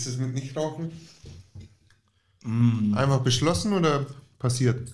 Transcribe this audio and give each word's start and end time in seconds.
ist 0.00 0.06
es 0.06 0.16
mit 0.16 0.32
Nichtrauchen? 0.34 0.92
Mm. 2.42 2.94
Einfach 2.94 3.20
beschlossen 3.20 3.74
oder 3.74 4.06
passiert? 4.38 4.90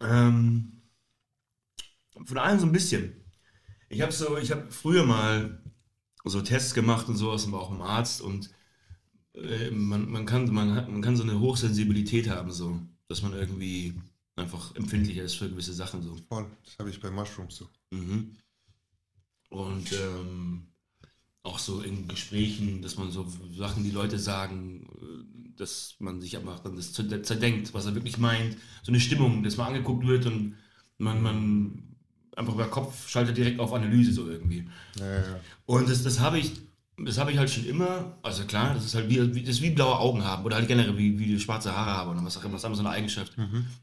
Ähm, 0.00 0.82
von 2.24 2.38
allem 2.38 2.58
so 2.58 2.66
ein 2.66 2.72
bisschen. 2.72 3.14
Ich 3.90 4.00
habe 4.00 4.12
so, 4.12 4.38
ich 4.38 4.50
habe 4.50 4.70
früher 4.70 5.04
mal 5.04 5.62
so 6.24 6.40
Tests 6.40 6.72
gemacht 6.72 7.08
und 7.08 7.16
sowas, 7.16 7.46
aber 7.46 7.60
auch 7.60 7.70
im 7.70 7.82
Arzt 7.82 8.22
und 8.22 8.50
äh, 9.34 9.70
man, 9.70 10.10
man, 10.10 10.24
kann, 10.24 10.50
man, 10.52 10.74
man 10.74 11.02
kann 11.02 11.16
so 11.16 11.24
eine 11.24 11.40
Hochsensibilität 11.40 12.28
haben, 12.28 12.50
so, 12.50 12.80
dass 13.08 13.22
man 13.22 13.34
irgendwie 13.34 14.00
einfach 14.36 14.74
empfindlicher 14.76 15.24
ist 15.24 15.34
für 15.34 15.50
gewisse 15.50 15.74
Sachen 15.74 16.02
so. 16.02 16.16
Voll. 16.28 16.46
Das 16.64 16.78
habe 16.78 16.90
ich 16.90 17.00
bei 17.00 17.10
Mushrooms 17.10 17.56
so. 17.56 17.68
Mhm. 17.90 18.36
Und 19.52 19.92
ähm, 19.92 20.68
auch 21.42 21.58
so 21.58 21.80
in 21.82 22.08
Gesprächen, 22.08 22.82
dass 22.82 22.96
man 22.96 23.10
so 23.10 23.26
Sachen, 23.56 23.84
die 23.84 23.90
Leute 23.90 24.18
sagen, 24.18 24.86
äh, 25.00 25.56
dass 25.56 25.96
man 25.98 26.20
sich 26.20 26.36
einfach 26.36 26.60
dann 26.60 26.76
das 26.76 26.94
zer- 26.94 27.22
zerdenkt, 27.22 27.74
was 27.74 27.86
er 27.86 27.94
wirklich 27.94 28.18
meint. 28.18 28.56
So 28.82 28.90
eine 28.92 29.00
Stimmung, 29.00 29.42
dass 29.42 29.56
man 29.56 29.68
angeguckt 29.68 30.06
wird 30.06 30.24
und 30.26 30.54
man, 30.98 31.22
man 31.22 31.82
einfach 32.36 32.54
über 32.54 32.68
Kopf 32.68 33.08
schaltet 33.08 33.36
direkt 33.36 33.60
auf 33.60 33.72
Analyse 33.74 34.12
so 34.12 34.28
irgendwie. 34.28 34.68
Ja, 34.98 35.06
ja, 35.06 35.20
ja. 35.20 35.40
Und 35.66 35.88
das, 35.88 36.02
das 36.02 36.20
habe 36.20 36.38
ich, 36.38 36.52
das 36.96 37.18
habe 37.18 37.32
ich 37.32 37.38
halt 37.38 37.50
schon 37.50 37.66
immer, 37.66 38.16
also 38.22 38.44
klar, 38.44 38.72
das 38.74 38.84
ist 38.86 38.94
halt 38.94 39.10
wie, 39.10 39.42
das 39.42 39.60
wie 39.60 39.70
blaue 39.70 39.98
Augen 39.98 40.24
haben 40.24 40.44
oder 40.44 40.56
halt 40.56 40.68
generell 40.68 40.96
wie, 40.96 41.18
wie 41.18 41.38
schwarze 41.38 41.76
Haare 41.76 41.90
haben 41.90 42.10
oder 42.12 42.24
was 42.24 42.36
auch 42.38 42.44
immer. 42.44 42.52
Das 42.52 42.62
ist 42.62 42.64
einfach 42.64 42.78
so 42.78 42.86
eine 42.86 42.94
Eigenschaft, 42.96 43.36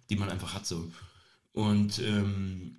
die 0.10 0.16
man 0.16 0.30
einfach 0.30 0.54
hat 0.56 0.66
so. 0.66 0.90
Und 1.52 2.00
ähm, 2.00 2.78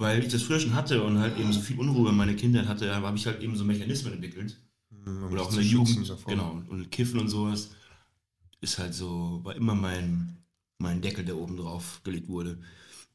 weil 0.00 0.24
ich 0.24 0.32
das 0.32 0.42
früher 0.42 0.58
schon 0.58 0.74
hatte 0.74 1.02
und 1.02 1.18
halt 1.18 1.38
eben 1.38 1.52
so 1.52 1.60
viel 1.60 1.78
Unruhe 1.78 2.08
in 2.10 2.16
meiner 2.16 2.34
Kindheit 2.34 2.66
hatte, 2.66 2.94
habe 2.94 3.16
ich 3.16 3.26
halt 3.26 3.42
eben 3.42 3.54
so 3.54 3.64
Mechanismen 3.64 4.14
entwickelt. 4.14 4.58
Um 5.06 5.24
Oder 5.30 5.42
auch 5.42 5.50
in 5.50 5.56
der 5.56 5.64
Jugend, 5.64 6.08
davor. 6.08 6.32
genau. 6.32 6.62
Und 6.68 6.90
Kiffen 6.90 7.20
und 7.20 7.28
sowas 7.28 7.70
ist 8.60 8.78
halt 8.78 8.94
so, 8.94 9.40
war 9.44 9.54
immer 9.54 9.74
mein, 9.74 10.38
mein 10.78 11.00
Deckel, 11.00 11.24
der 11.24 11.36
oben 11.36 11.56
drauf 11.56 12.00
gelegt 12.02 12.28
wurde. 12.28 12.58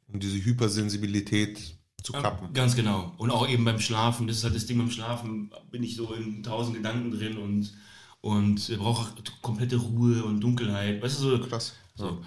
Um 0.08 0.20
diese 0.20 0.44
Hypersensibilität 0.44 1.76
zu 2.04 2.14
kappen. 2.14 2.54
Ganz 2.54 2.76
genau. 2.76 3.14
Und 3.18 3.32
auch 3.32 3.50
eben 3.50 3.66
beim 3.66 3.80
Schlafen, 3.80 4.28
das 4.28 4.38
ist 4.38 4.44
halt 4.44 4.56
das 4.56 4.68
Ding 4.68 4.78
beim 4.78 4.92
Schlafen, 4.92 5.52
bin 5.72 5.84
ich 5.84 5.96
so 5.96 6.14
in 6.14 6.44
tausend 6.44 6.78
Gedanken 6.78 7.12
drin 7.12 7.38
und, 7.38 7.74
und 8.22 8.78
brauche 8.78 9.12
komplette 9.42 9.78
Ruhe 9.78 10.24
und 10.24 10.40
Dunkelheit. 10.40 11.02
Weißt 11.02 11.20
du, 11.20 11.38
so. 11.38 11.40
Krass. 11.40 11.74
So. 11.96 12.22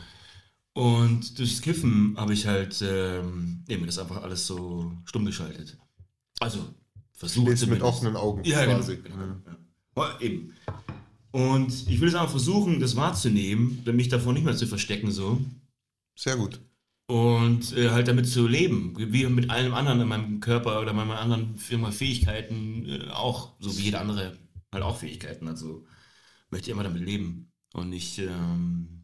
Und 0.79 1.37
durchs 1.41 1.61
Kiffen 1.61 2.15
habe 2.17 2.35
ich 2.35 2.47
halt 2.47 2.81
ähm, 2.87 3.65
eben 3.67 3.85
das 3.85 3.99
einfach 3.99 4.23
alles 4.23 4.47
so 4.47 4.93
stumm 5.07 5.25
geschaltet. 5.25 5.77
Also 6.39 6.73
versucht 7.15 7.49
Schläfst 7.49 7.67
mit 7.67 7.83
offenen 7.83 8.15
Augen 8.15 8.45
Ja, 8.45 8.65
quasi. 8.65 8.99
genau. 8.99 9.17
genau, 9.17 9.37
ja. 9.45 9.57
Ja, 9.97 10.21
Eben. 10.21 10.55
Und 11.33 11.89
ich 11.89 12.01
will 12.01 12.07
es 12.07 12.15
einfach 12.15 12.31
versuchen, 12.31 12.79
das 12.79 12.95
wahrzunehmen, 12.95 13.83
mich 13.93 14.09
davor 14.09 14.33
nicht 14.33 14.45
mehr 14.45 14.55
zu 14.55 14.69
verstecken 14.69 15.11
so. 15.11 15.41
Sehr 16.15 16.37
gut. 16.37 16.61
Und 17.09 17.77
äh, 17.77 17.91
halt 17.91 18.07
damit 18.07 18.29
zu 18.29 18.47
leben, 18.47 18.95
wie 18.97 19.27
mit 19.27 19.51
allem 19.51 19.75
anderen 19.75 20.01
in 20.03 20.07
meinem 20.09 20.39
Körper 20.39 20.81
oder 20.81 20.93
meinen 20.93 21.11
anderen 21.11 21.59
Firma 21.59 21.91
Fähigkeiten 21.91 22.87
äh, 22.87 23.11
auch, 23.11 23.55
so 23.59 23.77
wie 23.77 23.83
jeder 23.83 24.01
andere 24.01 24.39
halt 24.71 24.85
auch 24.85 24.97
Fähigkeiten. 24.99 25.49
Also 25.49 25.87
möchte 26.51 26.71
ich 26.71 26.73
immer 26.73 26.85
damit 26.85 27.03
leben 27.03 27.51
und 27.73 27.89
nicht, 27.89 28.21
ähm, 28.21 28.98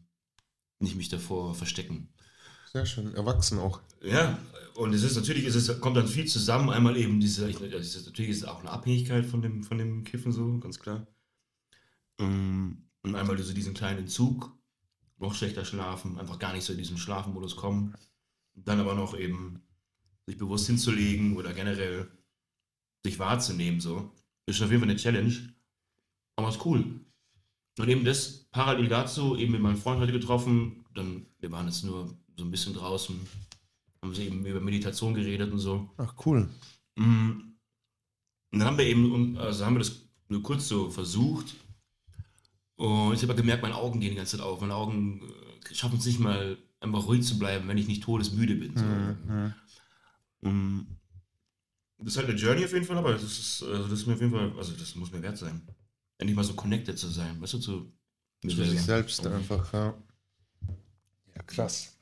nicht 0.85 0.95
mich 0.95 1.09
davor 1.09 1.53
verstecken. 1.55 2.07
Sehr 2.71 2.85
schön. 2.85 3.13
Erwachsen 3.15 3.59
auch. 3.59 3.81
Ja, 4.01 4.37
und 4.75 4.93
es 4.93 5.03
ist 5.03 5.15
natürlich, 5.15 5.45
es 5.45 5.55
ist, 5.55 5.81
kommt 5.81 5.97
dann 5.97 6.07
viel 6.07 6.25
zusammen. 6.25 6.69
Einmal 6.69 6.97
eben 6.97 7.19
diese, 7.19 7.49
ich, 7.49 7.59
ist, 7.61 8.05
natürlich 8.05 8.31
ist 8.31 8.37
es 8.37 8.45
auch 8.45 8.59
eine 8.59 8.71
Abhängigkeit 8.71 9.25
von 9.25 9.41
dem, 9.41 9.63
von 9.63 9.77
dem 9.77 10.03
Kiffen 10.03 10.31
so, 10.31 10.59
ganz 10.59 10.79
klar. 10.79 11.07
Ähm, 12.19 12.89
Und 13.03 13.15
einmal 13.15 13.37
so 13.37 13.53
diesen 13.53 13.73
kleinen 13.73 13.99
Entzug, 13.99 14.51
noch 15.17 15.33
schlechter 15.33 15.63
schlafen, 15.63 16.19
einfach 16.19 16.39
gar 16.39 16.53
nicht 16.53 16.65
so 16.65 16.73
in 16.73 16.79
diesen 16.79 16.97
Schlafmodus 16.97 17.55
kommen. 17.55 17.95
Dann 18.55 18.79
aber 18.79 18.95
noch 18.95 19.17
eben 19.17 19.61
sich 20.27 20.37
bewusst 20.37 20.67
hinzulegen 20.67 21.37
oder 21.37 21.53
generell 21.53 22.09
sich 23.05 23.19
wahrzunehmen 23.19 23.79
so. 23.79 24.11
Ist 24.47 24.61
auf 24.61 24.69
jeden 24.69 24.81
Fall 24.81 24.89
eine 24.89 24.99
Challenge. 24.99 25.53
Aber 26.35 26.49
ist 26.49 26.65
cool. 26.65 26.99
Und 27.77 27.89
eben 27.89 28.05
das 28.05 28.45
parallel 28.51 28.87
dazu, 28.87 29.35
eben 29.35 29.51
mit 29.51 29.61
meinem 29.61 29.77
Freund 29.77 29.99
heute 29.99 30.13
getroffen, 30.13 30.85
dann, 30.93 31.25
wir 31.39 31.51
waren 31.51 31.67
jetzt 31.67 31.83
nur 31.83 32.17
so 32.37 32.45
ein 32.45 32.51
bisschen 32.51 32.73
draußen, 32.73 33.19
haben 34.01 34.15
sie 34.15 34.25
eben 34.25 34.45
über 34.45 34.61
Meditation 34.61 35.13
geredet 35.13 35.51
und 35.51 35.59
so. 35.59 35.89
Ach, 35.97 36.13
cool. 36.25 36.49
Mm. 36.95 37.31
Und 38.51 38.59
dann 38.59 38.63
haben 38.63 38.77
wir 38.77 38.85
eben, 38.85 39.37
also 39.37 39.65
haben 39.65 39.75
wir 39.75 39.79
das 39.79 40.07
nur 40.29 40.41
kurz 40.41 40.67
so 40.67 40.89
versucht. 40.89 41.55
Und 42.77 43.13
ich 43.13 43.21
habe 43.21 43.29
halt 43.29 43.37
gemerkt, 43.37 43.63
meine 43.63 43.75
Augen 43.75 43.99
gehen 43.99 44.11
die 44.11 44.15
ganze 44.17 44.37
Zeit 44.37 44.45
auf. 44.45 44.61
Meine 44.61 44.75
Augen 44.75 45.21
äh, 45.69 45.75
schaffen 45.75 45.99
es 45.99 46.05
nicht 46.05 46.19
mal, 46.19 46.57
einfach 46.79 47.07
ruhig 47.07 47.23
zu 47.23 47.37
bleiben, 47.37 47.67
wenn 47.67 47.77
ich 47.77 47.87
nicht 47.87 48.03
todesmüde 48.03 48.55
bin. 48.55 48.77
So. 48.77 48.85
Mhm. 48.85 49.53
Mm. 50.41 50.87
Das 51.97 52.07
ist 52.07 52.17
halt 52.17 52.29
eine 52.29 52.37
Journey 52.37 52.63
auf 52.63 52.73
jeden 52.73 52.85
Fall, 52.85 52.97
aber 52.97 53.13
das 53.13 53.23
ist, 53.23 53.63
also 53.63 53.87
das 53.87 53.99
ist 53.99 54.07
mir 54.07 54.13
auf 54.13 54.21
jeden 54.21 54.33
Fall, 54.33 54.53
also 54.57 54.73
das 54.73 54.95
muss 54.95 55.11
mir 55.11 55.21
wert 55.21 55.37
sein. 55.37 55.61
Endlich 56.17 56.35
mal 56.35 56.43
so 56.43 56.53
connected 56.53 56.97
zu 56.97 57.07
sein, 57.09 57.41
weißt 57.41 57.53
du, 57.53 57.59
zu 57.59 57.91
Zu 58.41 58.63
sich 58.63 58.81
selbst 58.81 59.25
einfach, 59.25 59.73
ja. 59.73 59.93
Ja, 61.35 61.43
krass. 61.43 61.93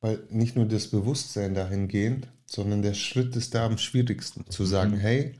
Weil 0.00 0.22
nicht 0.30 0.56
nur 0.56 0.66
das 0.66 0.88
Bewusstsein 0.88 1.54
dahingehend, 1.54 2.28
sondern 2.46 2.82
der 2.82 2.94
Schritt 2.94 3.34
ist 3.36 3.54
da 3.54 3.66
am 3.66 3.78
schwierigsten. 3.78 4.48
Zu 4.50 4.64
sagen, 4.66 4.96
hey, 4.98 5.34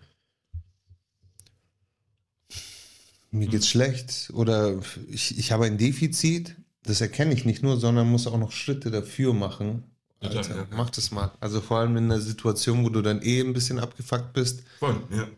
mir 3.30 3.48
geht's 3.48 3.68
schlecht 3.68 4.30
oder 4.32 4.80
ich, 5.08 5.38
ich 5.38 5.52
habe 5.52 5.66
ein 5.66 5.78
Defizit. 5.78 6.56
Das 6.82 7.00
erkenne 7.00 7.34
ich 7.34 7.44
nicht 7.44 7.62
nur, 7.62 7.78
sondern 7.78 8.08
muss 8.08 8.26
auch 8.26 8.38
noch 8.38 8.52
Schritte 8.52 8.90
dafür 8.90 9.34
machen. 9.34 9.84
Alter, 10.20 10.40
ja, 10.48 10.56
ja. 10.56 10.66
mach 10.70 10.90
das 10.90 11.10
mal. 11.10 11.32
Also 11.40 11.60
vor 11.60 11.78
allem 11.78 11.96
in 11.96 12.04
einer 12.04 12.20
Situation, 12.20 12.84
wo 12.84 12.88
du 12.88 13.02
dann 13.02 13.20
eh 13.22 13.40
ein 13.40 13.52
bisschen 13.52 13.78
abgefuckt 13.78 14.32
bist. 14.32 14.62
Voll, 14.78 15.02
ja. 15.10 15.28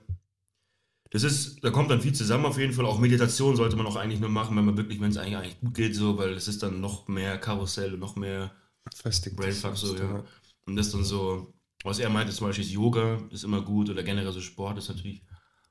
Das 1.11 1.23
ist, 1.23 1.65
da 1.65 1.71
kommt 1.71 1.91
dann 1.91 2.01
viel 2.03 2.13
zusammen 2.13 2.45
auf 2.45 2.59
jeden 2.59 2.73
Fall. 2.73 2.85
Auch 2.85 2.99
Meditation 2.99 3.57
sollte 3.57 3.77
man 3.77 3.87
auch 3.87 3.97
eigentlich 3.97 4.21
nur 4.21 4.29
machen, 4.29 4.57
wenn 4.57 4.65
man 4.65 4.77
wirklich, 4.77 5.01
wenn 5.01 5.11
es 5.11 5.17
eigentlich, 5.17 5.37
eigentlich 5.37 5.61
gut 5.61 5.75
geht, 5.75 5.95
so, 5.95 6.19
weil 6.19 6.35
es 6.35 6.49
ist 6.49 6.63
dann 6.63 6.81
noch 6.81 7.09
mehr 7.09 7.39
Karussell 7.39 7.95
und 7.95 8.01
noch 8.01 8.17
mehr 8.17 8.53
Festigt. 8.95 9.37
Brainfuck, 9.37 9.77
so, 9.77 9.97
ja. 9.97 10.23
Und 10.67 10.77
das 10.77 10.91
dann 10.91 11.05
so, 11.05 11.55
was 11.83 11.99
er 11.99 12.11
meinte, 12.11 12.33
zum 12.33 12.47
Beispiel 12.47 12.65
ist 12.65 12.73
Yoga, 12.73 13.19
ist 13.31 13.45
immer 13.45 13.63
gut 13.63 13.89
oder 13.89 14.03
generell 14.03 14.33
so 14.33 14.41
Sport 14.41 14.79
ist 14.79 14.89
natürlich. 14.89 15.23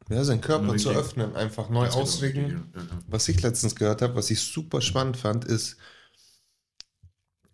Ja, 0.09 0.24
seinen 0.24 0.42
Körper 0.42 0.76
zu 0.78 0.90
öffnen, 0.90 1.36
einfach 1.36 1.70
neu 1.70 1.86
genau 1.86 2.02
ausrichten. 2.02 2.72
Was 3.08 3.28
ich 3.28 3.42
letztens 3.42 3.76
gehört 3.76 4.02
habe, 4.02 4.16
was 4.16 4.31
ich 4.31 4.40
super 4.40 4.81
spannend 4.81 5.18
fand, 5.18 5.46
ist, 5.46 5.78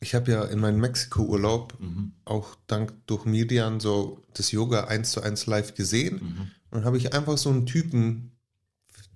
ich 0.03 0.13
habe 0.15 0.31
ja 0.31 0.43
in 0.43 0.59
meinem 0.59 0.79
Mexiko-Urlaub 0.79 1.79
Mhm. 1.79 2.11
auch 2.25 2.55
dank 2.67 2.93
durch 3.07 3.25
Miriam 3.25 3.79
so 3.79 4.21
das 4.35 4.51
Yoga 4.51 4.85
eins 4.85 5.11
zu 5.11 5.21
eins 5.21 5.45
live 5.47 5.73
gesehen. 5.75 6.15
Mhm. 6.21 6.51
Und 6.71 6.85
habe 6.85 6.97
ich 6.97 7.13
einfach 7.13 7.37
so 7.37 7.49
einen 7.49 7.65
Typen, 7.65 8.31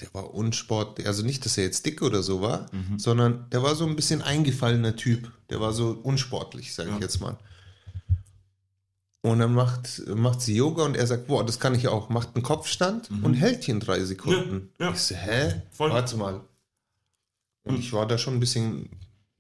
der 0.01 0.13
war 0.13 0.33
unsport, 0.33 1.05
also 1.05 1.23
nicht, 1.23 1.45
dass 1.45 1.57
er 1.57 1.63
jetzt 1.65 1.85
dick 1.85 2.01
oder 2.01 2.21
so 2.23 2.41
war, 2.41 2.67
Mhm. 2.71 2.99
sondern 2.99 3.49
der 3.51 3.63
war 3.63 3.75
so 3.75 3.85
ein 3.85 3.95
bisschen 3.95 4.21
eingefallener 4.21 4.95
Typ. 4.95 5.31
Der 5.49 5.59
war 5.59 5.73
so 5.73 5.91
unsportlich, 6.03 6.73
sage 6.73 6.89
Ja. 6.89 6.95
ich 6.95 7.01
jetzt 7.01 7.19
mal. 7.21 7.37
Und 9.21 9.39
dann 9.39 9.53
macht, 9.53 10.03
macht 10.07 10.41
sie 10.41 10.55
Yoga 10.55 10.83
und 10.85 10.95
er 10.95 11.05
sagt, 11.07 11.27
boah, 11.27 11.45
das 11.45 11.59
kann 11.59 11.75
ich 11.75 11.87
auch. 11.87 12.09
Macht 12.09 12.35
einen 12.35 12.43
Kopfstand 12.43 13.09
und 13.23 13.33
hält 13.33 13.67
ihn 13.67 13.79
drei 13.79 14.03
Sekunden. 14.05 14.53
Mhm. 14.55 14.69
Ja, 14.79 14.85
ja. 14.87 14.93
Ich 14.93 14.99
so, 15.01 15.15
hä? 15.15 15.61
Voll. 15.71 15.91
Warte 15.91 16.15
mal. 16.17 16.41
Und 17.63 17.79
ich 17.79 17.91
war 17.91 18.07
da 18.07 18.17
schon 18.17 18.35
ein 18.35 18.39
bisschen 18.39 18.89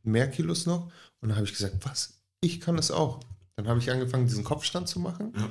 mehr 0.03 0.27
Kilos 0.29 0.65
noch. 0.65 0.91
Und 1.21 1.29
dann 1.29 1.37
habe 1.37 1.47
ich 1.47 1.53
gesagt, 1.53 1.77
was? 1.83 2.21
Ich 2.41 2.61
kann 2.61 2.77
das 2.77 2.91
auch. 2.91 3.19
Dann 3.55 3.67
habe 3.67 3.79
ich 3.79 3.91
angefangen, 3.91 4.27
diesen 4.27 4.43
Kopfstand 4.43 4.87
zu 4.87 4.99
machen. 4.99 5.33
Ja. 5.35 5.49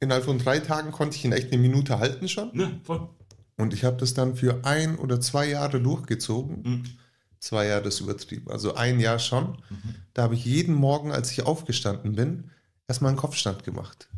Innerhalb 0.00 0.24
von 0.24 0.38
drei 0.38 0.60
Tagen 0.60 0.92
konnte 0.92 1.16
ich 1.16 1.24
ihn 1.24 1.32
echt 1.32 1.52
eine 1.52 1.60
Minute 1.60 1.98
halten 1.98 2.28
schon. 2.28 2.58
Ja, 2.58 2.70
voll. 2.84 3.08
Und 3.56 3.72
ich 3.72 3.84
habe 3.84 3.96
das 3.96 4.14
dann 4.14 4.36
für 4.36 4.64
ein 4.64 4.98
oder 4.98 5.20
zwei 5.20 5.48
Jahre 5.48 5.80
durchgezogen. 5.80 6.62
Mhm. 6.62 6.84
Zwei 7.38 7.66
Jahre 7.66 7.88
ist 7.88 8.00
übertrieben. 8.00 8.50
Also 8.50 8.74
ein 8.74 9.00
Jahr 9.00 9.18
schon. 9.18 9.62
Da 10.14 10.22
habe 10.22 10.34
ich 10.34 10.44
jeden 10.44 10.74
Morgen, 10.74 11.12
als 11.12 11.30
ich 11.30 11.42
aufgestanden 11.42 12.14
bin, 12.14 12.50
erstmal 12.88 13.10
einen 13.10 13.18
Kopfstand 13.18 13.64
gemacht. 13.64 14.08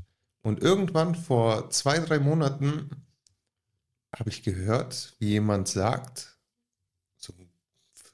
Und 0.43 0.63
irgendwann 0.63 1.15
vor 1.15 1.71
zwei, 1.71 1.99
drei 1.99 2.19
Monaten 2.19 2.91
habe 4.17 4.31
ich 4.31 4.43
gehört, 4.43 5.15
wie 5.19 5.29
jemand 5.29 5.69
sagt, 5.69 6.39
so 7.17 7.35
ein 7.39 7.51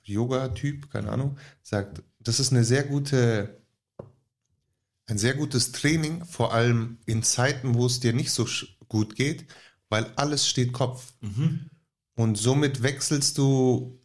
Yoga-Typ, 0.03 0.91
keine 0.91 1.11
Ahnung, 1.11 1.39
sagt, 1.63 2.03
das 2.25 2.41
ist 2.41 2.53
eine 2.53 2.65
sehr 2.65 2.83
gute, 2.83 3.61
ein 5.07 5.19
sehr 5.19 5.35
gutes 5.35 5.73
Training, 5.73 6.25
vor 6.25 6.53
allem 6.53 6.99
in 7.07 7.23
Zeiten, 7.23 7.75
wo 7.75 7.87
es 7.87 8.01
dir 8.01 8.13
nicht 8.13 8.33
so 8.33 8.47
gut 8.89 9.15
geht, 9.15 9.47
weil 9.89 10.11
alles 10.17 10.49
steht 10.49 10.73
Kopf. 10.73 11.13
Mhm. 11.21 11.71
Und 12.17 12.37
somit 12.37 12.83
wechselst 12.83 13.39
du, 13.39 14.01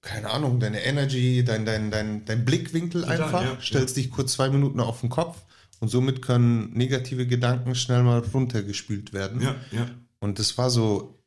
keine 0.00 0.30
Ahnung, 0.30 0.60
deine 0.60 0.82
Energy, 0.82 1.44
dein, 1.44 1.64
dein, 1.64 1.90
dein, 1.90 2.24
dein 2.24 2.44
Blickwinkel 2.44 3.02
Total, 3.02 3.22
einfach, 3.22 3.42
ja, 3.42 3.60
stellst 3.60 3.96
dich 3.96 4.10
kurz 4.10 4.32
zwei 4.32 4.48
Minuten 4.48 4.80
auf 4.80 5.00
den 5.00 5.10
Kopf 5.10 5.44
Und 5.78 5.88
somit 5.88 6.22
können 6.22 6.72
negative 6.72 7.26
Gedanken 7.26 7.74
schnell 7.74 8.02
mal 8.02 8.18
runtergespült 8.18 9.12
werden. 9.12 9.40
Ja, 9.40 9.56
ja. 9.70 9.90
Und 10.18 10.38
das 10.38 10.58
war 10.58 10.70
so 10.70 11.19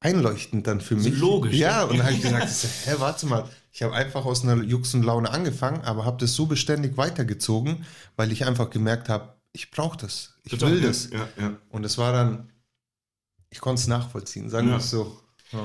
einleuchtend 0.00 0.66
dann 0.66 0.80
für 0.80 0.96
mich. 0.96 1.18
logisch, 1.18 1.54
Ja, 1.56 1.84
und 1.84 1.98
dann 1.98 2.06
habe 2.06 2.14
ich 2.14 2.22
gesagt, 2.22 2.48
hä, 2.84 2.94
warte 2.98 3.26
mal. 3.26 3.48
Ich 3.72 3.82
habe 3.82 3.94
einfach 3.94 4.24
aus 4.24 4.42
einer 4.42 4.62
Jux 4.64 4.94
und 4.94 5.04
Laune 5.04 5.30
angefangen, 5.30 5.82
aber 5.82 6.04
habe 6.04 6.18
das 6.18 6.34
so 6.34 6.46
beständig 6.46 6.96
weitergezogen, 6.96 7.84
weil 8.16 8.32
ich 8.32 8.44
einfach 8.44 8.70
gemerkt 8.70 9.08
habe, 9.08 9.34
ich 9.52 9.70
brauche 9.70 9.96
das. 9.98 10.34
Ich 10.44 10.52
Total, 10.52 10.72
will 10.72 10.80
das. 10.80 11.10
Ja, 11.10 11.28
ja. 11.38 11.56
Und 11.70 11.84
es 11.84 11.96
war 11.98 12.12
dann, 12.12 12.50
ich 13.50 13.60
konnte 13.60 13.80
es 13.80 13.86
nachvollziehen, 13.86 14.48
sagen 14.50 14.66
wir 14.66 14.72
Ja. 14.74 14.78
es 14.78 14.90
so. 14.90 15.20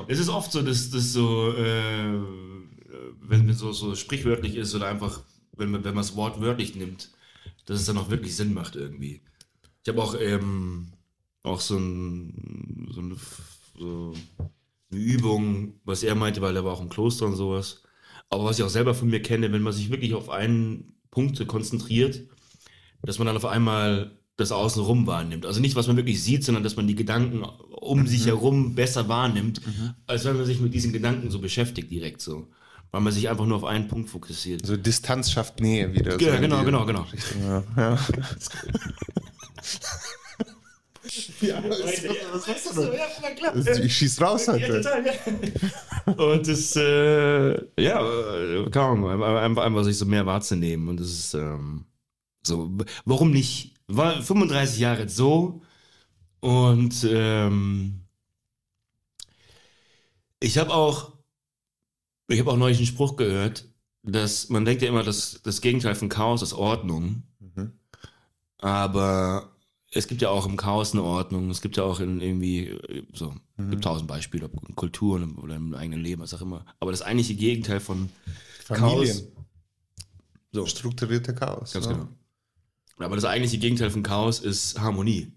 Es 0.07 0.19
ist 0.19 0.29
oft 0.29 0.51
so, 0.51 0.61
dass 0.63 0.89
das 0.89 1.13
so, 1.13 1.53
äh, 1.53 2.19
wenn 3.21 3.49
es 3.49 3.59
so, 3.59 3.71
so 3.71 3.95
sprichwörtlich 3.95 4.55
ist 4.55 4.73
oder 4.75 4.87
einfach, 4.87 5.21
wenn 5.55 5.71
man, 5.71 5.83
wenn 5.83 5.93
man 5.93 6.03
es 6.03 6.15
wortwörtlich 6.15 6.75
nimmt, 6.75 7.09
dass 7.65 7.79
es 7.79 7.85
dann 7.85 7.97
auch 7.97 8.09
wirklich 8.09 8.35
Sinn 8.35 8.53
macht 8.53 8.75
irgendwie. 8.75 9.21
Ich 9.83 9.89
habe 9.89 10.01
auch, 10.01 10.15
ähm, 10.19 10.91
auch 11.43 11.61
so, 11.61 11.77
ein, 11.77 12.89
so, 12.91 13.01
eine, 13.01 13.15
so 13.77 14.13
eine 14.91 15.01
Übung, 15.01 15.79
was 15.83 16.03
er 16.03 16.15
meinte, 16.15 16.41
weil 16.41 16.55
er 16.55 16.65
war 16.65 16.73
auch 16.73 16.81
im 16.81 16.89
Kloster 16.89 17.25
und 17.25 17.35
sowas. 17.35 17.83
Aber 18.29 18.45
was 18.45 18.57
ich 18.57 18.63
auch 18.63 18.69
selber 18.69 18.93
von 18.93 19.09
mir 19.09 19.21
kenne, 19.21 19.51
wenn 19.51 19.61
man 19.61 19.73
sich 19.73 19.89
wirklich 19.89 20.13
auf 20.13 20.29
einen 20.29 20.95
Punkt 21.11 21.45
konzentriert, 21.47 22.23
dass 23.03 23.19
man 23.19 23.27
dann 23.27 23.37
auf 23.37 23.45
einmal 23.45 24.19
das 24.37 24.51
Außenrum 24.51 25.07
wahrnimmt. 25.07 25.45
Also 25.45 25.61
nicht, 25.61 25.75
was 25.75 25.87
man 25.87 25.95
wirklich 25.95 26.21
sieht, 26.21 26.43
sondern 26.43 26.63
dass 26.63 26.75
man 26.75 26.87
die 26.87 26.95
Gedanken 26.95 27.43
um 27.43 28.05
sich 28.07 28.25
herum 28.25 28.75
besser 28.75 29.07
wahrnimmt, 29.07 29.61
als 30.07 30.25
wenn 30.25 30.35
man 30.35 30.45
sich 30.45 30.59
mit 30.59 30.73
diesen 30.73 30.91
Gedanken 30.91 31.29
so 31.29 31.39
beschäftigt 31.39 31.89
direkt 31.89 32.21
so. 32.21 32.47
Weil 32.91 33.01
man 33.01 33.13
sich 33.13 33.29
einfach 33.29 33.45
nur 33.45 33.57
auf 33.57 33.63
einen 33.63 33.87
Punkt 33.87 34.09
fokussiert. 34.09 34.61
Also 34.63 34.77
Distanz 34.77 35.31
schafft 35.31 35.59
Nähe 35.59 35.93
wieder. 35.93 36.19
Ja, 36.19 36.31
so 36.31 36.35
in 36.35 36.41
genau, 36.41 36.59
die 36.59 36.65
genau, 36.65 36.85
genau. 36.85 37.01
Richtung, 37.11 37.41
ja. 37.43 37.63
Ja. 41.47 41.63
Was 42.31 42.47
machst 42.47 42.77
du 42.77 42.81
Ja, 42.81 43.07
na 43.21 43.29
klar. 43.31 43.55
Ich 43.55 43.97
schieß 43.97 44.21
raus 44.21 44.47
halt. 44.47 44.61
Ja, 44.61 44.67
total, 44.67 45.05
ja. 45.05 46.13
Und 46.13 46.47
das, 46.47 46.75
äh, 46.75 47.81
ja, 47.81 48.01
äh, 48.01 48.69
Ahnung, 48.77 49.09
einfach, 49.09 49.63
einfach, 49.63 49.83
sich 49.83 49.97
so 49.97 50.05
mehr 50.05 50.25
wahrzunehmen. 50.25 50.87
Und 50.89 50.99
das 50.99 51.09
ist 51.09 51.33
ähm, 51.33 51.85
so, 52.45 52.71
warum 53.05 53.31
nicht? 53.31 53.73
War 53.87 54.21
35 54.21 54.79
Jahre 54.79 55.07
so 55.09 55.61
und 56.45 57.07
ähm, 57.09 58.01
ich 60.39 60.59
habe 60.59 60.71
auch, 60.71 61.13
ich 62.27 62.39
habe 62.39 62.51
auch 62.51 62.57
neulich 62.57 62.77
einen 62.77 62.85
Spruch 62.85 63.15
gehört, 63.15 63.67
dass 64.03 64.49
man 64.49 64.63
denkt 64.63 64.83
ja 64.83 64.89
immer, 64.89 65.01
dass 65.01 65.41
das 65.43 65.61
Gegenteil 65.61 65.95
von 65.95 66.09
Chaos 66.09 66.43
ist 66.43 66.53
Ordnung. 66.53 67.23
Mhm. 67.39 67.71
Aber 68.59 69.54
es 69.95 70.07
gibt 70.07 70.21
ja 70.21 70.29
auch 70.29 70.45
im 70.45 70.57
Chaos 70.57 70.91
eine 70.93 71.03
Ordnung. 71.03 71.49
Es 71.49 71.61
gibt 71.61 71.77
ja 71.77 71.83
auch 71.83 71.99
in 71.99 72.21
irgendwie 72.21 72.67
äh, 72.67 73.03
so, 73.13 73.33
Mhm. 73.57 73.71
gibt 73.71 73.83
tausend 73.85 74.07
Beispiele, 74.07 74.45
ob 74.45 74.67
in 74.67 74.75
Kulturen 74.75 75.35
oder 75.37 75.55
im 75.55 75.73
eigenen 75.73 76.01
Leben, 76.01 76.21
was 76.21 76.33
auch 76.33 76.41
immer. 76.41 76.65
Aber 76.79 76.91
das 76.91 77.01
eigentliche 77.01 77.35
Gegenteil 77.35 77.79
von 77.79 78.09
Familien. 78.65 79.05
Chaos. 79.07 79.23
So, 80.51 80.65
Strukturierte 80.65 81.33
Chaos. 81.33 81.71
ganz 81.73 81.85
ja. 81.85 81.93
genau. 81.93 82.07
Aber 82.97 83.15
das 83.15 83.25
eigentliche 83.25 83.57
Gegenteil 83.57 83.89
von 83.91 84.03
Chaos 84.03 84.39
ist 84.39 84.79
Harmonie. 84.79 85.31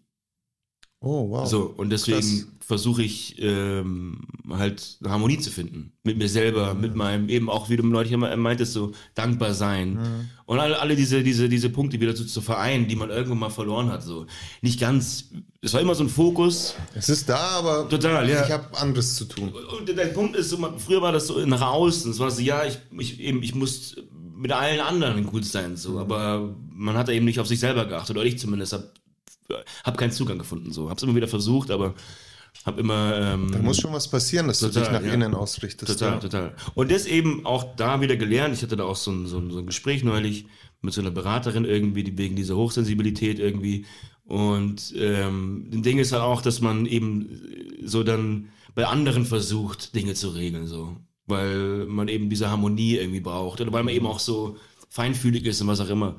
Oh, 1.00 1.31
wow. 1.31 1.47
So, 1.49 1.62
und 1.77 1.91
deswegen 1.91 2.59
versuche 2.59 3.03
ich 3.05 3.37
ähm, 3.39 4.27
halt 4.50 4.99
Harmonie 5.05 5.39
zu 5.39 5.50
finden. 5.50 5.93
Mit 6.03 6.19
mir 6.19 6.29
selber, 6.29 6.75
mit 6.75 6.97
meinem, 6.97 7.29
eben 7.29 7.49
auch, 7.49 7.71
wie 7.71 7.77
du 7.77 7.87
neulich 7.87 8.12
immer 8.12 8.37
meintest, 8.37 8.73
so 8.73 8.93
dankbar 9.15 9.55
sein. 9.55 9.99
Und 10.45 10.59
alle, 10.59 10.79
alle 10.81 10.97
diese, 10.97 11.23
diese, 11.23 11.49
diese 11.49 11.71
Punkte 11.71 12.00
wieder 12.00 12.17
so 12.17 12.25
zu 12.25 12.41
vereinen, 12.41 12.89
die 12.89 12.97
man 12.97 13.11
irgendwann 13.11 13.39
mal 13.39 13.50
verloren 13.50 13.91
hat. 13.93 14.03
So. 14.03 14.27
Nicht 14.61 14.81
ganz, 14.81 15.31
es 15.62 15.73
war 15.73 15.81
immer 15.81 15.95
so 15.95 16.03
ein 16.03 16.09
Fokus. 16.11 16.75
Es 16.95 17.09
ist 17.09 17.29
da, 17.29 17.39
aber 17.39 17.89
Total, 17.89 18.29
ja. 18.29 18.45
ich 18.45 18.50
habe 18.50 18.77
anderes 18.77 19.15
zu 19.15 19.27
tun. 19.27 19.53
Und 19.79 19.89
der 19.89 20.06
Punkt 20.06 20.35
ist, 20.37 20.50
so, 20.50 20.59
man- 20.59 20.79
früher 20.81 21.00
war 21.00 21.12
das 21.12 21.29
so 21.29 21.39
nach 21.47 21.62
außen. 21.62 22.11
Es 22.11 22.19
war 22.19 22.31
so, 22.31 22.43
ja, 22.43 22.65
ich, 22.65 22.79
ich, 22.99 23.21
eben, 23.21 23.43
ich 23.45 23.55
muss 23.55 23.97
mit 24.37 24.53
allen 24.53 24.81
anderen 24.81 25.27
gut 25.27 25.45
sein, 25.45 25.77
so. 25.77 25.99
Aber 25.99 26.55
man 26.75 26.97
hat 26.97 27.09
da 27.09 27.12
eben 27.12 27.25
nicht 27.25 27.41
auf 27.41 27.47
sich 27.47 27.61
selber 27.61 27.87
geachtet. 27.87 28.17
Oder 28.17 28.27
ich 28.27 28.39
zumindest 28.39 28.73
habe 28.73 28.91
hab 29.85 29.99
keinen 29.99 30.12
Zugang 30.12 30.39
gefunden, 30.39 30.73
so. 30.73 30.91
Hab's 30.91 31.03
immer 31.03 31.15
wieder 31.15 31.29
versucht, 31.29 31.71
aber 31.71 31.95
hab 32.65 32.79
immer. 32.79 33.17
Ähm, 33.17 33.50
Da 33.53 33.59
muss 33.59 33.79
schon 33.79 33.93
was 33.93 34.09
passieren, 34.09 34.49
dass 34.49 34.61
du 34.61 34.67
Total, 34.67 34.83
dich 34.83 34.93
nach 34.93 35.03
ja. 35.03 35.12
innen 35.15 35.35
ausrichtest. 35.35 35.93
Total, 35.93 36.15
ja. 36.15 36.19
total. 36.19 36.55
Und 36.75 36.91
das 36.91 37.06
eben 37.06 37.47
auch 37.47 37.77
da 37.77 38.00
wieder 38.00 38.17
gelernt. 38.17 38.55
Ich 38.55 38.62
hatte 38.62 38.77
da 38.77 38.85
auch 38.85 38.97
so 38.97 39.11
ein, 39.11 39.27
so 39.27 39.39
ein, 39.39 39.50
so 39.50 39.59
ein 39.59 39.67
Gespräch 39.67 40.03
neulich 40.05 40.47
mit 40.81 40.95
so 40.95 41.00
einer 41.00 41.11
Beraterin 41.11 41.65
irgendwie, 41.65 42.05
die 42.05 42.17
wegen 42.19 42.37
dieser 42.37 42.56
Hochsensibilität 42.56 43.39
irgendwie. 43.39 43.87
Und 44.25 44.93
ähm, 44.97 45.71
ein 45.73 45.83
Ding 45.83 45.99
ist 45.99 46.12
halt 46.12 46.23
auch, 46.23 46.43
dass 46.43 46.61
man 46.61 46.87
eben 46.87 47.41
so 47.85 48.03
dann 48.03 48.49
bei 48.75 48.87
anderen 48.87 49.25
versucht, 49.25 49.95
Dinge 49.95 50.15
zu 50.15 50.29
regeln, 50.31 50.67
so. 50.67 50.97
Weil 51.27 51.87
man 51.87 52.09
eben 52.09 52.31
diese 52.31 52.50
Harmonie 52.50 52.97
irgendwie 52.97 53.21
braucht. 53.21 53.61
Oder 53.61 53.73
weil 53.73 53.85
man 53.85 53.95
eben 53.95 54.06
auch 54.06 54.19
so 54.19 54.56
feinfühlig 54.89 55.45
ist 55.45 55.61
und 55.61 55.69
was 55.69 55.81
auch 55.81 55.89
immer. 55.89 56.17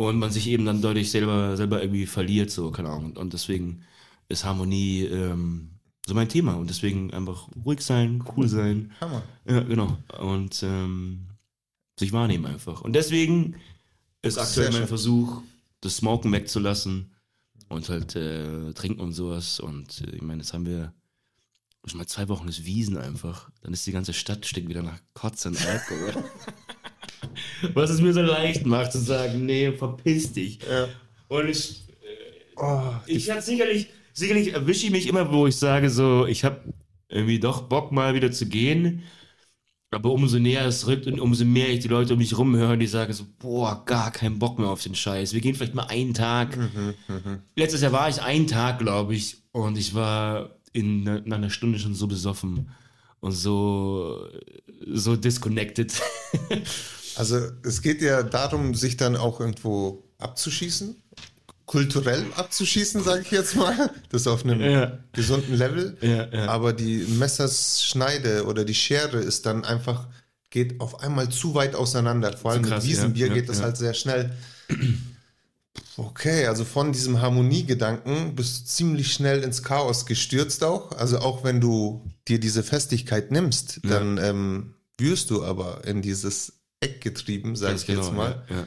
Und 0.00 0.18
man 0.18 0.30
sich 0.30 0.46
eben 0.46 0.64
dann 0.64 0.80
dadurch 0.80 1.10
selber, 1.10 1.58
selber 1.58 1.82
irgendwie 1.82 2.06
verliert, 2.06 2.50
so, 2.50 2.70
keine 2.70 2.88
Ahnung. 2.88 3.18
Und 3.18 3.34
deswegen 3.34 3.82
ist 4.30 4.46
Harmonie 4.46 5.04
ähm, 5.04 5.72
so 6.06 6.14
mein 6.14 6.30
Thema. 6.30 6.54
Und 6.54 6.70
deswegen 6.70 7.12
einfach 7.12 7.48
ruhig 7.66 7.82
sein, 7.82 8.24
cool 8.34 8.48
sein. 8.48 8.92
Hammer. 9.02 9.22
Ja, 9.46 9.60
genau. 9.60 9.98
Und 10.18 10.62
ähm, 10.62 11.26
sich 11.98 12.14
wahrnehmen 12.14 12.46
einfach. 12.46 12.80
Und 12.80 12.94
deswegen 12.94 13.56
ist 14.22 14.38
aktuell 14.38 14.72
mein. 14.72 14.88
Versuch, 14.88 15.42
das 15.82 15.96
Smoken 15.96 16.32
wegzulassen 16.32 17.14
und 17.68 17.86
halt 17.90 18.16
äh, 18.16 18.72
trinken 18.72 19.02
und 19.02 19.12
sowas. 19.12 19.60
Und 19.60 20.00
äh, 20.00 20.16
ich 20.16 20.22
meine, 20.22 20.40
jetzt 20.40 20.54
haben 20.54 20.64
wir 20.64 20.94
schon 21.84 21.98
mal 21.98 22.06
zwei 22.06 22.26
Wochen 22.30 22.46
des 22.46 22.64
Wiesen 22.64 22.96
einfach. 22.96 23.50
Dann 23.60 23.74
ist 23.74 23.86
die 23.86 23.92
ganze 23.92 24.14
Stadt 24.14 24.46
stinkt 24.46 24.70
wieder 24.70 24.82
nach 24.82 24.98
Kotze 25.12 25.48
und 25.48 25.60
Alkohol. 25.60 26.24
Was 27.74 27.90
es 27.90 28.00
mir 28.00 28.12
so 28.12 28.20
leicht 28.22 28.66
macht 28.66 28.92
zu 28.92 28.98
sagen, 28.98 29.44
nee, 29.46 29.72
verpiss 29.72 30.32
dich. 30.32 30.58
Ja. 30.68 30.88
Und 31.28 31.48
ich, 31.48 31.82
Oh, 32.56 32.92
ich 33.06 33.30
hatte 33.30 33.40
sicherlich, 33.42 33.86
sicherlich 34.12 34.52
erwische 34.52 34.84
ich 34.86 34.92
mich 34.92 35.06
immer, 35.08 35.32
wo 35.32 35.46
ich 35.46 35.56
sage 35.56 35.88
so, 35.88 36.26
ich 36.26 36.44
habe 36.44 36.60
irgendwie 37.08 37.38
doch 37.40 37.62
Bock 37.62 37.90
mal 37.90 38.12
wieder 38.14 38.30
zu 38.32 38.46
gehen. 38.46 39.02
Aber 39.92 40.12
umso 40.12 40.38
näher 40.38 40.66
es 40.66 40.86
rückt 40.86 41.06
und 41.06 41.18
umso 41.20 41.44
mehr 41.44 41.68
ich 41.70 41.80
die 41.80 41.88
Leute 41.88 42.12
um 42.12 42.18
mich 42.18 42.36
rumhöre, 42.36 42.76
die 42.78 42.86
sagen 42.86 43.12
so, 43.12 43.24
boah, 43.38 43.82
gar 43.86 44.12
keinen 44.12 44.38
Bock 44.38 44.58
mehr 44.58 44.68
auf 44.68 44.82
den 44.82 44.94
Scheiß. 44.94 45.32
Wir 45.32 45.40
gehen 45.40 45.54
vielleicht 45.54 45.74
mal 45.74 45.86
einen 45.86 46.12
Tag. 46.14 46.56
Letztes 47.56 47.80
Jahr 47.80 47.92
war 47.92 48.08
ich 48.08 48.20
einen 48.22 48.46
Tag, 48.46 48.78
glaube 48.78 49.14
ich, 49.14 49.38
und 49.52 49.76
ich 49.78 49.94
war 49.94 50.50
in 50.72 51.08
einer- 51.08 51.22
nach 51.24 51.38
einer 51.38 51.50
Stunde 51.50 51.78
schon 51.78 51.94
so 51.94 52.06
besoffen 52.06 52.70
und 53.20 53.32
so, 53.32 54.28
so 54.86 55.16
disconnected. 55.16 55.92
Also 57.20 57.48
es 57.62 57.82
geht 57.82 58.02
ja 58.02 58.22
darum, 58.22 58.74
sich 58.74 58.96
dann 58.96 59.14
auch 59.16 59.40
irgendwo 59.40 60.02
abzuschießen, 60.18 60.96
kulturell 61.66 62.24
abzuschießen, 62.34 63.02
sage 63.02 63.22
ich 63.22 63.30
jetzt 63.30 63.54
mal, 63.56 63.90
das 64.10 64.26
auf 64.26 64.44
einem 64.44 64.60
Ja. 64.60 64.98
gesunden 65.12 65.54
Level. 65.54 65.96
Ja, 66.00 66.26
ja. 66.32 66.46
Aber 66.48 66.72
die 66.72 66.98
Messerschneide 67.18 68.44
oder 68.46 68.64
die 68.64 68.74
Schere 68.74 69.18
ist 69.18 69.46
dann 69.46 69.64
einfach, 69.64 70.08
geht 70.50 70.80
auf 70.80 71.00
einmal 71.00 71.28
zu 71.28 71.54
weit 71.54 71.74
auseinander. 71.74 72.36
Vor 72.36 72.52
allem 72.52 72.62
krass, 72.62 72.82
mit 72.82 72.90
Wiesenbier 72.92 73.26
ja, 73.28 73.34
ja, 73.34 73.38
geht 73.40 73.48
das 73.48 73.62
halt 73.62 73.76
sehr 73.76 73.94
schnell. 73.94 74.32
Okay, 75.96 76.46
also 76.46 76.64
von 76.64 76.92
diesem 76.92 77.20
Harmoniegedanken 77.20 78.34
bist 78.34 78.60
du 78.60 78.64
ziemlich 78.66 79.12
schnell 79.12 79.42
ins 79.44 79.62
Chaos 79.62 80.06
gestürzt 80.06 80.64
auch. 80.64 80.92
Also 80.92 81.18
auch 81.18 81.44
wenn 81.44 81.60
du 81.60 82.02
dir 82.26 82.40
diese 82.40 82.62
Festigkeit 82.62 83.30
nimmst, 83.30 83.80
dann 83.84 84.18
ähm, 84.18 84.74
wirst 84.98 85.30
du 85.30 85.44
aber 85.44 85.84
in 85.86 86.00
dieses 86.02 86.59
Eck 86.80 87.00
getrieben, 87.00 87.56
sag 87.56 87.70
Ganz 87.70 87.82
ich 87.82 87.88
jetzt 87.88 88.12
mal. 88.12 88.42
genau, 88.48 88.60
Ja, 88.60 88.66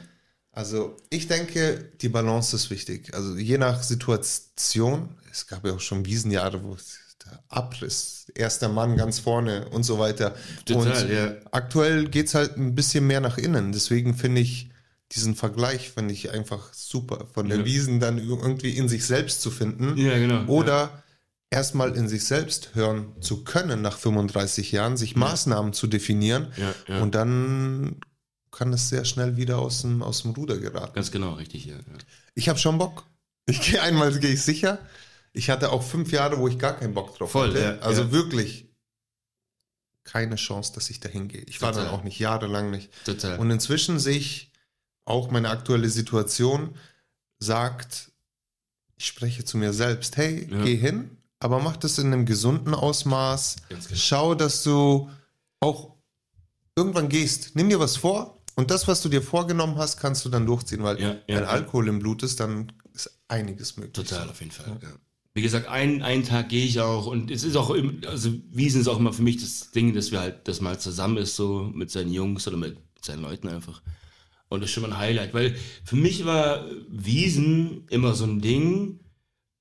Also 0.52 0.96
ich 1.10 1.26
denke, 1.26 1.90
die 2.00 2.08
Balance 2.08 2.54
ist 2.54 2.70
wichtig. 2.70 3.12
Also 3.12 3.36
je 3.36 3.58
nach 3.58 3.82
Situation, 3.82 5.16
es 5.32 5.46
gab 5.48 5.66
ja 5.66 5.72
auch 5.72 5.80
schon 5.80 6.04
Wiesenjahre, 6.06 6.62
wo 6.62 6.74
es- 6.74 7.00
der 7.24 7.42
Abriss, 7.48 8.26
erster 8.34 8.68
Mann 8.68 8.96
ganz 8.98 9.18
vorne 9.18 9.68
und 9.70 9.82
so 9.82 9.98
weiter. 9.98 10.34
Total, 10.66 11.02
und 11.04 11.10
ja. 11.10 11.34
aktuell 11.52 12.06
geht's 12.08 12.34
halt 12.34 12.56
ein 12.58 12.74
bisschen 12.74 13.06
mehr 13.06 13.20
nach 13.20 13.38
innen. 13.38 13.72
Deswegen 13.72 14.14
finde 14.14 14.42
ich 14.42 14.70
diesen 15.12 15.34
Vergleich 15.34 15.90
finde 15.90 16.12
ich 16.12 16.30
einfach 16.32 16.72
super, 16.74 17.26
von 17.32 17.48
der. 17.48 17.64
Wiesen 17.64 17.98
dann 17.98 18.18
irgendwie 18.18 18.76
in 18.76 18.88
sich 18.88 19.06
selbst 19.06 19.40
zu 19.40 19.50
finden. 19.50 19.96
Ja, 19.96 20.18
genau. 20.18 20.44
Oder 20.52 21.02
erstmal 21.54 21.96
in 21.96 22.08
sich 22.08 22.24
selbst 22.24 22.74
hören 22.74 23.12
zu 23.20 23.44
können 23.44 23.80
nach 23.80 23.96
35 23.96 24.72
Jahren, 24.72 24.96
sich 24.96 25.14
Maßnahmen 25.16 25.72
zu 25.72 25.86
definieren 25.86 26.52
Ja, 26.56 26.74
ja. 26.88 27.00
und 27.02 27.14
dann 27.14 28.00
kann 28.50 28.72
es 28.72 28.88
sehr 28.88 29.04
schnell 29.04 29.36
wieder 29.36 29.58
aus 29.58 29.82
dem, 29.82 30.02
aus 30.02 30.22
dem 30.22 30.32
Ruder 30.32 30.58
geraten. 30.58 30.94
Ganz 30.94 31.10
genau, 31.10 31.34
richtig, 31.34 31.66
ja. 31.66 31.76
ja. 31.76 31.82
Ich 32.34 32.48
habe 32.48 32.58
schon 32.58 32.78
Bock. 32.78 33.04
Ich 33.46 33.60
gehe 33.60 33.80
einmal, 33.82 34.16
gehe 34.18 34.32
ich 34.32 34.42
sicher. 34.42 34.78
Ich 35.32 35.50
hatte 35.50 35.70
auch 35.72 35.82
fünf 35.82 36.12
Jahre, 36.12 36.38
wo 36.38 36.48
ich 36.48 36.58
gar 36.58 36.76
keinen 36.76 36.94
Bock 36.94 37.16
drauf 37.18 37.30
Voll, 37.32 37.50
hatte. 37.54 37.82
also 37.82 38.12
wirklich 38.12 38.68
keine 40.04 40.36
Chance, 40.36 40.72
dass 40.74 40.90
ich 40.90 41.00
dahin 41.00 41.28
gehe. 41.28 41.42
Ich 41.42 41.62
war 41.62 41.72
dann 41.72 41.84
Total. 41.84 41.98
auch 41.98 42.04
nicht 42.04 42.18
jahrelang 42.18 42.70
nicht. 42.70 42.90
Total. 43.04 43.38
Und 43.38 43.50
inzwischen 43.50 43.98
sehe 43.98 44.18
ich 44.18 44.52
auch 45.04 45.30
meine 45.30 45.50
aktuelle 45.50 45.88
Situation 45.88 46.76
sagt, 47.38 48.12
ich 48.96 49.06
spreche 49.06 49.44
zu 49.44 49.56
mir 49.58 49.72
selbst, 49.72 50.16
hey, 50.16 50.46
geh 50.46 50.76
hin, 50.76 51.16
aber 51.44 51.60
mach 51.60 51.76
das 51.76 51.98
in 51.98 52.06
einem 52.06 52.24
gesunden 52.24 52.72
Ausmaß. 52.74 53.56
Genau. 53.68 53.80
Schau, 53.92 54.34
dass 54.34 54.62
du 54.62 55.10
auch 55.60 55.94
irgendwann 56.74 57.10
gehst. 57.10 57.54
Nimm 57.54 57.68
dir 57.68 57.78
was 57.78 57.98
vor 57.98 58.40
und 58.54 58.70
das, 58.70 58.88
was 58.88 59.02
du 59.02 59.10
dir 59.10 59.20
vorgenommen 59.20 59.76
hast, 59.76 59.98
kannst 59.98 60.24
du 60.24 60.30
dann 60.30 60.46
durchziehen, 60.46 60.82
weil 60.82 60.98
Ja, 60.98 61.10
ja, 61.10 61.36
wenn. 61.36 61.44
Alkohol 61.44 61.88
im 61.88 61.98
Blut 61.98 62.22
ist, 62.22 62.40
dann 62.40 62.72
ist 62.94 63.18
einiges 63.28 63.76
möglich. 63.76 63.92
Total, 63.92 64.30
auf 64.30 64.40
jeden 64.40 64.52
Fall. 64.52 64.78
Ja. 64.80 64.88
Wie 65.34 65.42
gesagt, 65.42 65.68
ein, 65.68 66.00
einen 66.00 66.24
Tag 66.24 66.48
gehe 66.48 66.64
ich 66.64 66.80
auch 66.80 67.04
und 67.04 67.30
es 67.30 67.44
ist 67.44 67.56
auch, 67.56 67.68
im, 67.70 68.00
also 68.06 68.32
Wiesen 68.50 68.80
ist 68.80 68.88
auch 68.88 68.98
immer 68.98 69.12
für 69.12 69.22
mich 69.22 69.36
das 69.36 69.70
Ding, 69.70 69.92
dass 69.92 70.12
wir 70.12 70.20
halt, 70.20 70.48
dass 70.48 70.62
man 70.62 70.70
halt 70.72 70.80
zusammen 70.80 71.18
ist, 71.18 71.36
so 71.36 71.70
mit 71.74 71.90
seinen 71.90 72.10
Jungs 72.10 72.48
oder 72.48 72.56
mit 72.56 72.78
seinen 73.02 73.20
Leuten 73.20 73.48
einfach. 73.48 73.82
Und 74.48 74.62
das 74.62 74.70
ist 74.70 74.74
schon 74.74 74.84
mal 74.84 74.92
ein 74.92 74.98
Highlight, 74.98 75.34
weil 75.34 75.56
für 75.84 75.96
mich 75.96 76.24
war 76.24 76.64
Wiesen 76.88 77.86
immer 77.90 78.14
so 78.14 78.24
ein 78.24 78.40
Ding, 78.40 79.00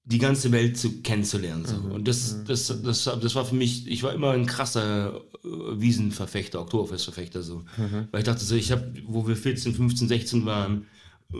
die 0.05 0.17
ganze 0.17 0.51
Welt 0.51 0.77
zu 0.77 1.01
kennenzulernen. 1.01 1.65
So. 1.65 1.75
Und 1.75 2.07
das, 2.07 2.43
das, 2.45 2.67
das, 2.83 3.03
das 3.03 3.35
war 3.35 3.45
für 3.45 3.55
mich, 3.55 3.87
ich 3.87 4.03
war 4.03 4.13
immer 4.13 4.31
ein 4.31 4.45
krasser 4.45 5.21
äh, 5.43 5.47
Wiesenverfechter, 5.47 6.59
Oktoberfestverfechter 6.59 7.41
so. 7.41 7.63
Weil 8.11 8.19
ich 8.19 8.25
dachte 8.25 8.43
so, 8.43 8.55
ich 8.55 8.71
habe, 8.71 8.93
wo 9.07 9.27
wir 9.27 9.37
14, 9.37 9.73
15, 9.73 10.07
16 10.09 10.45
waren, 10.45 10.87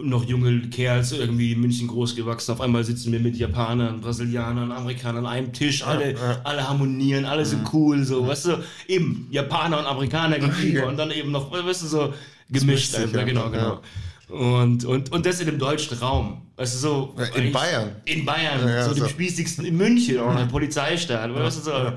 noch 0.02 0.26
junge 0.26 0.62
Kerls 0.70 1.12
irgendwie 1.12 1.52
in 1.52 1.62
München 1.62 1.88
groß 1.88 2.16
gewachsen. 2.16 2.52
Auf 2.52 2.62
einmal 2.62 2.84
sitzen 2.84 3.12
wir 3.12 3.20
mit 3.20 3.36
Japanern, 3.36 4.02
Brasilianern, 4.02 4.72
Amerikanern 4.72 5.26
an 5.26 5.32
einem 5.32 5.54
Tisch, 5.54 5.84
alle, 5.86 6.16
alle 6.44 6.68
harmonieren, 6.68 7.26
alle 7.26 7.46
sind 7.46 7.72
cool, 7.74 8.04
so, 8.04 8.28
weißt 8.28 8.46
du, 8.46 8.64
eben 8.88 9.28
Japaner 9.30 9.80
und 9.80 9.86
Amerikaner 9.86 10.40
gegenüber 10.40 10.88
und 10.88 10.98
dann 10.98 11.12
eben 11.12 11.32
noch, 11.32 11.52
weißt 11.52 11.84
du, 11.84 11.88
so 11.88 12.14
gemischt 12.50 12.96
einfach, 12.96 13.26
genau, 13.26 13.50
genau. 13.50 13.82
Und, 14.30 14.86
und, 14.86 15.12
und 15.12 15.26
das 15.26 15.40
in 15.40 15.48
dem 15.48 15.60
deutschen 15.60 15.98
Raum. 15.98 16.42
Du, 16.56 16.66
so. 16.66 17.16
In 17.36 17.52
Bayern. 17.52 17.96
In 18.06 18.26
Bayern, 18.26 18.62
Ja, 18.68 18.76
ja, 18.76 18.84
so 18.88 18.94
dem 18.94 19.04
so. 19.04 19.10
spießigsten 19.10 19.66
in 19.66 19.76
München, 19.76 20.20
auch 20.20 20.34
ein 20.36 20.48
Polizeistaat. 20.48 21.34
Weißt 21.34 21.58
du, 21.60 21.62
so. 21.62 21.94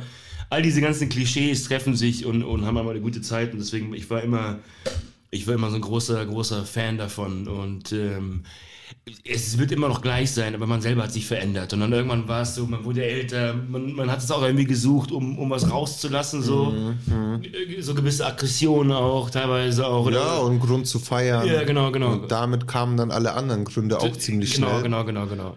All 0.48 0.62
diese 0.62 0.80
ganzen 0.80 1.08
Klischees 1.08 1.64
treffen 1.64 1.96
sich 1.96 2.24
und, 2.24 2.42
und 2.44 2.64
haben 2.64 2.76
einmal 2.78 2.94
eine 2.94 3.02
gute 3.02 3.20
Zeit. 3.20 3.52
Und 3.52 3.58
deswegen, 3.58 3.92
ich 3.94 4.08
war 4.10 4.22
immer, 4.22 4.58
ich 5.30 5.46
war 5.46 5.54
immer 5.54 5.70
so 5.70 5.76
ein 5.76 5.82
großer, 5.82 6.24
großer 6.26 6.64
Fan 6.64 6.98
davon. 6.98 7.48
Und 7.48 7.92
ähm, 7.92 8.44
es 9.24 9.58
wird 9.58 9.72
immer 9.72 9.88
noch 9.88 10.00
gleich 10.02 10.30
sein, 10.32 10.54
aber 10.54 10.66
man 10.66 10.80
selber 10.80 11.02
hat 11.04 11.12
sich 11.12 11.26
verändert. 11.26 11.72
Und 11.72 11.80
dann 11.80 11.92
irgendwann 11.92 12.26
war 12.28 12.42
es 12.42 12.54
so, 12.54 12.66
man 12.66 12.84
wurde 12.84 13.04
älter, 13.04 13.54
man, 13.54 13.92
man 13.92 14.10
hat 14.10 14.18
es 14.20 14.30
auch 14.30 14.42
irgendwie 14.42 14.64
gesucht, 14.64 15.10
um, 15.12 15.38
um 15.38 15.50
was 15.50 15.70
rauszulassen, 15.70 16.42
so. 16.42 16.72
Äh, 16.72 17.80
So 17.82 17.94
gewisse 17.94 18.26
Aggressionen 18.26 18.92
auch, 18.92 19.30
teilweise 19.30 19.86
auch. 19.86 20.06
oder- 20.06 20.16
Ja, 20.20 20.36
und 20.38 20.60
Grund 20.60 20.86
zu 20.86 20.98
feiern. 20.98 21.46
Ja, 21.46 21.64
genau, 21.64 21.90
genau. 21.92 22.12
Und 22.12 22.30
damit 22.30 22.66
kamen 22.66 22.96
dann 22.96 23.10
alle 23.10 23.34
anderen 23.34 23.64
Gründe 23.64 23.98
auch 24.00 24.16
ziemlich 24.16 24.54
genau, 24.54 24.68
schnell. 24.68 24.82
Genau, 24.82 25.04
genau, 25.04 25.26
genau. 25.26 25.56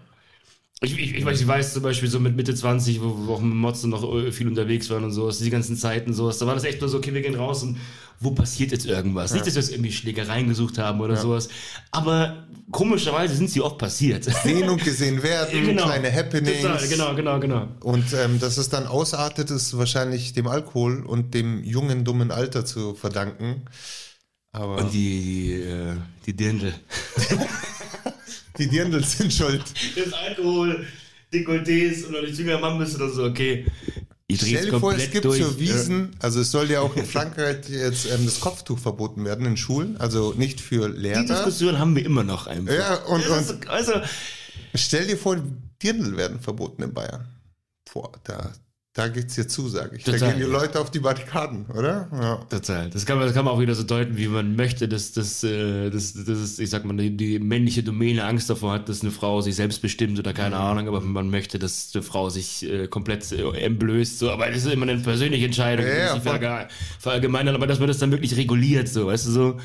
Ich, 0.82 0.98
ich, 0.98 1.14
ich, 1.14 1.26
weiß, 1.26 1.42
ich 1.42 1.48
weiß 1.48 1.74
zum 1.74 1.84
Beispiel 1.84 2.10
so 2.10 2.22
mit 2.22 2.38
Mitte 2.38 2.56
20, 2.56 3.02
wo 3.02 3.28
wir 3.28 3.34
auch 3.34 3.42
mit 3.42 3.54
Motzen 3.54 3.90
noch 3.90 4.02
äh, 4.16 4.32
viel 4.32 4.48
unterwegs 4.48 4.90
waren 4.90 5.04
und 5.04 5.12
sowas, 5.12 5.40
die 5.40 5.50
ganzen 5.50 5.76
Zeiten 5.76 6.14
sowas, 6.14 6.38
da 6.38 6.48
war 6.48 6.56
das 6.56 6.64
echt 6.64 6.80
nur 6.80 6.90
so, 6.90 7.00
okay, 7.00 7.14
wir 7.14 7.22
gehen 7.22 7.36
raus 7.36 7.64
und 7.64 7.78
wo 8.22 8.32
passiert 8.32 8.72
jetzt 8.72 8.86
irgendwas? 8.86 9.34
Nicht, 9.34 9.46
dass 9.46 9.56
wir 9.56 9.62
jetzt 9.62 9.72
irgendwie 9.72 9.92
Schlägereien 9.92 10.48
gesucht 10.48 10.78
haben 10.78 11.02
oder 11.02 11.18
sowas, 11.18 11.50
aber 11.92 12.48
komischerweise 12.72 13.36
sind 13.36 13.50
sie 13.50 13.60
oft 13.60 13.78
passiert. 13.78 14.24
Sehen 14.44 14.70
und 14.70 14.82
gesehen 14.82 15.22
werden, 15.22 15.76
kleine 15.76 16.14
Happenings. 16.14 16.62
Total, 16.62 16.88
genau, 16.88 17.16
genau, 17.16 17.40
genau. 17.42 17.68
Und 17.82 18.14
ähm, 18.14 18.40
dass 18.40 18.58
es 18.58 18.70
dann 18.70 18.88
ausartet, 18.88 19.52
ist 19.52 19.78
wahrscheinlich 19.78 20.32
dem 20.32 20.48
Alkohol 20.48 21.06
und 21.06 21.34
dem 21.34 21.62
jungen, 21.62 22.06
dummen 22.06 22.32
Alter 22.32 22.64
zu 22.64 22.96
verdanken. 22.96 23.66
Aber 24.54 24.78
Und 24.78 24.94
die, 24.94 25.20
die, 25.20 25.54
äh, 25.62 25.96
die 26.26 26.36
Dirndl. 26.36 26.74
die 28.60 28.68
Dirndl 28.68 29.04
sind 29.04 29.34
schuld. 29.34 29.64
Das 29.96 30.14
Alkohol, 30.14 30.86
Dekolletés 31.34 32.06
und 32.06 32.14
wenn 32.14 32.26
du 32.26 32.32
jünger 32.32 32.60
Mann 32.60 32.78
bist 32.80 32.96
oder 32.96 33.10
so, 33.10 33.24
okay. 33.26 33.66
Ich 34.32 34.42
Stell 34.42 34.70
dir 34.70 34.80
vor, 34.80 34.94
es 34.94 35.10
gibt 35.10 35.26
durch. 35.26 35.42
zur 35.42 35.58
Wiesen, 35.60 36.12
also 36.20 36.42
es 36.42 36.52
soll 36.52 36.70
ja 36.70 36.82
auch 36.82 36.96
in 36.96 37.06
Frankreich 37.06 37.68
jetzt 37.68 38.06
ähm, 38.12 38.26
das 38.26 38.40
Kopftuch 38.40 38.78
verboten 38.78 39.26
werden 39.26 39.44
in 39.48 39.58
Schulen, 39.58 39.98
also 39.98 40.34
nicht 40.38 40.62
für 40.62 40.88
Die 40.90 41.00
Lehrer. 41.00 41.24
Diskussion 41.24 41.80
haben 41.80 41.96
wir 41.96 42.06
immer 42.06 42.24
noch 42.24 42.46
einfach. 42.46 42.74
Ja, 42.74 42.96
und- 43.06 43.26
Das 43.28 43.50
ist, 43.50 43.68
also, 43.68 43.94
Stell 44.76 45.08
dir 45.08 45.18
vor, 45.18 45.36
Dirndl 45.82 46.16
werden 46.16 46.40
verboten 46.40 46.84
in 46.84 46.94
Bayern. 46.94 47.28
Boah, 47.92 48.12
da, 48.24 48.54
da 48.94 49.08
geht's 49.08 49.36
dir 49.36 49.48
zu, 49.48 49.70
sage 49.70 49.96
ich. 49.96 50.04
Da 50.04 50.14
Total. 50.14 50.32
gehen 50.32 50.40
die 50.40 50.52
Leute 50.52 50.80
auf 50.80 50.90
die 50.90 51.00
Barrikaden, 51.00 51.68
oder? 51.68 52.10
Ja. 52.12 52.36
total. 52.50 52.90
Das 52.90 53.06
kann, 53.06 53.18
man, 53.18 53.28
das 53.28 53.36
kann 53.36 53.46
man 53.46 53.54
auch 53.54 53.60
wieder 53.60 53.76
so 53.76 53.84
deuten, 53.84 54.18
wie 54.18 54.28
man 54.28 54.56
möchte, 54.56 54.88
dass, 54.88 55.12
dass, 55.12 55.44
äh, 55.44 55.92
dass, 55.92 56.14
dass 56.14 56.58
ich 56.58 56.70
sag 56.70 56.86
mal, 56.86 56.98
die, 56.98 57.16
die 57.16 57.38
männliche 57.38 57.84
Domäne 57.84 58.24
Angst 58.24 58.50
davor 58.50 58.74
hat, 58.74 58.90
dass 58.90 59.02
eine 59.02 59.12
Frau 59.12 59.42
sich 59.42 59.56
selbst 59.56 59.84
bestimmt 59.84 60.18
oder 60.18 60.34
keine 60.34 60.58
Ahnung, 60.58 60.88
aber 60.88 61.02
man 61.02 61.30
möchte, 61.30 61.60
dass 61.60 61.92
eine 61.94 62.02
Frau 62.02 62.30
sich 62.30 62.64
äh, 62.64 62.88
komplett 62.88 63.32
äh, 63.32 63.48
entblößt, 63.60 64.18
so, 64.18 64.32
aber 64.32 64.48
das 64.48 64.66
ist 64.66 64.74
immer 64.74 64.88
eine 64.90 64.98
persönliche 64.98 65.46
Entscheidung, 65.46 65.86
Ja, 65.86 66.18
ja, 66.18 66.68
verallgemeinern, 67.00 67.56
aber 67.56 67.68
dass 67.68 67.80
man 67.80 67.88
das 67.88 68.00
dann 68.00 68.12
wirklich 68.12 68.36
reguliert, 68.38 68.90
so, 68.90 69.06
weißt 69.08 69.28
du, 69.28 69.32
so, 69.32 69.60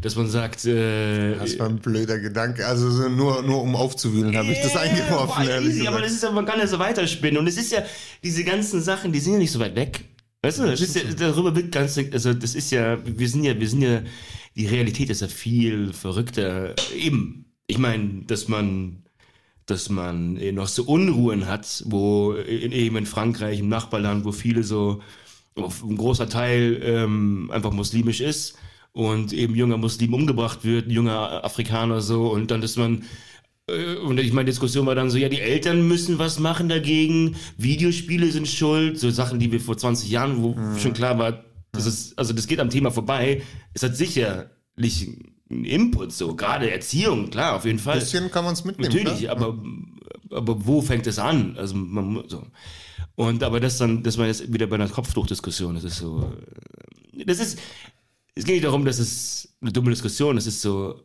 dass 0.00 0.16
man 0.16 0.28
sagt, 0.28 0.64
äh, 0.64 1.36
Das 1.36 1.58
war 1.58 1.68
ein 1.68 1.78
blöder 1.78 2.18
Gedanke. 2.18 2.66
Also 2.66 2.90
so 2.90 3.08
nur, 3.08 3.42
nur 3.42 3.62
um 3.62 3.74
aufzuwühlen, 3.74 4.36
habe 4.36 4.48
ich 4.48 4.60
das 4.60 4.76
eingeworfen, 4.76 5.44
boah, 5.44 5.50
ehrlich 5.50 5.76
easy, 5.76 5.86
aber 5.88 6.00
das 6.00 6.12
ist 6.12 6.22
ja, 6.22 6.30
man 6.30 6.46
kann 6.46 6.58
ja 6.58 6.66
so 6.66 6.78
weiterspinnen. 6.78 7.38
Und 7.38 7.46
es 7.46 7.56
ist 7.56 7.72
ja, 7.72 7.82
diese 8.22 8.44
ganzen 8.44 8.80
Sachen, 8.80 9.12
die 9.12 9.20
sind 9.20 9.34
ja 9.34 9.38
nicht 9.38 9.52
so 9.52 9.58
weit 9.58 9.76
weg. 9.76 10.04
Weißt 10.42 10.60
du, 10.60 10.66
das 10.66 10.80
ist 10.80 10.94
ja, 10.94 11.02
darüber 11.16 11.54
wird 11.54 11.72
ganz, 11.72 11.98
also 11.98 12.32
das 12.32 12.54
ist 12.54 12.70
ja, 12.70 12.98
wir 13.04 13.28
sind 13.28 13.44
ja, 13.44 13.58
wir 13.58 13.68
sind 13.68 13.82
ja, 13.82 14.02
die 14.54 14.66
Realität 14.66 15.10
ist 15.10 15.20
ja 15.20 15.28
viel 15.28 15.92
verrückter. 15.92 16.74
Eben, 16.96 17.46
ich 17.66 17.78
meine, 17.78 18.22
dass 18.26 18.46
man, 18.46 19.04
dass 19.66 19.88
man 19.88 20.36
eh 20.36 20.52
noch 20.52 20.68
so 20.68 20.84
Unruhen 20.84 21.46
hat, 21.46 21.82
wo 21.86 22.32
in, 22.32 22.72
eben 22.72 22.96
in 22.96 23.06
Frankreich, 23.06 23.58
im 23.58 23.68
Nachbarland, 23.68 24.24
wo 24.24 24.32
viele 24.32 24.62
so, 24.62 25.02
ein 25.56 25.96
großer 25.96 26.28
Teil 26.28 26.80
ähm, 26.84 27.50
einfach 27.52 27.72
muslimisch 27.72 28.20
ist 28.20 28.56
und 28.98 29.32
eben 29.32 29.54
junger 29.54 29.76
Muslim 29.76 30.12
umgebracht 30.12 30.64
wird, 30.64 30.88
ein 30.88 30.90
junger 30.90 31.44
Afrikaner 31.44 32.00
so 32.00 32.32
und 32.32 32.50
dann, 32.50 32.60
dass 32.60 32.74
man 32.74 33.04
äh, 33.68 33.94
und 33.94 34.18
ich 34.18 34.32
meine, 34.32 34.46
Diskussion 34.46 34.86
war 34.86 34.96
dann 34.96 35.08
so, 35.08 35.18
ja, 35.18 35.28
die 35.28 35.40
Eltern 35.40 35.86
müssen 35.86 36.18
was 36.18 36.40
machen 36.40 36.68
dagegen, 36.68 37.36
Videospiele 37.56 38.28
sind 38.32 38.48
schuld, 38.48 38.98
so 38.98 39.08
Sachen, 39.10 39.38
die 39.38 39.52
wir 39.52 39.60
vor 39.60 39.78
20 39.78 40.10
Jahren, 40.10 40.42
wo 40.42 40.56
schon 40.78 40.94
klar 40.94 41.16
war, 41.16 41.44
das 41.70 41.86
ist, 41.86 42.18
also 42.18 42.32
das 42.32 42.48
geht 42.48 42.58
am 42.58 42.70
Thema 42.70 42.90
vorbei. 42.90 43.42
Es 43.72 43.84
hat 43.84 43.96
sicherlich 43.96 45.08
einen 45.48 45.64
Input, 45.64 46.10
so, 46.10 46.34
gerade 46.34 46.68
Erziehung, 46.68 47.30
klar, 47.30 47.54
auf 47.54 47.66
jeden 47.66 47.78
Fall. 47.78 47.94
Ein 47.94 48.00
bisschen 48.00 48.32
kann 48.32 48.44
man 48.44 48.54
es 48.54 48.64
mitnehmen. 48.64 48.92
Natürlich, 48.92 49.20
klar. 49.20 49.36
aber, 49.36 49.62
aber 50.32 50.66
wo 50.66 50.82
fängt 50.82 51.06
es 51.06 51.20
an? 51.20 51.56
Also 51.56 51.76
man 51.76 52.24
so. 52.26 52.42
Und 53.14 53.44
aber 53.44 53.60
das 53.60 53.78
dann, 53.78 54.02
das 54.02 54.18
war 54.18 54.26
jetzt 54.26 54.52
wieder 54.52 54.66
bei 54.66 54.74
einer 54.74 54.88
Kopftuchdiskussion. 54.88 55.76
Das 55.76 55.84
ist 55.84 55.98
so, 55.98 56.32
äh, 57.16 57.24
das 57.24 57.38
ist, 57.40 57.58
es 58.38 58.44
geht 58.44 58.54
nicht 58.54 58.64
darum, 58.64 58.84
dass 58.84 58.98
es 58.98 59.48
eine 59.60 59.72
dumme 59.72 59.90
Diskussion. 59.90 60.36
Es 60.38 60.46
ist 60.46 60.60
so, 60.60 61.02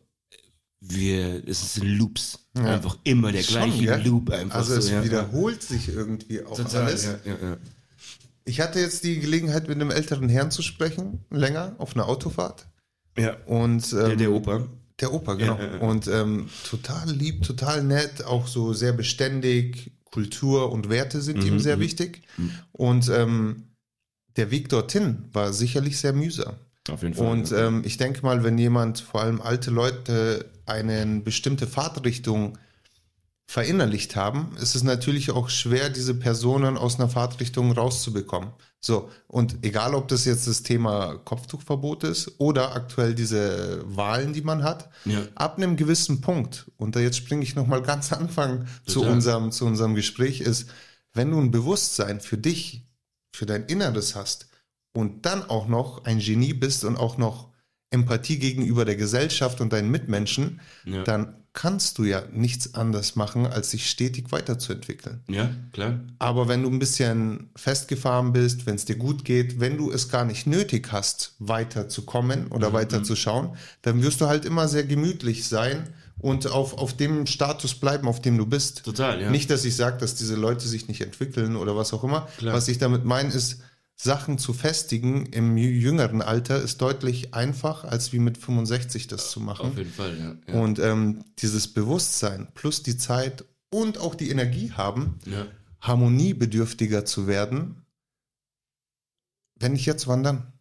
wir, 0.80 1.42
es 1.48 1.74
sind 1.74 1.86
Loops, 1.88 2.38
einfach 2.54 2.98
immer 3.04 3.32
der 3.32 3.42
Schon, 3.42 3.54
gleiche 3.70 3.84
gell? 3.84 4.02
Loop 4.04 4.30
einfach. 4.30 4.56
Also 4.56 4.74
so, 4.74 4.78
es 4.80 4.90
ja. 4.90 5.04
wiederholt 5.04 5.62
sich 5.62 5.88
irgendwie 5.88 6.42
auch 6.44 6.56
Total, 6.56 6.84
alles. 6.86 7.04
ja, 7.04 7.18
ja, 7.24 7.36
ja. 7.50 7.56
Ich 8.44 8.60
hatte 8.60 8.78
jetzt 8.80 9.04
die 9.04 9.20
Gelegenheit, 9.20 9.68
mit 9.68 9.80
einem 9.80 9.90
älteren 9.90 10.28
Herrn 10.28 10.50
zu 10.50 10.60
sprechen, 10.62 11.24
länger, 11.30 11.74
auf 11.78 11.94
einer 11.96 12.06
Autofahrt. 12.08 12.66
ja. 13.18 13.36
Und, 13.46 13.92
ähm, 13.92 13.98
Der, 13.98 14.16
der 14.16 14.32
Opa. 14.32 14.66
Der 15.00 15.12
Opa, 15.12 15.34
genau. 15.34 15.56
Ja, 15.58 15.64
ja, 15.64 15.74
ja. 15.76 15.80
Und 15.80 16.06
ähm, 16.08 16.48
total 16.68 17.10
lieb, 17.10 17.42
total 17.42 17.82
nett, 17.82 18.24
auch 18.24 18.46
so 18.46 18.72
sehr 18.74 18.92
beständig. 18.92 19.90
Kultur 20.04 20.70
und 20.70 20.88
Werte 20.90 21.20
sind 21.20 21.38
Mhm, 21.38 21.46
ihm 21.46 21.58
sehr 21.58 21.80
wichtig. 21.80 22.22
Und 22.70 23.08
ähm, 23.08 23.64
der 24.36 24.52
Weg 24.52 24.68
dorthin 24.68 25.24
war 25.32 25.52
sicherlich 25.52 25.98
sehr 25.98 26.12
mühsam. 26.12 26.54
Auf 26.90 27.02
jeden 27.02 27.14
Fall. 27.14 27.26
Und 27.26 27.52
ähm, 27.52 27.82
ich 27.84 27.96
denke 27.96 28.22
mal, 28.22 28.44
wenn 28.44 28.58
jemand, 28.58 29.00
vor 29.00 29.22
allem 29.22 29.40
alte 29.40 29.70
Leute, 29.70 30.50
eine 30.66 31.20
bestimmte 31.20 31.66
Fahrtrichtung 31.66 32.58
verinnerlicht 33.46 34.16
haben, 34.16 34.56
ist 34.60 34.74
es 34.74 34.82
natürlich 34.82 35.30
auch 35.30 35.50
schwer, 35.50 35.90
diese 35.90 36.14
Personen 36.14 36.78
aus 36.78 36.98
einer 36.98 37.08
Fahrtrichtung 37.08 37.72
rauszubekommen. 37.72 38.50
So, 38.80 39.10
und 39.28 39.58
egal, 39.62 39.94
ob 39.94 40.08
das 40.08 40.24
jetzt 40.24 40.46
das 40.46 40.62
Thema 40.62 41.16
Kopftuchverbot 41.24 42.04
ist 42.04 42.32
oder 42.38 42.74
aktuell 42.74 43.14
diese 43.14 43.82
Wahlen, 43.84 44.32
die 44.32 44.42
man 44.42 44.62
hat, 44.62 44.90
Ja. 45.04 45.22
ab 45.34 45.56
einem 45.58 45.76
gewissen 45.76 46.20
Punkt, 46.20 46.70
und 46.76 46.96
da 46.96 47.00
jetzt 47.00 47.16
springe 47.18 47.42
ich 47.42 47.54
nochmal 47.54 47.82
ganz 47.82 48.12
Anfang 48.12 48.66
zu 48.86 49.02
unserem, 49.04 49.52
zu 49.52 49.66
unserem 49.66 49.94
Gespräch, 49.94 50.40
ist, 50.40 50.68
wenn 51.12 51.30
du 51.30 51.38
ein 51.38 51.50
Bewusstsein 51.50 52.20
für 52.20 52.38
dich, 52.38 52.86
für 53.32 53.46
dein 53.46 53.64
Inneres 53.66 54.14
hast 54.14 54.48
und 54.94 55.26
dann 55.26 55.42
auch 55.50 55.68
noch 55.68 56.04
ein 56.04 56.18
Genie 56.20 56.54
bist 56.54 56.84
und 56.84 56.96
auch 56.96 57.18
noch 57.18 57.50
Empathie 57.90 58.38
gegenüber 58.38 58.84
der 58.84 58.96
Gesellschaft 58.96 59.60
und 59.60 59.72
deinen 59.72 59.90
Mitmenschen, 59.90 60.60
Ja. 60.84 61.04
dann 61.04 61.36
kannst 61.52 61.98
du 61.98 62.04
ja 62.04 62.24
nichts 62.32 62.74
anderes 62.74 63.14
machen, 63.14 63.46
als 63.46 63.70
sich 63.70 63.88
stetig 63.88 64.32
weiterzuentwickeln. 64.32 65.20
Ja, 65.28 65.50
klar. 65.72 66.00
Aber 66.18 66.48
wenn 66.48 66.64
du 66.64 66.68
ein 66.70 66.80
bisschen 66.80 67.50
festgefahren 67.54 68.32
bist, 68.32 68.66
wenn 68.66 68.74
es 68.74 68.84
dir 68.86 68.96
gut 68.96 69.24
geht, 69.24 69.60
wenn 69.60 69.76
du 69.76 69.92
es 69.92 70.08
gar 70.08 70.24
nicht 70.24 70.48
nötig 70.48 70.88
hast, 70.90 71.34
weiterzukommen 71.38 72.48
oder 72.48 72.70
Mhm. 72.70 72.74
weiterzuschauen, 72.74 73.50
dann 73.82 74.02
wirst 74.02 74.20
du 74.20 74.26
halt 74.26 74.44
immer 74.44 74.66
sehr 74.66 74.82
gemütlich 74.84 75.46
sein 75.46 75.90
und 76.18 76.48
auf, 76.48 76.76
auf 76.78 76.96
dem 76.96 77.26
Status 77.26 77.74
bleiben, 77.74 78.08
auf 78.08 78.20
dem 78.20 78.36
du 78.36 78.46
bist. 78.46 78.84
Total, 78.84 79.20
ja. 79.22 79.30
Nicht, 79.30 79.48
dass 79.50 79.64
ich 79.64 79.76
sage, 79.76 79.98
dass 79.98 80.16
diese 80.16 80.34
Leute 80.34 80.66
sich 80.66 80.88
nicht 80.88 81.02
entwickeln 81.02 81.54
oder 81.54 81.76
was 81.76 81.92
auch 81.92 82.02
immer. 82.02 82.26
Klar. 82.38 82.54
Was 82.54 82.66
ich 82.66 82.78
damit 82.78 83.04
meine, 83.04 83.32
ist, 83.32 83.60
Sachen 83.96 84.38
zu 84.38 84.52
festigen 84.52 85.26
im 85.26 85.54
jü- 85.54 85.70
jüngeren 85.70 86.20
Alter 86.20 86.60
ist 86.60 86.80
deutlich 86.80 87.32
einfach, 87.34 87.84
als 87.84 88.12
wie 88.12 88.18
mit 88.18 88.36
65 88.38 89.06
das 89.06 89.30
zu 89.30 89.40
machen. 89.40 89.66
Auf 89.70 89.78
jeden 89.78 89.92
Fall, 89.92 90.18
ja. 90.18 90.36
ja. 90.52 90.60
Und 90.60 90.78
ähm, 90.80 91.24
dieses 91.38 91.68
Bewusstsein 91.72 92.48
plus 92.54 92.82
die 92.82 92.96
Zeit 92.96 93.44
und 93.70 93.98
auch 93.98 94.14
die 94.16 94.30
Energie 94.30 94.72
haben, 94.72 95.18
ja. 95.26 95.46
harmoniebedürftiger 95.80 97.04
zu 97.04 97.26
werden, 97.26 97.84
wenn 99.56 99.74
ich 99.76 99.86
jetzt 99.86 100.06
wandern. 100.08 100.52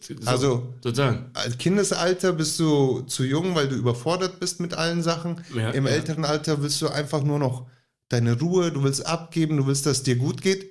So, 0.00 0.14
Also- 0.26 0.74
total. 0.82 1.30
Als 1.34 1.58
Kindesalter 1.58 2.32
bist 2.32 2.58
du 2.60 3.02
zu 3.02 3.24
jung, 3.24 3.54
weil 3.54 3.68
du 3.68 3.76
überfordert 3.76 4.40
bist 4.40 4.60
mit 4.60 4.74
allen 4.74 5.02
Sachen. 5.02 5.42
Ja, 5.54 5.70
Im 5.70 5.86
älteren 5.86 6.24
Alter 6.24 6.62
willst 6.62 6.80
du 6.82 6.88
einfach 6.88 7.22
nur 7.22 7.38
noch 7.38 7.66
deine 8.08 8.38
Ruhe, 8.38 8.72
du 8.72 8.82
willst 8.82 9.06
abgeben, 9.06 9.56
du 9.56 9.66
willst, 9.66 9.86
dass 9.86 9.98
es 9.98 10.02
dir 10.02 10.16
gut 10.16 10.42
geht. 10.42 10.70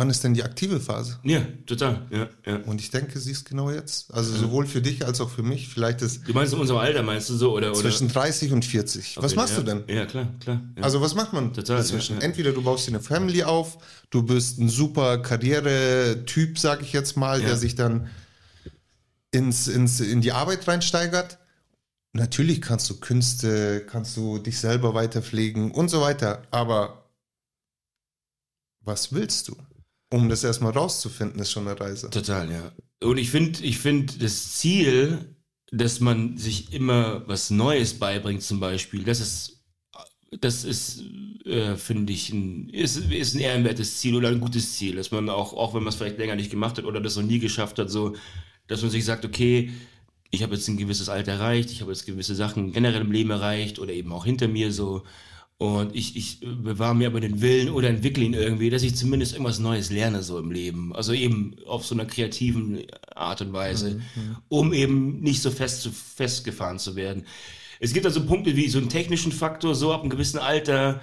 Wann 0.00 0.10
ist 0.10 0.22
denn 0.22 0.32
die 0.32 0.44
aktive 0.44 0.78
Phase? 0.78 1.18
Ja, 1.24 1.42
total. 1.66 2.06
Ja, 2.10 2.28
ja. 2.46 2.56
Und 2.66 2.80
ich 2.80 2.92
denke, 2.92 3.18
sie 3.18 3.32
ist 3.32 3.44
genau 3.44 3.68
jetzt. 3.68 4.14
Also 4.14 4.32
sowohl 4.32 4.64
für 4.68 4.80
dich 4.80 5.04
als 5.04 5.20
auch 5.20 5.28
für 5.28 5.42
mich. 5.42 5.66
Vielleicht 5.68 6.02
ist 6.02 6.20
Du 6.24 6.32
meinst 6.32 6.52
in 6.52 6.60
unserem 6.60 6.78
Alter, 6.78 7.02
meinst 7.02 7.28
du 7.30 7.34
so? 7.34 7.52
Oder, 7.52 7.72
oder? 7.72 7.80
zwischen 7.80 8.06
30 8.06 8.52
und 8.52 8.64
40. 8.64 9.16
Was 9.16 9.24
Okay, 9.32 9.34
machst 9.34 9.54
ja. 9.54 9.58
du 9.58 9.64
denn? 9.64 9.84
Ja, 9.96 10.06
klar, 10.06 10.28
klar. 10.38 10.60
Ja. 10.76 10.84
Also 10.84 11.00
was 11.00 11.16
macht 11.16 11.32
man 11.32 11.52
Total, 11.52 11.78
dazwischen? 11.78 12.14
ja, 12.14 12.20
ja. 12.20 12.26
Entweder 12.26 12.52
du 12.52 12.62
baust 12.62 12.86
dir 12.86 12.92
eine 12.92 13.00
Family 13.00 13.42
auf, 13.42 13.78
du 14.10 14.22
bist 14.22 14.60
ein 14.60 14.68
super 14.68 15.18
Karriere-Typ, 15.18 16.60
sag 16.60 16.80
ich 16.80 16.92
jetzt 16.92 17.16
mal, 17.16 17.40
Ja. 17.40 17.48
der 17.48 17.56
sich 17.56 17.74
dann 17.74 18.08
ins, 19.32 19.66
ins, 19.66 19.98
in 19.98 20.20
die 20.20 20.30
Arbeit 20.30 20.68
reinsteigert. 20.68 21.38
Natürlich 22.12 22.62
kannst 22.62 22.88
du 22.88 23.00
Künste, 23.00 23.84
kannst 23.84 24.16
du 24.16 24.38
dich 24.38 24.60
selber 24.60 24.94
weiterpflegen 24.94 25.72
und 25.72 25.88
so 25.88 26.00
weiter. 26.00 26.42
Aber 26.52 27.10
was 28.80 29.12
willst 29.12 29.48
du? 29.48 29.56
Um 30.10 30.28
das 30.28 30.44
erstmal 30.44 30.72
rauszufinden, 30.72 31.40
ist 31.40 31.50
schon 31.50 31.68
eine 31.68 31.78
Reise. 31.78 32.10
Total, 32.10 32.50
ja. 32.50 32.72
Und 33.02 33.18
ich 33.18 33.30
finde, 33.30 33.62
ich 33.62 33.78
finde 33.78 34.14
das 34.18 34.54
Ziel, 34.54 35.36
dass 35.70 36.00
man 36.00 36.38
sich 36.38 36.72
immer 36.72 37.26
was 37.28 37.50
Neues 37.50 37.98
beibringt, 37.98 38.42
zum 38.42 38.58
Beispiel, 38.58 39.04
das 39.04 39.20
ist, 39.20 39.64
das 40.40 40.64
ist, 40.64 41.02
äh, 41.44 41.76
finde 41.76 42.12
ich, 42.12 42.30
ein, 42.30 42.70
ist, 42.70 42.96
ist 42.96 43.34
ein 43.34 43.40
ehrenwertes 43.40 43.98
Ziel 43.98 44.16
oder 44.16 44.28
ein 44.28 44.40
gutes 44.40 44.76
Ziel, 44.76 44.96
dass 44.96 45.10
man 45.10 45.28
auch, 45.28 45.52
auch 45.52 45.74
wenn 45.74 45.82
man 45.82 45.90
es 45.90 45.96
vielleicht 45.96 46.18
länger 46.18 46.36
nicht 46.36 46.50
gemacht 46.50 46.78
hat 46.78 46.84
oder 46.84 47.00
das 47.00 47.16
noch 47.16 47.22
nie 47.22 47.38
geschafft 47.38 47.78
hat, 47.78 47.90
so, 47.90 48.16
dass 48.66 48.82
man 48.82 48.90
sich 48.90 49.04
sagt, 49.04 49.24
okay, 49.24 49.70
ich 50.30 50.42
habe 50.42 50.54
jetzt 50.54 50.68
ein 50.68 50.76
gewisses 50.76 51.08
Alter 51.08 51.32
erreicht, 51.32 51.70
ich 51.70 51.80
habe 51.80 51.90
jetzt 51.92 52.06
gewisse 52.06 52.34
Sachen 52.34 52.72
generell 52.72 53.00
im 53.00 53.12
Leben 53.12 53.30
erreicht 53.30 53.78
oder 53.78 53.92
eben 53.92 54.12
auch 54.12 54.24
hinter 54.24 54.48
mir 54.48 54.72
so. 54.72 55.04
Und 55.60 55.96
ich, 55.96 56.16
ich 56.16 56.38
bewahre 56.40 56.94
mir 56.94 57.08
aber 57.08 57.18
den 57.18 57.40
Willen 57.40 57.70
oder 57.70 57.88
entwickle 57.88 58.24
ihn 58.24 58.32
irgendwie, 58.32 58.70
dass 58.70 58.84
ich 58.84 58.94
zumindest 58.94 59.32
irgendwas 59.32 59.58
Neues 59.58 59.90
lerne 59.90 60.22
so 60.22 60.38
im 60.38 60.52
Leben. 60.52 60.94
Also 60.94 61.12
eben 61.12 61.56
auf 61.66 61.84
so 61.84 61.96
einer 61.96 62.04
kreativen 62.04 62.78
Art 63.12 63.40
und 63.40 63.52
Weise, 63.52 64.00
um 64.48 64.72
eben 64.72 65.18
nicht 65.20 65.42
so 65.42 65.50
fest 65.50 65.82
zu, 65.82 65.90
festgefahren 65.90 66.78
zu 66.78 66.94
werden. 66.94 67.24
Es 67.80 67.92
gibt 67.92 68.06
also 68.06 68.24
Punkte 68.24 68.56
wie 68.56 68.68
so 68.68 68.78
einen 68.78 68.88
technischen 68.88 69.32
Faktor, 69.32 69.74
so 69.74 69.92
ab 69.92 70.02
einem 70.02 70.10
gewissen 70.10 70.38
Alter. 70.38 71.00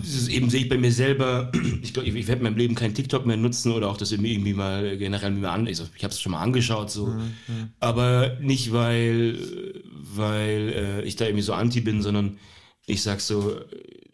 Das 0.00 0.14
ist 0.14 0.28
eben 0.28 0.48
sehe 0.48 0.62
ich 0.62 0.68
bei 0.70 0.78
mir 0.78 0.92
selber. 0.92 1.52
Ich 1.82 1.92
glaube, 1.92 2.08
ich, 2.08 2.14
ich 2.14 2.26
werde 2.28 2.40
in 2.40 2.44
meinem 2.44 2.56
Leben 2.56 2.74
kein 2.74 2.94
TikTok 2.94 3.26
mehr 3.26 3.36
nutzen 3.36 3.72
oder 3.72 3.88
auch 3.90 3.96
das 3.98 4.10
irgendwie 4.10 4.54
mal 4.54 4.96
generell 4.96 5.32
mir 5.32 5.50
an. 5.50 5.66
Also 5.66 5.84
ich 5.94 6.02
habe 6.02 6.12
es 6.12 6.20
schon 6.20 6.32
mal 6.32 6.40
angeschaut, 6.40 6.90
so. 6.90 7.14
Aber 7.80 8.38
nicht, 8.40 8.72
weil, 8.72 9.82
weil 10.14 10.72
äh, 10.74 11.02
ich 11.02 11.16
da 11.16 11.26
irgendwie 11.26 11.42
so 11.42 11.52
anti 11.52 11.82
bin, 11.82 12.00
sondern 12.02 12.38
ich 12.86 13.02
sag 13.02 13.20
so, 13.20 13.60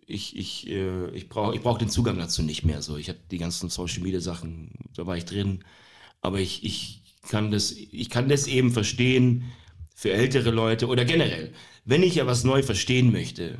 ich, 0.07 0.37
ich, 0.37 0.69
äh, 0.69 1.11
ich 1.11 1.29
brauche 1.29 1.55
ich 1.55 1.63
brauch 1.63 1.79
den 1.79 1.91
Zugang 1.91 2.19
dazu 2.19 2.43
nicht 2.43 2.65
mehr. 2.65 2.83
So, 2.83 2.97
ich 2.97 3.09
habe 3.09 3.19
die 3.31 3.39
ganzen 3.39 3.69
Social 3.69 4.03
Media 4.03 4.21
Sachen, 4.21 4.71
da 4.97 5.07
war 5.07 5.17
ich 5.17 5.25
drin. 5.25 5.65
Aber 6.21 6.41
ich, 6.41 6.65
ich 6.65 7.03
kann 7.29 7.51
das, 7.51 7.73
ich 7.73 8.11
kann 8.11 8.29
das 8.29 8.47
eben 8.47 8.73
verstehen 8.73 9.45
für 9.95 10.13
ältere 10.13 10.51
Leute 10.51 10.89
oder 10.89 11.05
generell. 11.05 11.53
Wenn 11.85 12.03
ich 12.03 12.17
ja 12.17 12.27
was 12.27 12.45
neu 12.45 12.63
verstehen 12.63 13.13
möchte, 13.13 13.59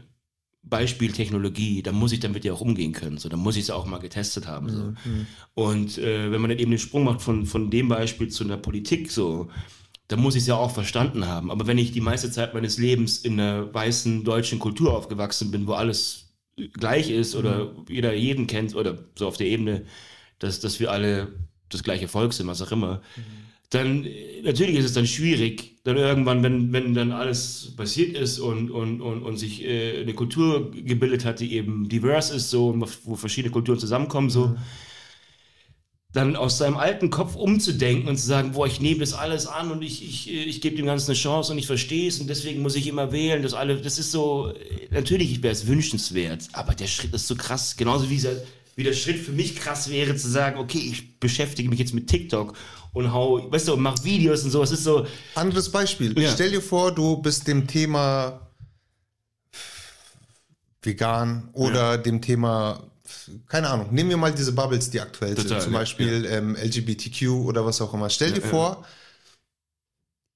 Beispiel 0.65 1.13
Technologie, 1.13 1.83
dann 1.83 1.97
muss 1.97 2.13
ich 2.13 2.21
damit 2.21 2.45
ja 2.45 2.53
auch 2.53 2.61
umgehen 2.61 2.93
können. 2.93 3.19
So, 3.19 3.29
dann 3.29 3.41
muss 3.41 3.57
ich 3.57 3.63
es 3.63 3.71
auch 3.71 3.85
mal 3.85 3.99
getestet 3.99 4.47
haben. 4.47 4.71
So. 4.71 4.95
Und 5.55 5.99
äh, 5.99 6.31
wenn 6.31 6.41
man 6.41 6.51
dann 6.51 6.59
eben 6.59 6.71
den 6.71 6.79
Sprung 6.79 7.05
macht 7.05 7.21
von, 7.21 7.47
von 7.47 7.71
dem 7.71 7.89
Beispiel 7.89 8.29
zu 8.29 8.45
einer 8.45 8.57
Politik, 8.57 9.11
so, 9.11 9.51
dann 10.09 10.21
muss 10.21 10.35
ich 10.35 10.43
es 10.43 10.49
ja 10.49 10.57
auch 10.57 10.71
verstanden 10.71 11.27
haben. 11.27 11.51
Aber 11.51 11.67
wenn 11.67 11.79
ich 11.79 11.93
die 11.93 12.01
meiste 12.01 12.31
Zeit 12.31 12.55
meines 12.55 12.79
Lebens 12.79 13.19
in 13.19 13.41
einer 13.41 13.73
weißen 13.73 14.25
deutschen 14.25 14.59
Kultur 14.59 14.97
aufgewachsen 14.97 15.51
bin, 15.51 15.67
wo 15.67 15.73
alles 15.73 16.35
gleich 16.75 17.11
ist 17.11 17.35
oder 17.35 17.75
jeder 17.89 18.13
jeden 18.13 18.47
kennt 18.47 18.75
oder 18.75 18.99
so 19.17 19.27
auf 19.27 19.37
der 19.37 19.47
Ebene, 19.47 19.85
dass, 20.39 20.61
dass 20.61 20.81
wir 20.81 20.91
alle 20.91 21.29
das 21.69 21.83
gleiche 21.83 22.09
Volk 22.09 22.33
sind, 22.33 22.47
was 22.47 22.61
auch 22.61 22.73
immer, 22.73 23.01
dann 23.71 24.05
äh, 24.05 24.43
natürlich 24.43 24.77
ist 24.77 24.85
es 24.85 24.93
dann 24.93 25.07
schwierig, 25.07 25.79
dann 25.85 25.97
irgendwann, 25.97 26.43
wenn, 26.43 26.73
wenn 26.73 26.95
dann 26.95 27.13
alles 27.13 27.73
passiert 27.77 28.17
ist 28.17 28.39
und, 28.39 28.71
und, 28.71 29.01
und, 29.01 29.23
und 29.23 29.37
sich 29.37 29.65
äh, 29.65 30.03
eine 30.03 30.15
Kultur 30.15 30.71
gebildet 30.71 31.25
hat, 31.25 31.41
die 31.41 31.55
eben 31.55 31.89
diverse 31.89 32.37
ist, 32.37 32.51
so, 32.51 32.79
wo 33.05 33.17
verschiedene 33.17 33.53
Kulturen 33.53 33.79
zusammenkommen, 33.79 34.31
so, 34.31 34.57
dann 36.13 36.37
aus 36.37 36.59
seinem 36.59 36.77
alten 36.77 37.09
Kopf 37.09 37.37
umzudenken 37.37 38.09
und 38.09 38.19
zu 38.19 38.27
sagen, 38.27 38.53
boah, 38.53 38.67
ich 38.67 38.81
nehme 38.81 39.01
das 39.01 39.15
alles 39.15 39.47
an 39.47 39.71
und 39.71 39.83
ich, 39.83 40.07
ich, 40.07 40.31
ich 40.31 40.61
gebe 40.61 40.77
dem 40.77 40.87
Ganzen 40.87 41.11
eine 41.11 41.19
Chance 41.19 41.53
und 41.53 41.59
ich 41.59 41.67
verstehe 41.67 42.09
es 42.09 42.21
und 42.21 42.29
deswegen 42.29 42.61
muss 42.61 42.77
ich 42.77 42.87
immer 42.87 43.13
wählen. 43.13 43.43
Das, 43.43 43.55
alle, 43.55 43.81
das 43.81 43.99
ist 43.99 44.13
so, 44.13 44.53
natürlich 44.91 45.43
wäre 45.43 45.53
es 45.53 45.67
wünschenswert, 45.67 46.49
aber 46.53 46.75
der 46.75 46.87
Schritt 46.87 47.15
ist 47.15 47.27
so 47.27 47.35
krass, 47.35 47.77
genauso 47.77 48.11
wie 48.11 48.15
dieser, 48.15 48.33
wie 48.77 48.83
der 48.83 48.93
Schritt 48.93 49.19
für 49.19 49.33
mich 49.33 49.57
krass 49.57 49.91
wäre, 49.91 50.15
zu 50.17 50.29
sagen, 50.29 50.59
okay, 50.59 50.79
ich 50.79 51.19
beschäftige 51.19 51.71
mich 51.71 51.79
jetzt 51.79 51.95
mit 51.95 52.09
TikTok 52.09 52.55
und 52.93 53.13
hau, 53.13 53.51
weißt 53.51 53.69
du, 53.69 53.75
und 53.75 53.81
mach 53.81 54.05
Videos 54.05 54.45
und 54.45 54.51
so. 54.51 54.63
Es 54.63 54.71
ist 54.71 54.85
so, 54.85 55.07
Anderes 55.35 55.71
Beispiel. 55.71 56.19
Ja. 56.19 56.31
Stell 56.31 56.51
dir 56.51 56.63
vor, 56.63 56.95
du 56.95 57.17
bist 57.17 57.49
dem 57.49 57.67
Thema 57.67 58.49
vegan 60.83 61.49
oder 61.53 61.97
dem 61.97 62.21
Thema, 62.21 62.83
keine 63.47 63.69
Ahnung, 63.71 63.93
nehmen 63.93 64.11
wir 64.11 64.17
mal 64.17 64.33
diese 64.33 64.53
Bubbles, 64.53 64.91
die 64.91 65.01
aktuell 65.01 65.35
Total, 65.35 65.49
sind, 65.49 65.63
zum 65.63 65.73
ja, 65.73 65.79
Beispiel 65.81 66.25
ähm, 66.27 66.57
LGBTQ 66.57 67.29
oder 67.47 67.65
was 67.65 67.81
auch 67.81 67.95
immer. 67.95 68.11
Stell 68.11 68.33
dir 68.33 68.39
Ja, 68.41 68.45
ja. 68.45 68.51
vor, 68.51 68.87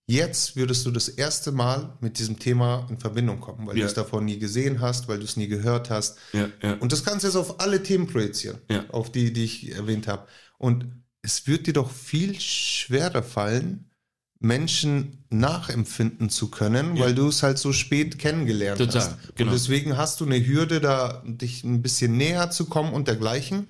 jetzt 0.09 0.57
würdest 0.57 0.87
du 0.87 0.91
das 0.91 1.09
erste 1.09 1.53
Mal 1.53 1.97
mit 2.01 2.19
diesem 2.19 2.39
Thema 2.39 2.87
in 2.91 2.99
Verbindung 2.99 3.41
kommen, 3.41 3.67
weil 3.67 3.77
Ja. 3.77 3.83
du 3.83 3.89
es 3.89 3.95
davon 3.95 4.25
nie 4.25 4.39
gesehen 4.39 4.81
hast, 4.81 5.09
weil 5.09 5.19
du 5.19 5.25
es 5.25 5.37
nie 5.37 5.49
gehört 5.49 5.91
hast. 5.91 6.19
ja, 6.33 6.49
ja. 6.63 6.75
Und 6.75 6.93
das 6.93 7.05
kannst 7.05 7.25
du 7.25 7.29
jetzt 7.29 7.37
auf 7.37 7.61
alle 7.61 7.83
Themen 7.83 8.07
projizieren, 8.07 8.59
Ja. 8.71 8.85
auf 8.91 9.11
die, 9.11 9.33
die 9.33 9.45
ich 9.45 9.73
erwähnt 9.73 10.07
habe. 10.07 10.27
Und 10.59 10.87
es 11.23 11.47
wird 11.49 11.67
dir 11.67 11.73
doch 11.73 11.91
viel 11.91 12.39
schwerer 12.41 13.23
fallen, 13.23 13.86
Menschen 14.39 15.25
nachempfinden 15.31 16.29
zu 16.31 16.49
können, 16.51 16.97
Ja. 16.97 17.05
weil 17.05 17.15
du 17.15 17.29
es 17.29 17.43
halt 17.43 17.59
so 17.59 17.73
spät 17.73 18.19
kennengelernt 18.19 18.79
Total, 18.79 19.03
hast. 19.03 19.35
genau. 19.37 19.51
Und 19.51 19.55
deswegen 19.57 19.97
hast 19.97 20.21
du 20.21 20.27
eine 20.27 20.45
Hürde, 20.47 20.81
da 20.81 21.23
dich 21.27 21.65
ein 21.65 21.83
bisschen 21.83 22.17
näher 22.17 22.51
zu 22.51 22.67
kommen 22.67 22.93
und 22.93 23.09
dergleichen. 23.09 23.67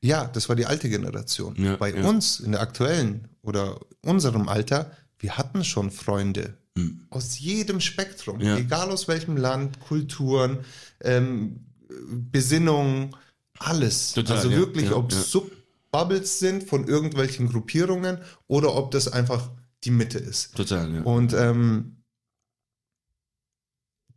Ja, 0.00 0.26
das 0.26 0.48
war 0.48 0.56
die 0.56 0.66
alte 0.66 0.88
Generation. 0.88 1.54
Ja, 1.56 1.76
Bei 1.76 1.92
ja. 1.94 2.04
uns 2.08 2.40
in 2.40 2.52
der 2.52 2.60
aktuellen 2.60 3.28
oder 3.42 3.80
unserem 4.02 4.48
Alter, 4.48 4.92
wir 5.18 5.36
hatten 5.36 5.64
schon 5.64 5.90
Freunde 5.90 6.54
Hm. 6.76 7.06
aus 7.10 7.38
jedem 7.40 7.80
Spektrum, 7.80 8.40
egal 8.40 8.90
aus 8.92 9.08
welchem 9.08 9.36
Land, 9.36 9.80
Kulturen, 9.80 10.58
ähm, 11.00 11.66
Besinnung, 12.30 13.16
alles. 13.58 14.12
Total, 14.12 14.36
also 14.36 14.50
wirklich, 14.52 14.92
ob 14.92 15.10
ja. 15.10 15.18
Es 15.92 15.98
Subbubbles 15.98 16.38
sind 16.38 16.64
von 16.64 16.86
irgendwelchen 16.86 17.48
Gruppierungen 17.48 18.18
oder 18.46 18.74
ob 18.74 18.90
das 18.90 19.08
einfach 19.08 19.50
die 19.84 19.90
Mitte 19.90 20.18
ist. 20.18 20.54
Total, 20.54 20.92
ja. 20.92 21.02
Und 21.02 21.32
ähm, 21.34 22.02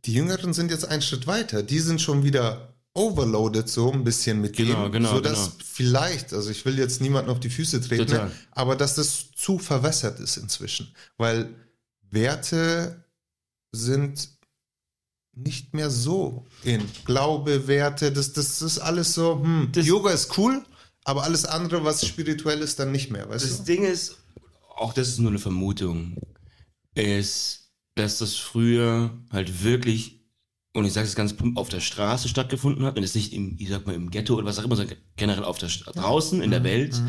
die 0.04 0.14
Jüngeren 0.14 0.52
sind 0.52 0.70
jetzt 0.70 0.84
einen 0.86 1.02
Schritt 1.02 1.26
weiter. 1.26 1.62
Die 1.62 1.78
sind 1.78 2.00
schon 2.00 2.24
wieder 2.24 2.74
overloaded 2.94 3.68
so 3.68 3.90
ein 3.92 4.04
bisschen 4.04 4.40
mit 4.40 4.56
Genau, 4.56 4.84
dem, 4.84 4.92
genau, 4.92 5.12
sodass 5.14 5.52
genau. 5.52 5.64
vielleicht, 5.64 6.32
also 6.34 6.50
ich 6.50 6.64
will 6.64 6.78
jetzt 6.78 7.00
niemanden 7.00 7.30
auf 7.30 7.40
die 7.40 7.48
Füße 7.48 7.80
treten, 7.80 8.06
Total. 8.08 8.30
aber 8.50 8.76
dass 8.76 8.96
das 8.96 9.30
zu 9.34 9.58
verwässert 9.58 10.20
ist 10.20 10.36
inzwischen, 10.36 10.94
weil 11.16 11.54
Werte 12.10 13.02
sind 13.70 14.28
nicht 15.34 15.72
mehr 15.72 15.88
so 15.88 16.44
in 16.64 16.82
Glaube, 17.06 17.66
Werte, 17.66 18.12
das, 18.12 18.34
das 18.34 18.60
ist 18.60 18.78
alles 18.78 19.14
so, 19.14 19.40
hm, 19.42 19.70
Das- 19.72 19.86
Yoga 19.86 20.10
ist 20.10 20.36
cool, 20.36 20.62
aber 21.04 21.24
alles 21.24 21.44
andere, 21.44 21.84
was 21.84 22.06
spirituell 22.06 22.60
ist, 22.60 22.78
dann 22.78 22.92
nicht 22.92 23.10
mehr, 23.10 23.28
weißt 23.28 23.44
Das 23.44 23.58
du? 23.58 23.64
Ding 23.64 23.84
ist, 23.84 24.16
auch 24.76 24.92
das 24.92 25.08
ist 25.08 25.18
nur 25.18 25.30
eine 25.30 25.38
Vermutung, 25.38 26.16
ist, 26.94 27.72
dass 27.94 28.18
das 28.18 28.36
früher 28.36 29.16
halt 29.30 29.64
wirklich, 29.64 30.20
und 30.72 30.84
ich 30.84 30.92
sage 30.92 31.06
es 31.06 31.14
ganz 31.14 31.34
plump, 31.34 31.58
auf 31.58 31.68
der 31.68 31.80
Straße 31.80 32.28
stattgefunden 32.28 32.84
hat 32.84 32.96
und 32.96 33.02
es 33.04 33.14
nicht 33.14 33.32
im, 33.32 33.56
ich 33.58 33.68
sag 33.68 33.86
mal, 33.86 33.94
im 33.94 34.10
Ghetto 34.10 34.34
oder 34.34 34.44
was 34.44 34.58
auch 34.58 34.64
immer, 34.64 34.76
sondern 34.76 34.96
generell 35.16 35.44
auf 35.44 35.58
der 35.58 35.68
draußen 35.68 36.42
in 36.42 36.50
der 36.50 36.64
Welt. 36.64 37.00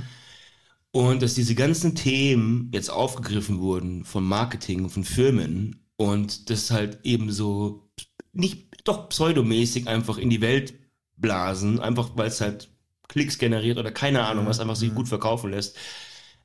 Und 0.91 1.23
dass 1.23 1.33
diese 1.33 1.55
ganzen 1.55 1.95
Themen 1.95 2.69
jetzt 2.71 2.91
aufgegriffen 2.91 3.59
wurden 3.59 4.05
von 4.05 4.23
Marketing, 4.23 4.89
von 4.89 5.03
Firmen 5.03 5.87
und 5.95 6.49
das 6.51 6.69
halt 6.69 6.99
eben 7.03 7.31
so 7.31 7.89
nicht 8.31 8.67
doch 8.83 9.09
pseudomäßig 9.09 9.87
einfach 9.87 10.17
in 10.17 10.29
die 10.29 10.41
Welt 10.41 10.75
blasen, 11.17 11.79
einfach 11.79 12.11
weil 12.15 12.27
es 12.27 12.41
halt 12.41 12.69
Klicks 13.07 13.37
generiert 13.37 13.77
oder 13.77 13.91
keine 13.91 14.25
Ahnung, 14.25 14.45
was 14.45 14.59
einfach 14.59 14.75
sich 14.75 14.93
gut 14.93 15.07
verkaufen 15.07 15.51
lässt. 15.51 15.77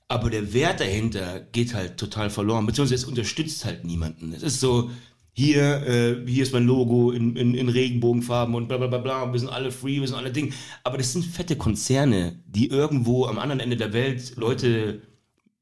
Aber 0.09 0.31
der 0.31 0.53
Wert 0.55 0.81
dahinter 0.81 1.41
geht 1.41 1.75
halt 1.75 1.99
total 1.99 2.31
verloren, 2.31 2.67
beziehungsweise 2.67 3.03
es 3.03 3.05
unterstützt 3.05 3.65
halt 3.65 3.85
niemanden. 3.85 4.33
Es 4.33 4.43
ist 4.43 4.61
so, 4.61 4.91
hier, 5.39 5.87
äh, 5.87 6.27
hier 6.27 6.43
ist 6.43 6.53
mein 6.53 6.67
Logo 6.67 7.13
in, 7.13 7.37
in, 7.37 7.55
in 7.55 7.69
Regenbogenfarben 7.69 8.57
und 8.57 8.67
bla 8.67 8.77
bla 8.77 8.89
bla 8.89 8.99
bla, 8.99 9.33
wir 9.33 9.39
sind 9.39 9.51
alle 9.51 9.71
free, 9.71 10.01
wir 10.01 10.09
sind 10.09 10.17
alle 10.17 10.33
Ding. 10.33 10.53
Aber 10.83 10.99
das 10.99 11.13
sind 11.13 11.25
fette 11.25 11.55
Konzerne, 11.55 12.41
die 12.47 12.71
irgendwo 12.71 13.27
am 13.27 13.39
anderen 13.39 13.61
Ende 13.61 13.77
der 13.77 13.93
Welt 13.93 14.35
Leute 14.37 15.03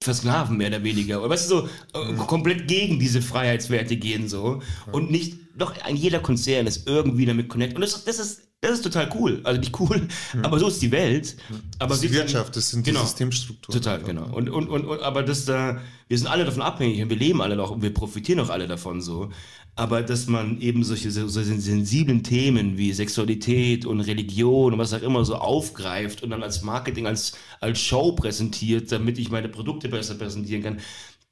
versklaven, 0.01 0.57
mehr 0.57 0.69
oder 0.69 0.83
weniger. 0.83 1.21
Oder 1.21 1.29
weißt 1.29 1.51
du, 1.51 1.57
so 1.57 1.69
äh, 1.93 2.15
komplett 2.15 2.69
gegen 2.69 2.99
diese 2.99 3.21
Freiheitswerte 3.21 3.99
gehen 3.99 4.29
so. 4.31 4.63
Und 4.93 5.11
nicht, 5.11 5.37
doch 5.59 5.75
ein 5.85 5.97
jeder 5.97 6.21
Konzern 6.21 6.67
ist 6.67 6.89
irgendwie 6.89 7.27
damit 7.27 7.51
connected. 7.51 7.77
Und 7.77 7.83
das, 7.83 8.03
das 8.05 8.19
ist, 8.19 8.46
das 8.63 8.73
ist 8.79 8.83
total 8.83 9.09
cool. 9.15 9.41
Also 9.45 9.61
nicht 9.61 9.79
cool, 9.79 10.09
aber 10.43 10.59
so 10.59 10.69
ist 10.69 10.81
die 10.83 10.91
Welt. 10.91 11.37
Aber 11.79 11.91
Das 11.91 11.99
ist 11.99 12.05
die 12.05 12.13
wir- 12.13 12.21
Wirtschaft, 12.21 12.57
das 12.57 12.71
sind 12.71 12.87
die 12.87 12.91
Genau. 12.91 13.03
Systemstrukturen. 13.05 13.81
Total, 13.81 14.03
genau. 14.03 14.27
Und, 14.35 14.49
und, 14.51 14.69
und, 14.69 14.85
und 14.87 15.01
aber 15.03 15.23
das 15.23 15.45
da, 15.45 15.81
wir 16.09 16.19
sind 16.19 16.27
alle 16.27 16.45
davon 16.45 16.63
abhängig 16.63 17.03
und 17.03 17.11
wir 17.11 17.17
leben 17.17 17.41
alle 17.43 17.55
noch 17.57 17.71
und 17.71 17.83
wir 17.83 17.93
profitieren 17.95 18.41
auch 18.41 18.49
alle 18.51 18.67
davon 18.67 19.01
so. 19.01 19.31
Aber 19.79 20.03
dass 20.03 20.27
man 20.27 20.59
eben 20.63 20.85
solche 20.85 21.11
so, 21.11 21.29
so 21.29 21.43
sensiblen 21.43 22.23
Themen 22.23 22.79
wie 22.79 22.93
Sexualität 22.95 23.85
und 23.85 24.01
Religion 24.01 24.73
und 24.73 24.79
was 24.79 24.95
auch 24.95 25.03
immer 25.03 25.23
so 25.27 25.37
aufgreift 25.37 26.23
und 26.23 26.31
dann 26.31 26.43
als 26.43 26.63
Marketing, 26.63 27.07
als, 27.07 27.35
als 27.61 27.79
Show 27.79 28.13
präsentiert, 28.13 28.91
damit 28.91 29.19
ich 29.19 29.31
meine 29.31 29.51
Produkte 29.51 29.91
besser 29.91 30.15
präsentieren 30.15 30.63
kann, 30.63 30.81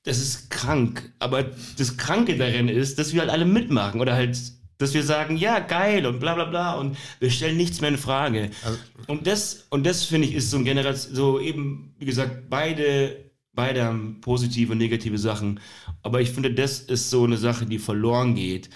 das 0.03 0.19
ist 0.19 0.51
krank. 0.51 1.11
Aber 1.21 1.47
das 1.79 1.97
Kranke 1.97 2.37
darin 2.37 2.69
ist, 2.69 2.99
dass 2.99 3.15
wir 3.15 3.23
halt 3.23 3.31
alle 3.31 3.47
mitmachen 3.47 4.03
oder 4.03 4.13
halt, 4.13 4.39
dass 4.85 4.95
wir 4.95 5.03
sagen, 5.03 5.37
ja, 5.37 5.59
geil 5.61 6.07
und 6.07 6.21
bla 6.21 6.35
bla 6.35 6.45
bla 6.45 6.75
und 6.75 6.97
wir 7.19 7.31
stellen 7.31 7.57
nichts 7.57 7.81
mehr 7.81 7.91
in 7.91 7.99
Frage. 7.99 8.51
Also- 8.65 8.79
und 9.07 9.27
das, 9.27 9.67
und 9.71 9.87
das 9.87 10.05
finde 10.05 10.29
ich 10.29 10.35
ist 10.35 10.51
so 10.51 10.59
ein 10.59 10.65
Generation, 10.65 11.15
so 11.15 11.41
eben, 11.41 11.95
wie 11.99 12.05
gesagt, 12.05 12.51
beide, 12.51 13.31
beide 13.53 13.85
haben 13.85 14.21
positive 14.21 14.73
und 14.73 14.79
negative 14.79 15.19
Sachen. 15.19 15.61
Aber 16.03 16.21
ich 16.21 16.31
finde, 16.31 16.53
das 16.53 16.81
ist 16.81 17.11
so 17.11 17.25
eine 17.25 17.37
Sache, 17.39 17.67
die 17.67 17.79
verloren 17.79 18.35
geht, 18.35 18.71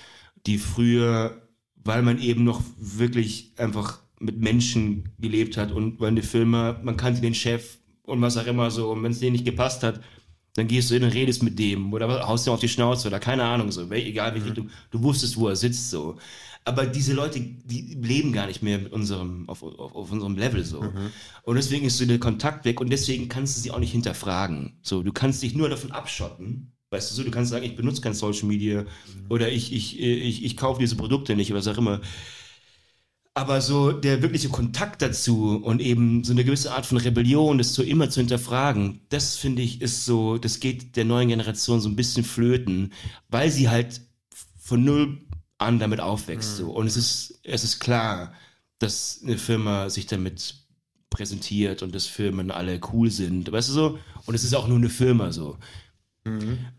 die 0.46 0.58
früher, 0.58 1.42
weil 1.76 2.02
man 2.02 2.18
eben 2.20 2.44
noch 2.44 2.62
wirklich 2.78 3.52
einfach 3.58 4.00
mit 4.20 4.40
Menschen 4.40 5.12
gelebt 5.18 5.56
hat 5.56 5.72
und 5.72 6.00
weil 6.00 6.08
eine 6.08 6.22
Firma, 6.22 6.80
man 6.82 6.96
kannte 6.96 7.20
den 7.20 7.34
Chef 7.34 7.78
und 8.02 8.20
was 8.20 8.36
auch 8.36 8.46
immer 8.46 8.70
so, 8.70 8.90
und 8.90 9.02
wenn 9.02 9.12
es 9.12 9.20
denen 9.20 9.32
nicht 9.32 9.44
gepasst 9.44 9.82
hat, 9.82 10.00
dann 10.58 10.66
gehst 10.66 10.90
du 10.90 10.94
hin 10.94 11.04
und 11.04 11.14
redest 11.14 11.42
mit 11.42 11.58
dem 11.58 11.92
oder 11.92 12.26
haust 12.26 12.46
ihm 12.46 12.52
auf 12.52 12.60
die 12.60 12.68
Schnauze 12.68 13.06
oder 13.08 13.20
keine 13.20 13.44
Ahnung 13.44 13.70
so, 13.70 13.90
egal 13.92 14.34
welche 14.34 14.46
Richtung, 14.46 14.70
du 14.90 15.02
wusstest, 15.02 15.36
wo 15.36 15.48
er 15.48 15.56
sitzt 15.56 15.90
so. 15.90 16.18
Aber 16.64 16.84
diese 16.84 17.14
Leute, 17.14 17.40
die 17.40 17.96
leben 18.02 18.32
gar 18.32 18.46
nicht 18.46 18.62
mehr 18.62 18.78
mit 18.78 18.92
unserem, 18.92 19.48
auf, 19.48 19.62
auf, 19.62 19.94
auf 19.94 20.10
unserem 20.12 20.36
Level 20.36 20.64
so. 20.64 20.92
Und 21.44 21.56
deswegen 21.56 21.86
ist 21.86 21.96
so 21.96 22.04
der 22.04 22.18
Kontakt 22.18 22.64
weg 22.66 22.80
und 22.80 22.90
deswegen 22.90 23.28
kannst 23.28 23.56
du 23.56 23.60
sie 23.62 23.70
auch 23.70 23.78
nicht 23.78 23.92
hinterfragen. 23.92 24.78
So, 24.82 25.02
du 25.02 25.12
kannst 25.12 25.42
dich 25.42 25.54
nur 25.54 25.68
davon 25.70 25.92
abschotten. 25.92 26.72
Weißt 26.90 27.10
du 27.10 27.14
so, 27.14 27.22
du 27.22 27.30
kannst 27.30 27.50
sagen, 27.50 27.64
ich 27.64 27.76
benutze 27.76 28.02
kein 28.02 28.14
Social 28.14 28.48
Media 28.48 28.84
oder 29.28 29.50
ich, 29.50 29.72
ich, 29.72 30.00
ich, 30.00 30.44
ich 30.44 30.56
kaufe 30.56 30.80
diese 30.80 30.96
Produkte 30.96 31.36
nicht 31.36 31.50
oder 31.50 31.60
was 31.60 31.68
auch 31.68 31.78
immer. 31.78 32.00
Aber 33.38 33.60
so 33.60 33.92
der 33.92 34.20
wirkliche 34.20 34.48
Kontakt 34.48 35.00
dazu 35.00 35.60
und 35.62 35.80
eben 35.80 36.24
so 36.24 36.32
eine 36.32 36.42
gewisse 36.42 36.72
Art 36.72 36.86
von 36.86 36.98
Rebellion, 36.98 37.56
das 37.58 37.72
so 37.72 37.84
immer 37.84 38.10
zu 38.10 38.18
hinterfragen, 38.18 39.00
das 39.10 39.36
finde 39.36 39.62
ich 39.62 39.80
ist 39.80 40.04
so, 40.04 40.38
das 40.38 40.58
geht 40.58 40.96
der 40.96 41.04
neuen 41.04 41.28
Generation 41.28 41.80
so 41.80 41.88
ein 41.88 41.94
bisschen 41.94 42.24
flöten, 42.24 42.92
weil 43.28 43.48
sie 43.52 43.68
halt 43.68 44.00
von 44.58 44.82
null 44.82 45.18
an 45.56 45.78
damit 45.78 46.00
aufwächst. 46.00 46.56
So. 46.56 46.72
Und 46.72 46.88
es 46.88 46.96
ist, 46.96 47.38
es 47.44 47.62
ist 47.62 47.78
klar, 47.78 48.32
dass 48.80 49.20
eine 49.22 49.38
Firma 49.38 49.88
sich 49.88 50.06
damit 50.06 50.56
präsentiert 51.08 51.84
und 51.84 51.94
dass 51.94 52.06
Firmen 52.06 52.50
alle 52.50 52.80
cool 52.92 53.08
sind. 53.08 53.52
Weißt 53.52 53.68
du 53.68 53.72
so? 53.72 53.98
Und 54.26 54.34
es 54.34 54.42
ist 54.42 54.54
auch 54.54 54.66
nur 54.66 54.78
eine 54.78 54.90
Firma 54.90 55.30
so. 55.30 55.56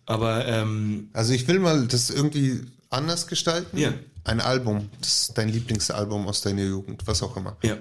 Aber 0.06 0.46
ähm, 0.46 1.08
Also 1.14 1.32
ich 1.32 1.48
will 1.48 1.60
mal 1.60 1.88
das 1.88 2.10
irgendwie 2.10 2.66
anders 2.90 3.28
gestalten. 3.28 3.78
Ja. 3.78 3.94
Ein 4.30 4.42
Album, 4.42 4.90
das 5.00 5.22
ist 5.24 5.38
dein 5.38 5.50
Lieblingsalbum 5.50 6.28
aus 6.28 6.42
deiner 6.42 6.62
Jugend, 6.64 7.08
was 7.08 7.24
auch 7.24 7.36
immer. 7.36 7.58
ja, 7.64 7.78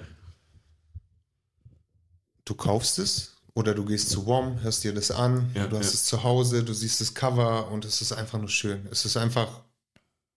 Du 2.44 2.54
kaufst 2.54 2.98
es 2.98 3.34
oder 3.54 3.74
du 3.74 3.84
gehst 3.84 4.08
zu 4.08 4.24
WOM, 4.24 4.60
hörst 4.62 4.82
dir 4.84 4.94
das 4.94 5.10
an, 5.10 5.50
Ja, 5.54 5.66
du 5.66 5.76
hast 5.76 5.88
ja. 5.88 5.92
es 5.94 6.04
zu 6.04 6.22
Hause, 6.22 6.64
du 6.64 6.72
siehst 6.72 7.00
das 7.02 7.12
Cover 7.12 7.70
und 7.70 7.84
es 7.84 8.00
ist 8.00 8.12
einfach 8.12 8.38
nur 8.38 8.48
schön. 8.48 8.86
Es 8.90 9.04
ist 9.04 9.16
einfach 9.18 9.60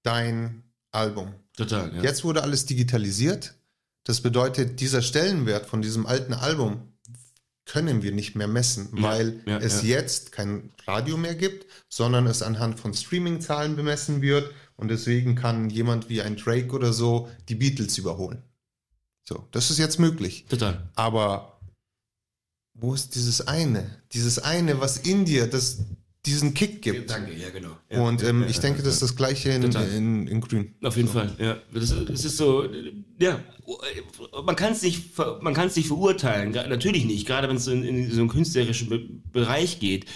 dein 0.04 0.63
Album. 0.91 1.34
total. 1.56 1.95
Ja. 1.95 2.02
Jetzt 2.02 2.24
wurde 2.26 2.43
alles 2.43 2.65
digitalisiert. 2.65 3.54
Das 4.04 4.19
bedeutet, 4.21 4.82
dieser 4.82 5.02
Stellenwert 5.02 5.67
von 5.67 5.82
diesem 5.82 6.06
alten 6.06 6.34
Album 6.34 6.91
können 7.65 8.02
wir 8.02 8.12
nicht 8.12 8.36
mehr 8.36 8.47
messen, 8.47 8.89
weil 8.91 9.41
ja, 9.45 9.60
es 9.60 9.84
jetzt 9.84 10.32
kein 10.34 10.71
Radio 10.88 11.15
mehr 11.15 11.36
gibt, 11.36 11.67
sondern 11.88 12.28
es 12.28 12.41
anhand 12.41 12.80
von 12.80 12.93
Streaming-Zahlen 12.93 13.76
bemessen 13.78 14.21
wird 14.21 14.52
und 14.82 14.89
deswegen 14.89 15.36
kann 15.36 15.70
jemand 15.70 16.10
wie 16.10 16.22
ein 16.22 16.36
Drake 16.36 16.72
oder 16.74 16.91
so 16.91 17.30
die 17.48 17.56
Beatles 17.56 17.98
überholen. 17.98 18.41
So, 19.24 19.48
das 19.52 19.72
ist 19.72 19.78
jetzt 19.78 20.00
möglich. 20.00 20.46
Total. 20.50 20.89
Aber 20.96 21.60
wo 22.74 22.94
ist 22.94 23.15
dieses 23.15 23.48
eine? 23.48 24.02
Dieses 24.12 24.39
eine, 24.39 24.82
was 24.82 24.98
in 24.98 25.24
dir 25.26 25.46
das, 25.48 25.86
diesen 26.26 26.54
Kick 26.54 26.82
gibt. 26.82 27.12
Danke, 27.12 27.34
ja, 27.34 27.50
genau. 27.52 27.78
Und 27.89 28.24
ja, 28.24 28.30
ähm, 28.30 28.41
ja, 28.41 28.48
ich 28.48 28.56
ja, 28.56 28.62
denke, 28.63 28.80
ja. 28.80 28.86
das 28.86 28.96
ist 28.96 29.04
das 29.04 29.15
Gleiche 29.15 29.52
in, 29.52 29.63
in, 29.63 30.28
in 30.28 30.41
Grün. 30.41 30.74
Auf 30.82 30.98
jeden 30.98 31.10
Fall, 31.10 31.36
ja. 31.38 31.58
Das 31.74 31.84
ist, 31.91 32.10
es 32.10 32.26
ist 32.26 32.38
so, 32.38 32.67
ja, 33.20 33.39
man 34.44 34.56
kann 34.56 34.74
es 34.74 34.82
nicht, 34.82 35.13
ver- 35.13 35.39
man 35.44 35.54
kann 35.54 35.67
es 35.67 35.76
nicht 35.76 35.88
verurteilen, 35.88 36.52
natürlich 36.52 37.06
nicht, 37.06 37.28
gerade 37.28 37.48
wenn 37.48 37.58
es 37.58 37.67
in, 37.67 37.84
in 37.84 38.12
so 38.12 38.22
einen 38.22 38.30
künstlerischen 38.30 38.89
Be 38.89 39.08
Bereich 39.32 39.80
geht. 39.80 40.08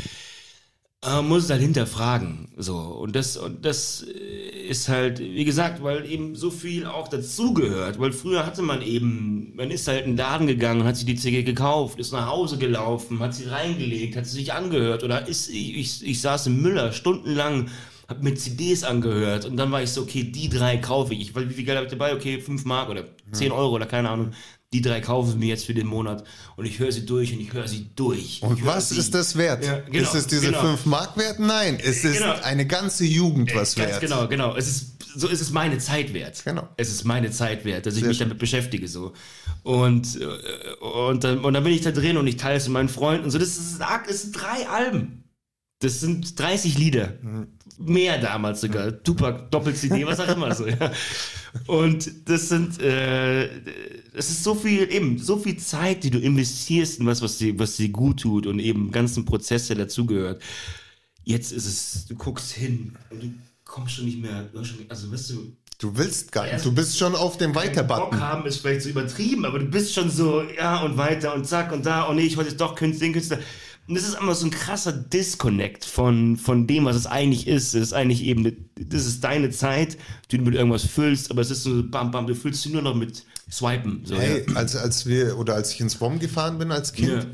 Man 1.06 1.28
muss 1.28 1.44
es 1.46 1.50
halt 1.50 1.62
hinterfragen, 1.62 2.48
so. 2.58 2.78
Und 2.78 3.16
das, 3.16 3.38
und 3.38 3.64
das 3.64 4.04
äh, 4.04 4.68
ist 4.68 4.90
halt, 4.90 5.20
wie 5.20 5.46
gesagt, 5.46 5.84
weil 5.84 6.10
eben 6.10 6.36
so 6.36 6.50
viel 6.50 6.86
auch 6.86 7.08
dazugehört. 7.08 8.00
Weil 8.00 8.12
früher 8.12 8.46
hatte 8.46 8.64
man 8.64 8.82
eben, 8.82 9.56
man 9.56 9.70
ist 9.70 9.88
halt 9.88 10.06
in 10.06 10.12
den 10.12 10.18
Laden 10.18 10.48
gegangen, 10.48 10.84
hat 10.84 10.98
sich 10.98 11.06
die 11.06 11.16
CD 11.16 11.44
gekauft, 11.44 12.00
ist 12.00 12.12
nach 12.12 12.28
Hause 12.28 12.58
gelaufen, 12.58 13.20
hat 13.20 13.36
sie 13.36 13.46
reingelegt, 13.46 14.16
hat 14.16 14.26
sie 14.26 14.38
sich 14.38 14.54
angehört. 14.54 15.04
Oder 15.04 15.28
ist, 15.28 15.50
ich, 15.50 15.78
ich, 15.78 16.06
ich 16.06 16.22
saß 16.22 16.48
im 16.48 16.62
Müller 16.62 16.92
stundenlang, 16.92 17.70
hab 18.08 18.24
mir 18.24 18.36
CDs 18.36 18.84
angehört. 18.84 19.46
Und 19.46 19.58
dann 19.58 19.72
war 19.72 19.82
ich 19.82 19.92
so, 19.92 20.02
okay, 20.02 20.24
die 20.24 20.50
drei 20.50 20.78
kaufe 20.78 21.14
ich. 21.14 21.36
Weil 21.36 21.50
wie 21.50 21.54
viel 21.54 21.66
Geld 21.66 21.78
habe 21.78 21.86
ich 21.88 21.92
dabei? 21.92 22.14
Okay, 22.16 22.40
5 22.40 22.66
Mark 22.66 22.90
oder 22.90 23.06
10 23.32 23.52
Euro 23.52 23.76
oder 23.76 23.86
keine 23.86 24.10
Ahnung. 24.10 24.32
Die 24.74 24.82
drei 24.82 25.00
kaufe 25.00 25.30
ich 25.30 25.36
mir 25.38 25.48
jetzt 25.48 25.66
für 25.66 25.74
den 25.74 25.88
Monat. 25.88 26.24
Und 26.58 26.66
ich 26.66 26.80
höre 26.80 26.92
sie 26.92 27.06
durch 27.06 27.32
und 27.34 27.40
ich 27.40 27.54
höre 27.54 27.68
sie 27.68 27.90
durch. 27.96 28.42
Und 28.42 28.60
Ich 28.60 28.66
was 28.66 28.90
sie. 28.90 28.98
ist 29.00 29.14
das 29.14 29.38
wert? 29.38 29.64
Ja, 29.64 29.80
genau, 29.80 30.00
ist 30.04 30.16
es 30.16 30.28
diese 30.28 30.48
genau. 30.48 30.62
5 30.62 30.86
Mark 30.86 31.16
wert? 31.18 31.40
Nein, 31.40 31.78
es 31.82 32.04
ist 32.04 32.18
Genau. 32.18 32.36
eine 32.44 32.66
ganze 32.66 33.06
Jugend 33.06 33.54
was 33.56 33.76
Ganz 33.76 33.90
wert. 33.92 34.02
genau, 34.02 34.28
genau. 34.28 34.56
Es 34.58 34.68
ist, 34.68 34.96
so 35.16 35.28
ist 35.30 35.40
es 35.40 35.52
meine 35.52 35.78
Zeit 35.78 36.14
wert. 36.14 36.42
Genau. 36.44 36.68
Es 36.78 36.90
ist 36.90 37.06
meine 37.06 37.32
Zeit 37.32 37.64
wert, 37.64 37.86
dass 37.86 37.94
ich 37.94 38.02
Sehr 38.02 38.10
mich 38.10 38.18
schön. 38.18 38.28
damit 38.28 38.40
beschäftige 38.40 38.88
so. 38.90 39.14
Und, 39.64 40.20
äh, 40.20 40.84
und, 40.84 41.24
dann, 41.24 41.40
und 41.46 41.54
dann 41.54 41.64
bin 41.64 41.72
ich 41.72 41.82
da 41.82 41.92
drin 41.92 42.18
und 42.18 42.28
ich 42.28 42.36
teile 42.38 42.58
es 42.58 42.66
mit 42.66 42.74
meinen 42.74 42.90
Freunden 42.90 43.26
und 43.26 43.32
so. 43.32 43.38
Das, 43.38 43.50
ist, 43.50 43.80
das 43.80 44.22
sind 44.24 44.36
drei 44.36 44.68
Alben. 44.68 45.24
Das 45.86 46.00
sind 46.00 46.40
30 46.40 46.80
Lieder. 46.80 47.14
Mhm. 47.22 47.48
Mehr 47.78 48.18
damals 48.18 48.62
sogar. 48.62 49.04
Tupac, 49.04 49.52
Doppel-CD, 49.52 50.06
was 50.08 50.20
auch 50.20 50.36
immer 50.36 50.56
so. 50.56 50.66
Ja. 50.66 50.92
Und 51.68 52.12
das 52.28 52.50
sind, 52.50 52.82
äh, 52.82 53.46
es 54.14 54.32
ist 54.32 54.44
so 54.44 54.56
viel, 54.56 54.92
eben, 54.92 55.20
so 55.20 55.38
viel 55.38 55.58
Zeit, 55.58 56.04
die 56.04 56.10
du 56.10 56.18
investierst 56.18 57.00
in 57.00 57.06
was, 57.06 57.22
was 57.22 57.38
dir, 57.38 57.58
was 57.60 57.76
dir 57.76 57.90
gut 57.90 58.22
tut 58.22 58.48
und 58.48 58.60
eben 58.60 58.92
ganzen 58.92 59.26
Prozess, 59.26 59.68
der 59.68 59.76
dazugehört. 59.76 60.42
Jetzt 61.24 61.52
ist 61.52 61.68
es, 61.68 62.06
du 62.08 62.16
guckst 62.16 62.52
hin 62.52 62.96
und 63.12 63.24
du 63.24 63.34
kommst 63.64 63.96
schon 63.96 64.06
nicht 64.06 64.22
mehr, 64.22 64.50
also 64.90 65.12
weißt 65.12 65.30
du, 65.32 65.56
Du 65.78 65.98
willst 65.98 66.32
gar 66.32 66.46
nicht. 66.46 66.64
Du 66.64 66.74
bist 66.74 66.98
schon 66.98 67.16
auf 67.16 67.36
dem 67.36 67.52
Bock 67.52 67.64
Weiter-Button. 67.64 68.20
haben 68.22 68.46
ist 68.46 68.60
vielleicht 68.60 68.82
so 68.82 68.90
übertrieben, 68.90 69.44
aber 69.44 69.60
du 69.60 69.66
bist 69.66 69.94
schon 69.94 70.10
so, 70.10 70.42
ja, 70.42 70.82
und 70.82 70.96
weiter 70.96 71.36
und 71.36 71.46
zack 71.46 71.74
und 71.74 71.86
da, 71.86 72.04
und 72.04 72.16
nee, 72.16 72.24
ich 72.24 72.38
wollte 72.38 72.52
jetzt 72.52 72.62
doch 72.62 72.76
Künstler, 72.76 73.10
Künstler. 73.10 73.40
Und 73.88 73.96
das 73.96 74.04
ist 74.08 74.16
einfach 74.16 74.34
so 74.36 74.46
ein 74.48 74.52
krasser 74.52 74.92
Disconnect 74.92 75.86
von, 75.86 76.38
von 76.38 76.66
dem, 76.66 76.86
was 76.86 76.96
es 76.96 77.06
eigentlich 77.06 77.48
ist. 77.48 77.76
Es 77.76 77.82
ist 77.84 77.94
eigentlich 77.94 78.24
eben, 78.24 78.68
das 78.76 79.06
ist 79.06 79.24
deine 79.24 79.52
Zeit, 79.52 79.98
die 80.32 80.40
du 80.40 80.44
mit 80.44 80.56
irgendwas 80.56 80.84
füllst, 80.86 81.30
aber 81.30 81.42
es 81.42 81.52
ist 81.52 81.64
so, 81.64 81.84
bam, 81.84 82.10
bam, 82.12 82.26
du 82.26 82.34
füllst 82.36 82.64
sie 82.64 82.70
nur 82.70 82.82
noch 82.82 82.96
mit 82.96 83.24
Swipen. 83.52 84.02
So, 84.04 84.16
Hey, 84.16 84.44
ja. 84.50 84.56
als, 84.56 84.76
als 84.76 85.06
wir 85.06 85.38
oder 85.38 85.54
als 85.54 85.72
ich 85.74 85.82
ins 85.82 86.02
WOM 86.02 86.18
gefahren 86.20 86.58
bin 86.58 86.72
als 86.72 86.94
Kind, 86.94 87.10
Ja. 87.10 87.26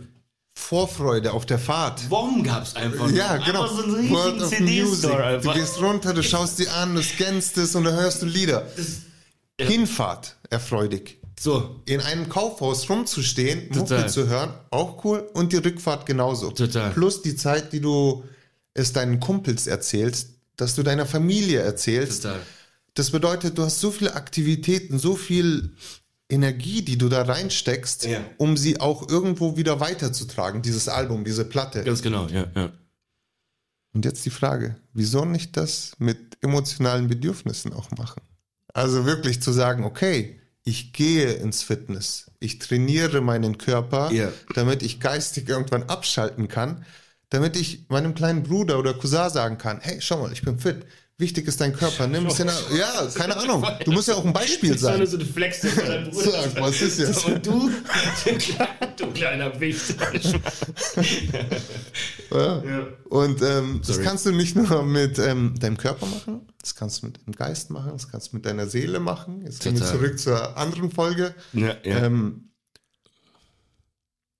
Vorfreude 0.57 1.31
auf 1.31 1.45
der 1.45 1.57
Fahrt. 1.57 2.09
Wom 2.09 2.43
gab's 2.43 2.75
einfach. 2.75 3.09
Ja, 3.11 3.37
genau. 3.37 3.63
Einfach 3.63 3.77
so 3.77 3.83
einen 3.83 3.95
riesigen 3.95 4.45
CD-Store. 4.49 5.39
Du 5.41 5.53
gehst 5.53 5.81
runter, 5.81 6.13
du 6.13 6.21
schaust 6.21 6.59
die 6.59 6.67
an, 6.67 6.93
du 6.93 7.01
scannst 7.01 7.57
es 7.57 7.73
und 7.75 7.85
dann 7.85 7.95
hörst 7.95 8.21
du 8.21 8.25
Lieder. 8.25 8.67
ja. 9.59 9.65
Hinfahrt, 9.67 10.35
erfreudig. 10.49 11.20
So, 11.41 11.81
In 11.85 12.01
einem 12.01 12.29
Kaufhaus 12.29 12.87
rumzustehen, 12.87 13.71
Total. 13.71 13.99
Mucke 14.01 14.11
zu 14.11 14.27
hören, 14.27 14.53
auch 14.69 15.03
cool. 15.03 15.27
Und 15.33 15.51
die 15.53 15.57
Rückfahrt 15.57 16.05
genauso. 16.05 16.51
Total. 16.51 16.91
Plus 16.91 17.23
die 17.23 17.35
Zeit, 17.35 17.73
die 17.73 17.79
du 17.81 18.23
es 18.75 18.93
deinen 18.93 19.19
Kumpels 19.19 19.65
erzählst, 19.65 20.35
dass 20.55 20.75
du 20.75 20.83
deiner 20.83 21.07
Familie 21.07 21.61
erzählst. 21.61 22.23
total. 22.23 22.41
Das 22.93 23.09
bedeutet, 23.09 23.57
du 23.57 23.63
hast 23.63 23.79
so 23.79 23.89
viele 23.89 24.13
Aktivitäten, 24.13 24.99
so 24.99 25.15
viel 25.15 25.75
Energie, 26.29 26.83
die 26.83 26.99
du 26.99 27.09
da 27.09 27.23
reinsteckst, 27.23 28.05
Ja. 28.05 28.19
um 28.37 28.55
sie 28.55 28.79
auch 28.79 29.09
irgendwo 29.09 29.57
wieder 29.57 29.79
weiterzutragen, 29.79 30.61
dieses 30.61 30.89
Album, 30.89 31.25
diese 31.25 31.43
Platte. 31.45 31.83
Ganz 31.83 32.03
genau, 32.03 32.27
ja, 32.27 32.45
ja. 32.55 32.71
Und 33.93 34.05
jetzt 34.05 34.23
die 34.25 34.29
Frage, 34.29 34.75
wieso 34.93 35.25
nicht 35.25 35.57
das 35.57 35.93
mit 35.97 36.37
emotionalen 36.41 37.07
Bedürfnissen 37.07 37.73
auch 37.73 37.89
machen? 37.97 38.21
Also 38.73 39.05
wirklich 39.05 39.41
zu 39.41 39.51
sagen, 39.51 39.83
okay, 39.85 40.39
ich 40.63 40.93
gehe 40.93 41.31
ins 41.33 41.63
Fitness, 41.63 42.31
ich 42.39 42.59
trainiere 42.59 43.21
meinen 43.21 43.57
Körper, 43.57 44.11
Ja. 44.11 44.29
damit 44.55 44.83
ich 44.83 44.99
geistig 44.99 45.49
irgendwann 45.49 45.83
abschalten 45.83 46.47
kann, 46.47 46.85
damit 47.29 47.55
ich 47.55 47.85
meinem 47.89 48.13
kleinen 48.13 48.43
Bruder 48.43 48.77
oder 48.77 48.93
Cousin 48.93 49.29
sagen 49.29 49.57
kann, 49.57 49.79
hey, 49.81 49.97
schau 50.01 50.21
mal, 50.21 50.31
ich 50.33 50.41
bin 50.43 50.59
fit. 50.59 50.85
Wichtig 51.17 51.47
ist 51.47 51.61
dein 51.61 51.73
Körper. 51.73 52.07
Nimm 52.07 52.21
ein 52.23 52.27
bisschen, 52.29 52.49
ja, 52.75 53.07
keine 53.13 53.37
Ahnung. 53.41 53.63
Du 53.85 53.91
musst 53.91 54.07
ja 54.07 54.15
auch 54.15 54.25
ein 54.25 54.33
Beispiel 54.33 54.71
Das 54.71 54.81
war 54.81 54.97
nur 54.97 55.05
sein. 55.05 55.19
so 55.19 55.23
eine 55.23 55.25
Flex 55.31 55.59
von 55.59 55.85
deinem 55.85 56.09
Bruder. 56.09 56.31
Sag, 56.31 56.59
was 56.61 56.81
ist 56.81 56.97
jetzt? 56.99 57.25
Und 57.25 57.45
du, 57.45 57.69
du 58.97 59.07
kleiner 59.11 59.59
Wicht. 59.59 59.95
Ja. 62.31 62.63
ja. 62.63 62.87
Und 63.09 63.41
ähm, 63.41 63.81
das 63.85 64.01
kannst 64.01 64.25
du 64.25 64.31
nicht 64.31 64.55
nur 64.55 64.83
mit 64.83 65.19
ähm, 65.19 65.53
deinem 65.59 65.77
Körper 65.77 66.05
machen, 66.07 66.41
das 66.61 66.75
kannst 66.75 67.01
du 67.01 67.07
mit 67.07 67.17
deinem 67.17 67.33
Geist 67.35 67.69
machen, 67.71 67.91
das 67.91 68.07
kannst 68.09 68.31
du 68.31 68.37
mit 68.37 68.45
deiner 68.45 68.67
Seele 68.67 68.99
machen. 68.99 69.41
Jetzt 69.43 69.61
gehen 69.63 69.79
wir 69.79 69.85
zurück 69.85 70.19
zur 70.19 70.57
anderen 70.57 70.91
Folge. 70.91 71.33
Ja, 71.53 71.75
ja. 71.83 72.05
Ähm, 72.05 72.51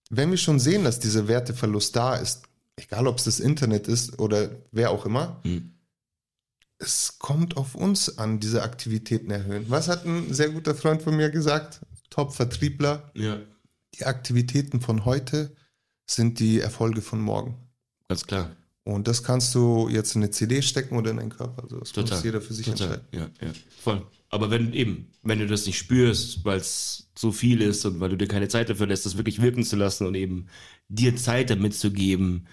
wenn 0.10 0.30
wir 0.32 0.38
schon 0.38 0.60
sehen, 0.60 0.84
dass 0.84 1.00
dieser 1.00 1.28
Werteverlust 1.28 1.96
da 1.96 2.16
ist, 2.16 2.44
egal 2.76 3.08
ob 3.08 3.18
es 3.18 3.24
das 3.26 3.40
Internet 3.40 3.88
ist 3.88 4.20
oder 4.20 4.52
wer 4.72 4.92
auch 4.92 5.06
immer, 5.06 5.40
Hm. 5.44 5.72
es 6.80 7.18
kommt 7.20 7.58
auf 7.58 7.76
uns 7.76 8.18
an, 8.18 8.40
diese 8.40 8.64
Aktivitäten 8.64 9.32
erhöhen. 9.32 9.66
Was 9.70 9.88
hat 9.88 10.06
ein 10.06 10.34
sehr 10.34 10.50
guter 10.50 10.76
Freund 10.76 11.02
von 11.02 11.16
mir 11.16 11.30
gesagt? 11.30 11.82
Top-Vertriebler. 12.10 13.10
ja, 13.14 13.40
Die 13.96 14.06
Aktivitäten 14.06 14.82
von 14.82 15.06
heute 15.06 15.56
sind 16.06 16.40
die 16.40 16.60
Erfolge 16.60 17.02
von 17.02 17.22
morgen. 17.22 17.56
ganz 18.10 18.26
klar. 18.28 18.52
Und 18.84 19.08
das 19.08 19.24
kannst 19.24 19.54
du 19.54 19.90
jetzt 19.90 20.16
in 20.16 20.24
eine 20.24 20.32
CD 20.32 20.62
stecken 20.62 20.98
oder 20.98 21.12
in 21.12 21.18
deinen 21.18 21.30
Körper. 21.30 21.64
Also 21.64 21.80
das 21.80 21.92
Total. 21.92 22.16
muss 22.16 22.24
jeder 22.24 22.42
für 22.42 22.54
sich 22.54 22.66
Total. 22.66 22.88
entscheiden. 22.88 23.08
Ja, 23.12 23.48
ja, 23.48 23.54
voll. 23.80 24.06
Aber 24.30 24.50
wenn 24.50 24.74
eben, 24.74 25.12
wenn 25.24 25.40
du 25.40 25.48
das 25.48 25.66
nicht 25.66 25.78
spürst, 25.78 26.44
weil 26.46 26.58
es 26.58 27.10
so 27.16 27.32
viel 27.32 27.62
ist 27.62 27.86
und 27.86 28.00
weil 28.00 28.10
du 28.10 28.18
dir 28.18 28.28
keine 28.28 28.48
Zeit 28.48 28.70
dafür 28.70 28.88
lässt, 28.88 29.06
das 29.06 29.18
wirklich 29.18 29.42
wirken 29.42 29.64
zu 29.64 29.76
lassen 29.76 30.08
und 30.08 30.16
eben 30.16 30.48
dir 30.88 31.16
Zeit 31.16 31.50
damit 31.50 31.76
zu 31.76 31.92
geben, 31.92 32.48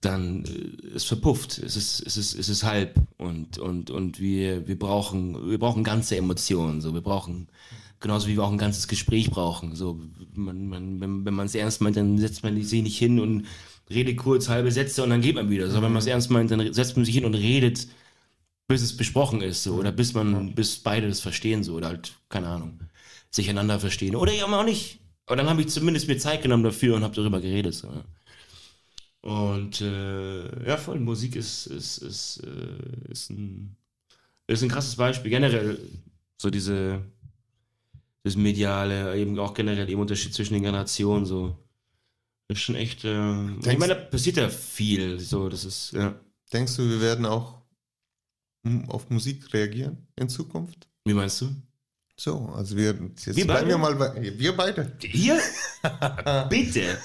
dann 0.00 0.44
äh, 0.44 0.94
es 0.94 1.04
verpufft. 1.04 1.58
Es 1.58 1.76
ist, 1.76 2.00
es 2.06 2.16
ist, 2.16 2.34
es 2.34 2.48
ist 2.48 2.64
halb. 2.64 3.00
Und, 3.18 3.58
und, 3.58 3.90
und 3.90 4.20
wir, 4.20 4.66
wir 4.66 4.78
brauchen, 4.78 5.50
wir 5.50 5.58
brauchen 5.58 5.84
ganze 5.84 6.16
Emotionen. 6.16 6.80
So, 6.80 6.94
wir 6.94 7.02
brauchen, 7.02 7.48
genauso 7.98 8.28
wie 8.28 8.36
wir 8.36 8.44
auch 8.44 8.52
ein 8.52 8.58
ganzes 8.58 8.88
Gespräch 8.88 9.30
brauchen. 9.30 9.74
So, 9.74 10.00
man, 10.34 10.68
man, 10.68 11.00
wenn, 11.00 11.24
wenn 11.24 11.34
man 11.34 11.46
es 11.46 11.54
ernst 11.54 11.80
meint, 11.80 11.96
dann 11.96 12.18
setzt 12.18 12.42
man 12.42 12.60
sich 12.62 12.82
nicht 12.82 12.98
hin 12.98 13.20
und 13.20 13.46
redet 13.90 14.16
kurz 14.16 14.48
halbe 14.48 14.70
Sätze 14.70 15.02
und 15.02 15.10
dann 15.10 15.20
geht 15.20 15.34
man 15.34 15.50
wieder. 15.50 15.68
So, 15.68 15.82
wenn 15.82 15.92
man 15.92 15.96
es 15.96 16.06
ernst 16.06 16.30
meint, 16.30 16.50
dann 16.50 16.72
setzt 16.72 16.96
man 16.96 17.04
sich 17.04 17.14
hin 17.14 17.24
und 17.24 17.34
redet 17.34 17.86
bis 18.70 18.82
es 18.82 18.96
besprochen 18.96 19.42
ist, 19.42 19.64
so, 19.64 19.74
oder 19.74 19.90
bis 19.90 20.14
man, 20.14 20.54
bis 20.54 20.78
beide 20.78 21.08
das 21.08 21.20
verstehen, 21.20 21.64
so, 21.64 21.74
oder 21.74 21.88
halt, 21.88 22.12
keine 22.28 22.46
Ahnung, 22.46 22.78
sich 23.28 23.50
einander 23.50 23.80
verstehen. 23.80 24.14
Oder 24.14 24.32
ja 24.32 24.46
auch 24.46 24.64
nicht. 24.64 25.00
Aber 25.26 25.34
dann 25.34 25.48
habe 25.48 25.60
ich 25.60 25.68
zumindest 25.68 26.06
mir 26.06 26.18
Zeit 26.18 26.42
genommen 26.42 26.62
dafür 26.62 26.94
und 26.94 27.02
habe 27.02 27.14
darüber 27.16 27.40
geredet. 27.40 27.74
So. 27.74 27.88
ja. 27.88 28.04
Und 29.22 29.80
äh, 29.80 30.68
ja, 30.68 30.76
voll, 30.76 31.00
Musik 31.00 31.34
ist, 31.34 31.66
ist, 31.66 31.98
ist, 31.98 32.44
äh, 32.44 33.10
ist, 33.10 33.30
ein, 33.30 33.76
ist 34.46 34.62
ein 34.62 34.68
krasses 34.68 34.94
Beispiel. 34.94 35.32
Generell, 35.32 35.80
so 36.36 36.48
diese, 36.48 37.00
das 38.22 38.36
Mediale, 38.36 39.16
eben 39.16 39.36
auch 39.40 39.54
generell 39.54 39.90
eben 39.90 40.00
Unterschied 40.00 40.32
zwischen 40.32 40.54
den 40.54 40.62
Generationen, 40.62 41.26
so. 41.26 41.56
Das 42.50 42.58
ist 42.58 42.64
schon 42.64 42.74
echt, 42.74 43.04
äh, 43.04 43.48
ich 43.60 43.78
meine, 43.78 43.94
da 43.94 44.00
passiert 44.00 44.36
ja 44.36 44.48
viel, 44.48 45.20
so, 45.20 45.48
das 45.48 45.64
ist, 45.64 45.92
ja. 45.92 46.18
Denkst 46.52 46.74
du, 46.74 46.82
wir 46.90 47.00
werden 47.00 47.24
auch 47.24 47.62
auf 48.88 49.08
Musik 49.08 49.54
reagieren 49.54 50.08
in 50.16 50.28
Zukunft? 50.28 50.88
Wie 51.04 51.14
meinst 51.14 51.40
du? 51.42 51.54
So, 52.16 52.48
also 52.56 52.76
wir, 52.76 52.86
jetzt 53.08 53.36
Wir 53.36 53.46
bleiben 53.46 53.46
beide? 53.46 53.68
wir 53.68 53.78
mal 53.78 53.94
bei, 53.94 54.36
wir 54.36 54.56
beide. 54.56 54.92
Hier? 55.00 55.40
bitte, 56.50 56.98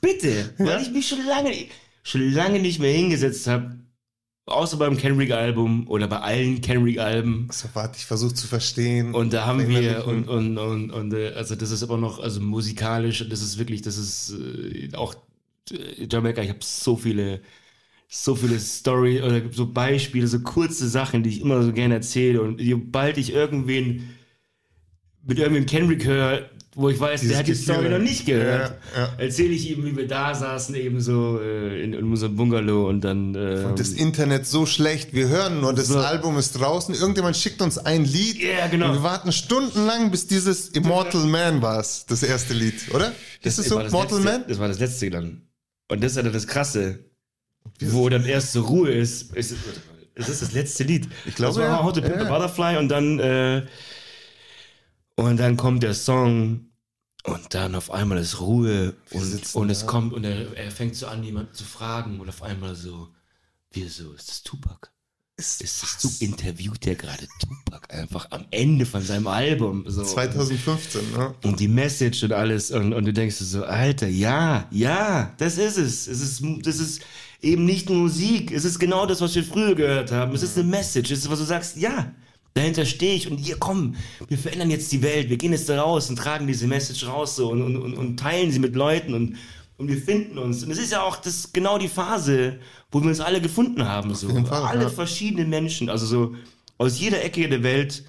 bitte, 0.00 0.54
weil 0.56 0.66
Ja? 0.66 0.80
ich 0.80 0.90
mich 0.90 1.06
schon 1.06 1.26
lange, 1.26 1.52
schon 2.02 2.32
lange 2.32 2.58
nicht 2.58 2.78
mehr 2.78 2.94
hingesetzt 2.94 3.46
habe, 3.48 3.78
außer 4.46 4.76
beim 4.76 4.96
Kendrick-Album 4.96 5.88
oder 5.88 6.06
bei 6.06 6.20
allen 6.20 6.60
Kendrick-Alben. 6.60 7.48
So, 7.50 7.68
warte, 7.74 7.98
ich 7.98 8.06
versuche 8.06 8.34
zu 8.34 8.46
verstehen. 8.46 9.14
Und 9.14 9.32
da 9.32 9.44
haben 9.46 9.68
wir, 9.68 10.06
und, 10.06 10.28
und, 10.28 10.56
und, 10.56 10.90
und 10.90 11.12
äh, 11.12 11.32
also 11.34 11.56
das 11.56 11.70
ist 11.70 11.82
immer 11.82 11.98
noch, 11.98 12.20
also 12.20 12.40
musikalisch, 12.40 13.28
das 13.28 13.42
ist 13.42 13.58
wirklich, 13.58 13.82
das 13.82 13.98
ist 13.98 14.34
äh, 14.38 14.94
auch 14.94 15.14
äh, 15.72 16.06
Jamaika, 16.10 16.42
ich 16.42 16.48
habe 16.48 16.60
so 16.62 16.96
viele, 16.96 17.40
so 18.08 18.36
viele 18.36 18.60
Story 18.60 19.20
oder 19.20 19.42
so 19.50 19.66
Beispiele, 19.66 20.28
so 20.28 20.38
kurze 20.40 20.88
Sachen, 20.88 21.24
die 21.24 21.30
ich 21.30 21.40
immer 21.40 21.62
so 21.62 21.72
gerne 21.72 21.94
erzähle. 21.94 22.40
Und 22.40 22.60
sobald 22.62 23.18
ich 23.18 23.32
irgendwen 23.32 24.16
mit 25.26 25.40
irgendwem 25.40 25.66
Kendrick 25.66 26.04
höre, 26.04 26.48
wo 26.78 26.90
ich 26.90 27.00
weiß, 27.00 27.22
Dieses 27.22 27.32
der 27.32 27.38
hat 27.40 27.46
die. 27.48 27.54
Story 27.54 27.88
noch 27.88 27.98
nicht 27.98 28.26
gehört, 28.26 28.76
Ja, 28.94 29.00
ja. 29.02 29.12
erzähle 29.16 29.54
ich 29.54 29.70
ihm, 29.70 29.84
wie 29.86 29.96
wir 29.96 30.06
da 30.06 30.34
saßen, 30.34 30.74
eben 30.74 31.00
so 31.00 31.40
äh, 31.40 31.82
in, 31.82 31.94
in 31.94 32.04
unserem 32.04 32.36
Bungalow 32.36 32.86
und 32.88 33.00
dann. 33.00 33.34
Äh, 33.34 33.64
Und 33.64 33.80
das 33.80 33.92
Internet 33.92 34.46
so 34.46 34.66
schlecht. 34.66 35.14
Wir 35.14 35.28
hören 35.28 35.60
nur, 35.62 35.72
das 35.72 35.88
So. 35.88 35.98
Album 35.98 36.36
ist 36.36 36.52
draußen. 36.52 36.94
Irgendjemand 36.94 37.36
schickt 37.36 37.62
uns 37.62 37.78
ein 37.78 38.04
Lied. 38.04 38.40
Ja, 38.42 38.66
genau. 38.68 38.90
Und 38.90 38.92
wir 38.96 39.02
warten 39.02 39.32
stundenlang, 39.32 40.10
bis 40.10 40.26
dieses 40.26 40.68
Immortal 40.68 41.24
Man 41.24 41.62
war 41.62 41.78
das 41.78 42.22
erste 42.22 42.52
Lied, 42.54 42.74
oder? 42.94 43.12
Ist 43.42 43.58
es 43.58 43.68
so? 43.68 43.78
das 43.80 43.90
Mortal 43.90 44.18
letzte, 44.22 44.38
Man? 44.38 44.44
Das 44.48 44.58
war 44.58 44.68
das 44.68 44.78
letzte 44.78 45.10
dann. 45.10 45.42
Und 45.90 46.04
das 46.04 46.12
ist 46.12 46.16
ja 46.18 46.22
dann 46.24 46.32
das 46.34 46.46
Krasse, 46.46 46.98
wo 47.80 48.08
dann 48.10 48.26
erst 48.26 48.52
so 48.52 48.60
Ruhe 48.62 48.90
ist. 48.90 49.34
Ist 49.34 49.52
es 49.52 49.58
ist 50.14 50.28
das 50.30 50.40
das 50.40 50.52
letzte 50.52 50.84
Lied? 50.84 51.08
Ich 51.26 51.34
glaube, 51.34 51.54
das 51.60 51.62
war 51.68 51.78
ja. 51.78 51.82
How 51.84 51.92
to 51.92 52.00
Pimp 52.00 52.16
a. 52.20 52.24
Butterfly 52.24 52.76
und 52.78 52.88
dann 52.88 53.18
äh, 53.18 53.62
und 55.16 55.38
dann 55.38 55.56
kommt 55.56 55.82
der 55.82 55.94
Song 55.94 56.70
und 57.24 57.54
dann 57.54 57.74
auf 57.74 57.90
einmal 57.90 58.18
ist 58.18 58.40
Ruhe 58.40 58.94
und, 59.10 59.54
und 59.54 59.70
es 59.70 59.80
da. 59.80 59.86
kommt 59.86 60.12
und 60.12 60.24
er, 60.24 60.56
er 60.56 60.70
fängt 60.70 60.94
so 60.94 61.06
an, 61.08 61.24
jemanden 61.24 61.52
zu 61.54 61.64
fragen 61.64 62.20
und 62.20 62.28
auf 62.28 62.42
einmal 62.42 62.76
so, 62.76 63.08
wieso 63.72 64.12
ist 64.12 64.28
das 64.28 64.42
Tupac? 64.42 64.90
Ist, 65.38 65.60
Ist 65.60 65.82
das 65.82 65.98
du 65.98 66.24
interviewt 66.24 66.86
der 66.86 66.94
gerade 66.94 67.26
Tupac 67.40 67.92
einfach 67.92 68.26
am 68.30 68.46
Ende 68.50 68.86
von 68.86 69.02
seinem 69.02 69.26
Album? 69.26 69.84
So. 69.86 70.02
2015, 70.02 71.12
ne? 71.12 71.34
Und 71.44 71.60
die 71.60 71.68
Message 71.68 72.22
und 72.22 72.32
alles. 72.32 72.70
Und, 72.70 72.94
und 72.94 73.04
du 73.04 73.12
denkst 73.12 73.36
so, 73.36 73.64
Alter, 73.64 74.06
ja, 74.08 74.66
ja, 74.70 75.34
das 75.36 75.58
ist 75.58 75.76
es. 75.76 76.06
Es 76.06 76.22
ist, 76.22 76.42
das 76.62 76.78
ist 76.78 77.02
eben 77.42 77.66
nicht 77.66 77.90
nur 77.90 77.98
Musik. 77.98 78.50
Es 78.50 78.64
ist 78.64 78.78
genau 78.78 79.04
das, 79.04 79.20
was 79.20 79.34
wir 79.34 79.44
früher 79.44 79.74
gehört 79.74 80.10
haben. 80.10 80.34
Es 80.34 80.42
ist 80.42 80.56
eine 80.56 80.68
Message. 80.68 81.10
Es 81.10 81.18
ist, 81.18 81.30
was 81.30 81.38
du 81.38 81.44
sagst, 81.44 81.76
ja, 81.76 82.14
dahinter 82.56 82.86
stehe 82.86 83.14
ich. 83.14 83.30
Und 83.30 83.38
hier, 83.38 83.56
komm, 83.58 83.94
wir 84.28 84.38
verändern 84.38 84.70
jetzt 84.70 84.90
die 84.92 85.02
Welt. 85.02 85.28
Wir 85.28 85.36
gehen 85.36 85.52
jetzt 85.52 85.68
da 85.68 85.80
raus 85.80 86.08
und 86.08 86.16
tragen 86.16 86.46
diese 86.46 86.66
Message 86.66 87.06
raus 87.06 87.36
so 87.36 87.50
und, 87.50 87.62
und, 87.62 87.76
und, 87.76 87.94
und 87.94 88.18
teilen 88.18 88.50
sie 88.50 88.58
mit 88.58 88.74
Leuten. 88.74 89.14
Und, 89.14 89.36
und 89.76 89.88
wir 89.88 89.98
finden 89.98 90.38
uns. 90.38 90.64
Und 90.64 90.70
es 90.70 90.78
ist 90.78 90.92
ja 90.92 91.02
auch 91.02 91.16
das, 91.16 91.52
genau 91.52 91.78
die 91.78 91.88
Phase, 91.88 92.58
wo 92.90 93.00
wir 93.00 93.08
uns 93.08 93.20
alle 93.20 93.40
gefunden 93.40 93.86
haben. 93.86 94.14
So. 94.14 94.28
Fall, 94.44 94.62
alle 94.62 94.84
ja. 94.84 94.88
verschiedenen 94.88 95.50
Menschen. 95.50 95.90
Also 95.90 96.06
so 96.06 96.34
aus 96.78 96.98
jeder 96.98 97.22
Ecke 97.22 97.48
der 97.48 97.62
Welt 97.62 98.04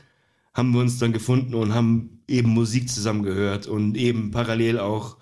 haben 0.54 0.72
wir 0.74 0.82
uns 0.82 0.98
dann 0.98 1.14
gefunden 1.14 1.54
und 1.54 1.76
haben 1.76 2.22
eben 2.28 2.50
Musik 2.50 2.90
zusammen 2.90 3.24
gehört 3.24 3.68
und 3.68 3.96
eben 3.96 4.32
parallel 4.32 4.80
auch, 4.80 5.18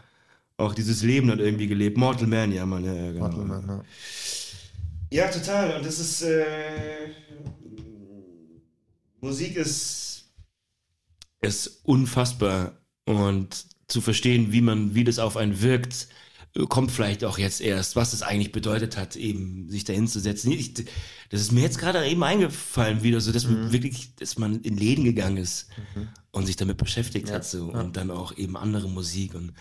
auch 0.57 0.73
dieses 0.73 1.03
Leben 1.03 1.27
dann 1.27 1.39
irgendwie 1.39 1.67
gelebt. 1.67 1.97
Mortal 1.97 2.27
Man, 2.27 2.51
ja, 2.51 2.65
man, 2.65 2.85
ja, 2.85 2.93
ja, 2.93 3.11
genau. 3.11 3.27
Mortal 3.27 3.45
Man, 3.45 3.65
ne? 3.65 3.81
Ja, 5.11 5.27
total. 5.27 5.77
Und 5.77 5.85
das 5.85 5.99
ist, 5.99 6.21
äh, 6.23 6.43
Musik 9.25 9.55
ist, 9.55 10.25
ist 11.41 11.81
unfassbar. 11.83 12.79
Und 13.05 13.65
zu 13.87 14.01
verstehen, 14.01 14.51
wie 14.51 14.61
man, 14.61 14.95
wie 14.95 15.03
das 15.03 15.19
auf 15.19 15.37
einen 15.37 15.61
wirkt, 15.61 16.07
kommt 16.69 16.91
vielleicht 16.91 17.23
auch 17.25 17.37
jetzt 17.37 17.59
erst, 17.59 17.95
was 17.95 18.13
es 18.13 18.21
eigentlich 18.21 18.51
bedeutet 18.51 18.95
hat, 18.97 19.15
eben 19.15 19.69
sich 19.69 19.83
dahin 19.83 20.07
zu 20.07 20.19
setzen. 20.19 20.51
Ich, 20.51 20.73
das 20.73 21.41
ist 21.41 21.51
mir 21.51 21.61
jetzt 21.61 21.77
gerade 21.79 22.05
eben 22.07 22.23
eingefallen 22.23 23.03
wieder, 23.03 23.19
so 23.19 23.31
dass 23.31 23.45
man 23.45 23.71
wirklich, 23.73 24.15
dass 24.15 24.37
man 24.37 24.61
in 24.61 24.77
Läden 24.77 25.03
gegangen 25.03 25.37
ist 25.37 25.67
und 26.31 26.45
sich 26.45 26.55
damit 26.55 26.77
beschäftigt 26.77 27.29
hat 27.31 27.45
so 27.45 27.71
und 27.71 27.97
dann 27.97 28.09
auch 28.09 28.37
eben 28.37 28.55
andere 28.57 28.87
Musik 28.87 29.35
und 29.35 29.53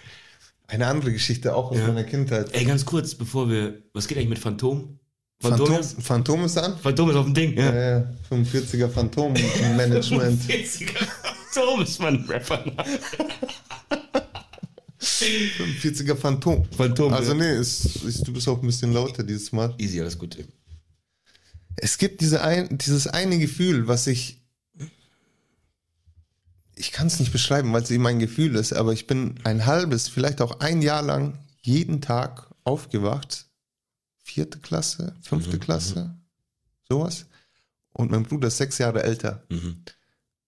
Eine 0.68 0.86
andere 0.86 1.12
Geschichte 1.12 1.54
auch 1.54 1.70
aus 1.72 1.78
Ja. 1.78 1.88
meiner 1.88 2.04
Kindheit. 2.04 2.54
Ey, 2.54 2.64
ganz 2.64 2.84
kurz, 2.86 3.14
bevor 3.14 3.50
wir. 3.50 3.82
Was 3.92 4.06
geht 4.08 4.16
eigentlich 4.16 4.30
mit 4.30 4.38
Phantom? 4.38 4.98
Phantom, 5.50 5.80
ist, 5.80 6.02
Phantom 6.02 6.44
ist 6.44 6.58
an? 6.58 6.78
Phantom 6.78 7.10
ist 7.10 7.16
auf 7.16 7.24
dem 7.26 7.34
Ding, 7.34 7.56
ja. 7.56 7.74
Ja, 7.74 7.98
ja. 7.98 8.10
45er 8.30 8.88
Phantom 8.88 9.32
Management. 9.76 10.42
40er 10.42 11.06
Phantom 11.52 11.82
ist 11.82 12.00
mein 12.00 12.24
Rapper. 12.28 12.64
45er 15.00 16.16
Phantom. 16.16 16.64
Phantom. 16.76 17.12
Also 17.12 17.34
nee, 17.34 17.56
ist, 17.56 17.96
ist, 17.96 18.26
du 18.26 18.32
bist 18.32 18.48
auch 18.48 18.60
ein 18.60 18.66
bisschen 18.66 18.92
lauter 18.92 19.22
dieses 19.22 19.52
Mal. 19.52 19.74
Easy, 19.78 20.00
alles 20.00 20.18
gut. 20.18 20.36
Es 21.76 21.98
gibt 21.98 22.20
diese 22.20 22.42
ein, 22.42 22.78
dieses 22.78 23.06
eine 23.06 23.38
Gefühl, 23.38 23.86
was 23.86 24.06
ich. 24.06 24.40
Ich 26.76 26.90
kann 26.90 27.06
es 27.06 27.20
nicht 27.20 27.30
beschreiben, 27.30 27.72
weil 27.72 27.82
es 27.82 27.90
eben 27.90 28.06
ein 28.06 28.18
Gefühl 28.18 28.56
ist, 28.56 28.72
aber 28.72 28.92
ich 28.92 29.06
bin 29.06 29.36
ein 29.44 29.64
halbes, 29.64 30.08
vielleicht 30.08 30.40
auch 30.40 30.58
ein 30.58 30.82
Jahr 30.82 31.02
lang 31.02 31.38
jeden 31.62 32.00
Tag 32.00 32.50
aufgewacht. 32.64 33.46
Vierte 34.26 34.58
Klasse, 34.58 35.14
fünfte 35.20 35.58
Klasse, 35.58 36.16
sowas. 36.88 37.26
Und 37.92 38.10
mein 38.10 38.22
Bruder 38.22 38.48
ist 38.48 38.56
sechs 38.56 38.78
Jahre 38.78 39.02
älter. 39.02 39.44
Mhm. 39.50 39.84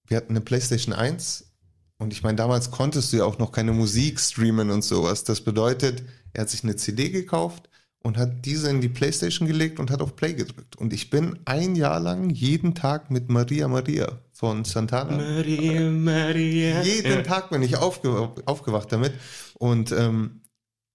Wir 0.06 0.16
hatten 0.16 0.30
eine 0.30 0.40
PlayStation 0.40 0.94
1 0.94 1.52
und 1.98 2.12
ich 2.12 2.22
meine, 2.22 2.36
damals 2.36 2.70
konntest 2.70 3.12
du 3.12 3.18
ja 3.18 3.24
auch 3.24 3.38
noch 3.38 3.52
keine 3.52 3.72
Musik 3.72 4.18
streamen 4.18 4.70
und 4.70 4.82
sowas. 4.82 5.24
Das 5.24 5.42
bedeutet, 5.42 6.02
er 6.32 6.42
hat 6.42 6.50
sich 6.50 6.64
eine 6.64 6.76
CD 6.76 7.10
gekauft 7.10 7.68
und 8.02 8.16
hat 8.16 8.46
diese 8.46 8.70
in 8.70 8.80
die 8.80 8.88
PlayStation 8.88 9.46
gelegt 9.46 9.78
und 9.78 9.90
hat 9.90 10.00
auf 10.00 10.16
Play 10.16 10.32
gedrückt. 10.32 10.76
Und 10.76 10.94
ich 10.94 11.10
bin 11.10 11.38
ein 11.44 11.76
Jahr 11.76 12.00
lang 12.00 12.30
jeden 12.30 12.74
Tag 12.74 13.10
mit 13.10 13.28
Maria 13.28 13.68
Maria 13.68 14.20
von 14.32 14.64
Santana. 14.64 15.18
Maria, 15.18 15.90
Maria. 15.90 16.82
Jeden 16.82 17.12
ja. 17.12 17.22
Tag 17.22 17.50
bin 17.50 17.62
ich 17.62 17.76
aufge 17.76 18.32
aufgewacht 18.46 18.90
damit. 18.90 19.12
Und 19.58 19.92
ähm, 19.92 20.40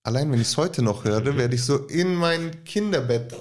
allein 0.03 0.31
wenn 0.31 0.41
ich 0.41 0.47
es 0.47 0.57
heute 0.57 0.81
noch 0.81 1.03
höre, 1.03 1.37
werde 1.37 1.55
ich 1.55 1.63
so 1.63 1.77
in 1.87 2.15
mein 2.15 2.63
Kinderbett 2.63 3.33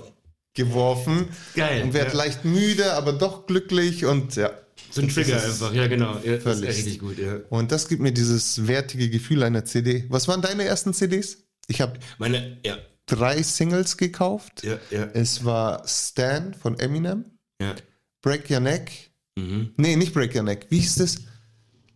geworfen 0.55 1.29
Geil. 1.55 1.83
und 1.83 1.95
werde 1.95 2.11
ja. 2.11 2.17
leicht 2.17 2.45
müde, 2.45 2.93
aber 2.95 3.13
doch 3.13 3.47
glücklich 3.47 4.05
und 4.05 4.37
ja. 4.37 4.51
So 4.91 5.03
ein 5.03 5.09
Trigger 5.09 5.43
einfach, 5.43 5.73
ja, 5.73 5.87
genau. 5.87 6.19
Ja, 6.25 6.39
Völlig. 6.41 6.71
richtig 6.71 6.99
gut, 6.99 7.19
ja. 7.19 7.37
Und 7.49 7.71
das 7.71 7.87
gibt 7.89 8.03
mir 8.03 8.13
dieses 8.13 8.67
wertige 8.67 9.09
Gefühl 9.09 9.43
einer 9.45 9.65
CD. 9.65 10.05
Was 10.09 10.27
waren 10.27 10.43
deine 10.43 10.65
ersten 10.65 10.93
CDs? 10.93 11.39
Ich 11.69 11.81
habe 11.81 11.99
Meine, 12.19 12.59
ja, 12.67 12.77
drei 13.07 13.41
Singles 13.43 13.97
gekauft. 13.97 14.65
ja, 14.65 14.79
ja, 14.91 15.05
Es 15.13 15.45
war 15.45 15.87
Stan 15.87 16.55
von 16.55 16.79
Eminem, 16.81 17.25
ja. 17.63 17.75
Break 18.23 18.51
Your 18.51 18.61
Neck. 18.61 19.13
Mhm. 19.39 19.73
Nee, 19.77 19.95
nicht 19.95 20.13
Break 20.13 20.35
Your 20.35 20.43
Neck. 20.43 20.67
Wie 20.71 20.81
hieß 20.81 20.97
das? 20.97 21.19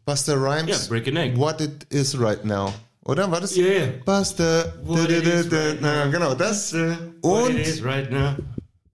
Buster 0.05 0.37
Rhymes. 0.37 0.71
Ja, 0.71 0.89
Break 0.89 1.07
Your 1.07 1.15
Neck. 1.15 1.37
What 1.37 1.61
It 1.61 1.85
Is 1.91 2.17
Right 2.19 2.45
Now. 2.45 2.73
Oder? 3.05 3.31
War 3.31 3.41
das? 3.41 3.55
Ja. 3.55 3.87
Buster. 4.05 4.75
What 4.85 5.11
da, 5.11 5.21
da, 5.21 5.75
da, 5.75 6.03
right 6.03 6.13
genau, 6.13 6.35
das. 6.35 6.73
Und 6.73 7.85
right. 7.85 8.39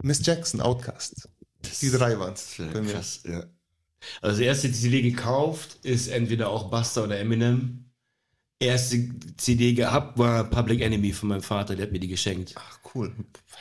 Miss 0.03 0.25
Jackson, 0.25 0.61
Outcast. 0.61 1.29
Die 1.81 1.91
drei 1.91 2.19
waren 2.19 2.35
es. 2.35 2.57
Krass, 2.57 3.21
ja. 3.25 3.45
Also 4.23 4.39
die 4.39 4.47
erste 4.47 4.73
CD 4.73 5.03
gekauft 5.03 5.79
ist 5.83 6.09
entweder 6.09 6.49
auch 6.49 6.71
Buster 6.71 7.05
oder 7.05 7.19
Eminem. 7.19 7.85
Erste 8.59 9.09
CD 9.37 9.75
gehabt 9.75 10.19
war 10.19 10.45
Public 10.45 10.81
Enemy 10.81 11.13
von 11.13 11.31
meinem 11.31 11.43
Vater, 11.43 11.77
der 11.77 11.87
hat 11.87 11.93
mir 11.93 12.01
die 12.01 12.09
geschenkt. 12.09 12.55
Ach, 12.57 12.79
cool. 12.95 13.15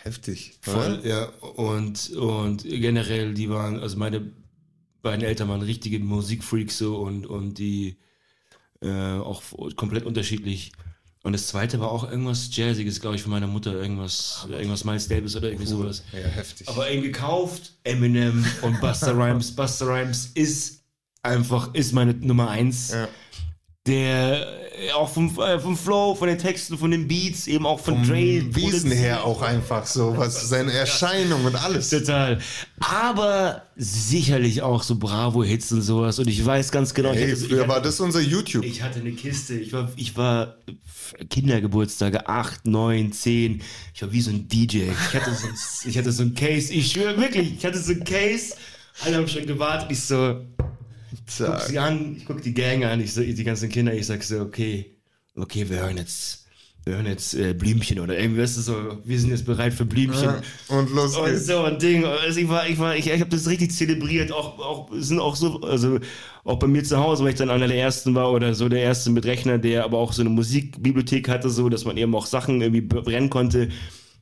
Heftig. 0.03 0.57
Voll, 0.61 1.01
ja. 1.03 1.25
Und, 1.41 2.09
und 2.11 2.63
generell, 2.63 3.33
die 3.33 3.49
waren, 3.49 3.79
also 3.79 3.97
meine 3.97 4.31
beiden 5.01 5.25
Eltern 5.25 5.49
waren 5.49 5.61
richtige 5.61 5.99
Musikfreaks 5.99 6.77
so 6.77 6.97
und, 6.97 7.25
und 7.25 7.59
die 7.59 7.97
äh, 8.81 9.17
auch 9.17 9.43
komplett 9.75 10.05
unterschiedlich. 10.05 10.71
Und 11.21 11.33
das 11.33 11.47
zweite 11.47 11.79
war 11.81 11.91
auch 11.91 12.09
irgendwas 12.09 12.49
Jazziges, 12.55 13.01
glaube 13.01 13.17
ich, 13.17 13.21
von 13.21 13.31
meiner 13.31 13.47
Mutter, 13.47 13.73
irgendwas, 13.73 14.47
irgendwas 14.49 14.85
Miles 14.85 15.07
Davis 15.09 15.35
oder 15.35 15.49
irgendwie 15.49 15.67
sowas. 15.67 16.03
Ja, 16.13 16.19
heftig. 16.19 16.67
Aber 16.69 16.89
eben 16.89 17.03
gekauft, 17.03 17.73
Eminem 17.83 18.45
und 18.61 18.79
Buster 18.79 19.17
Rhymes. 19.17 19.53
Buster 19.53 19.87
Rhymes 19.87 20.27
ist 20.33 20.81
einfach, 21.21 21.73
ist 21.73 21.91
meine 21.91 22.13
Nummer 22.13 22.49
eins. 22.49 22.91
Ja. 22.91 23.09
Der 23.89 24.59
äh, 24.79 24.91
auch 24.91 25.09
vom, 25.09 25.37
äh, 25.39 25.59
vom 25.59 25.77
Flow, 25.77 26.15
von 26.15 26.27
den 26.27 26.37
Texten, 26.37 26.77
von 26.77 26.91
den 26.91 27.07
Beats, 27.07 27.47
eben 27.47 27.65
auch 27.65 27.79
von 27.79 28.03
Dre. 28.03 28.43
Wesen 28.55 28.91
her 28.91 29.25
auch 29.25 29.41
einfach 29.41 29.85
so, 29.85 30.15
was 30.15 30.47
seine 30.47 30.71
Erscheinung 30.71 31.43
und 31.45 31.55
alles. 31.55 31.89
Total. 31.89 32.39
Aber 32.79 33.63
sicherlich 33.75 34.61
auch 34.61 34.83
so 34.83 34.95
Bravo-Hits 34.95 35.71
und 35.71 35.81
sowas. 35.81 36.19
Und 36.19 36.27
ich 36.27 36.45
weiß 36.45 36.71
ganz 36.71 36.93
genau, 36.93 37.11
ich 37.11 37.19
Hey, 37.19 37.31
hatte, 37.31 37.41
früher 37.41 37.63
ich, 37.63 37.67
war 37.67 37.81
das 37.81 37.99
unser 37.99 38.21
YouTube. 38.21 38.63
ich 38.63 38.81
hatte 38.81 38.99
eine 38.99 39.11
Kiste. 39.11 39.55
Ich 39.55 39.73
war, 39.73 39.91
ich 39.95 40.15
war 40.15 40.55
Kindergeburtstage, 41.29 42.27
8, 42.27 42.67
9, 42.67 43.11
10. 43.11 43.61
Ich 43.93 44.01
war 44.01 44.11
wie 44.11 44.21
so 44.21 44.31
ein 44.31 44.47
DJ. 44.47 44.83
Ich 44.91 45.15
hatte 45.15 45.33
so, 45.33 45.47
ich 45.89 45.97
hatte 45.97 46.11
so 46.11 46.23
ein 46.23 46.35
Case. 46.35 46.73
Ich 46.73 46.91
schwöre 46.91 47.17
wirklich, 47.17 47.55
ich 47.57 47.65
hatte 47.65 47.79
so 47.79 47.91
ein 47.91 48.03
Case. 48.03 48.55
Alle 49.03 49.17
haben 49.17 49.27
schon 49.27 49.45
gewartet. 49.45 49.91
Ich 49.91 50.01
so, 50.01 50.41
guck 51.37 51.59
Zack. 51.59 51.61
sie 51.61 51.79
an, 51.79 52.15
ich 52.17 52.25
guck 52.25 52.41
die 52.41 52.53
Gang 52.53 52.83
an, 52.85 52.99
ich 53.01 53.13
die 53.13 53.43
ganzen 53.43 53.69
Kinder, 53.69 53.93
ich 53.93 54.05
sag 54.07 54.23
so, 54.23 54.41
okay, 54.41 54.97
okay, 55.35 55.69
wir 55.69 55.79
hören 55.79 55.97
jetzt, 55.97 56.45
wir 56.85 56.95
hören 56.95 57.05
jetzt 57.05 57.33
äh, 57.35 57.53
Blümchen 57.53 57.99
oder 57.99 58.17
irgendwie, 58.19 58.41
weißt 58.41 58.57
du, 58.57 58.61
so, 58.61 58.97
wir 59.03 59.19
sind 59.19 59.29
jetzt 59.29 59.45
bereit 59.45 59.73
für 59.73 59.85
Blümchen. 59.85 60.23
Ja, 60.23 60.41
und 60.69 60.89
los 60.93 61.15
Und 61.17 61.25
geht's. 61.25 61.45
so 61.47 61.59
ein 61.63 61.77
Ding. 61.79 62.05
Also 62.05 62.39
ich 62.39 62.49
war, 62.49 62.67
ich 62.67 62.79
war, 62.79 62.95
ich, 62.95 63.07
ich 63.07 63.19
habe 63.19 63.29
das 63.29 63.47
richtig 63.47 63.71
zelebriert. 63.73 64.31
Auch, 64.31 64.59
auch 64.59 64.89
sind 64.93 65.19
auch 65.19 65.35
so, 65.35 65.61
also 65.61 65.99
auch 66.45 66.57
bei 66.59 66.67
mir 66.67 66.83
zu 66.83 66.97
Hause, 66.97 67.23
weil 67.23 67.31
ich 67.31 67.37
dann 67.37 67.49
einer 67.49 67.67
der 67.67 67.77
ersten 67.77 68.15
war 68.15 68.31
oder 68.31 68.53
so 68.55 68.69
der 68.69 68.81
erste 68.81 69.09
mit 69.11 69.25
Rechner, 69.25 69.57
der 69.57 69.83
aber 69.83 69.97
auch 69.97 70.13
so 70.13 70.21
eine 70.21 70.29
Musikbibliothek 70.29 71.27
hatte, 71.29 71.49
so, 71.49 71.69
dass 71.69 71.85
man 71.85 71.97
eben 71.97 72.15
auch 72.15 72.25
Sachen 72.25 72.61
irgendwie 72.61 72.81
brennen 72.81 73.29
konnte. 73.29 73.69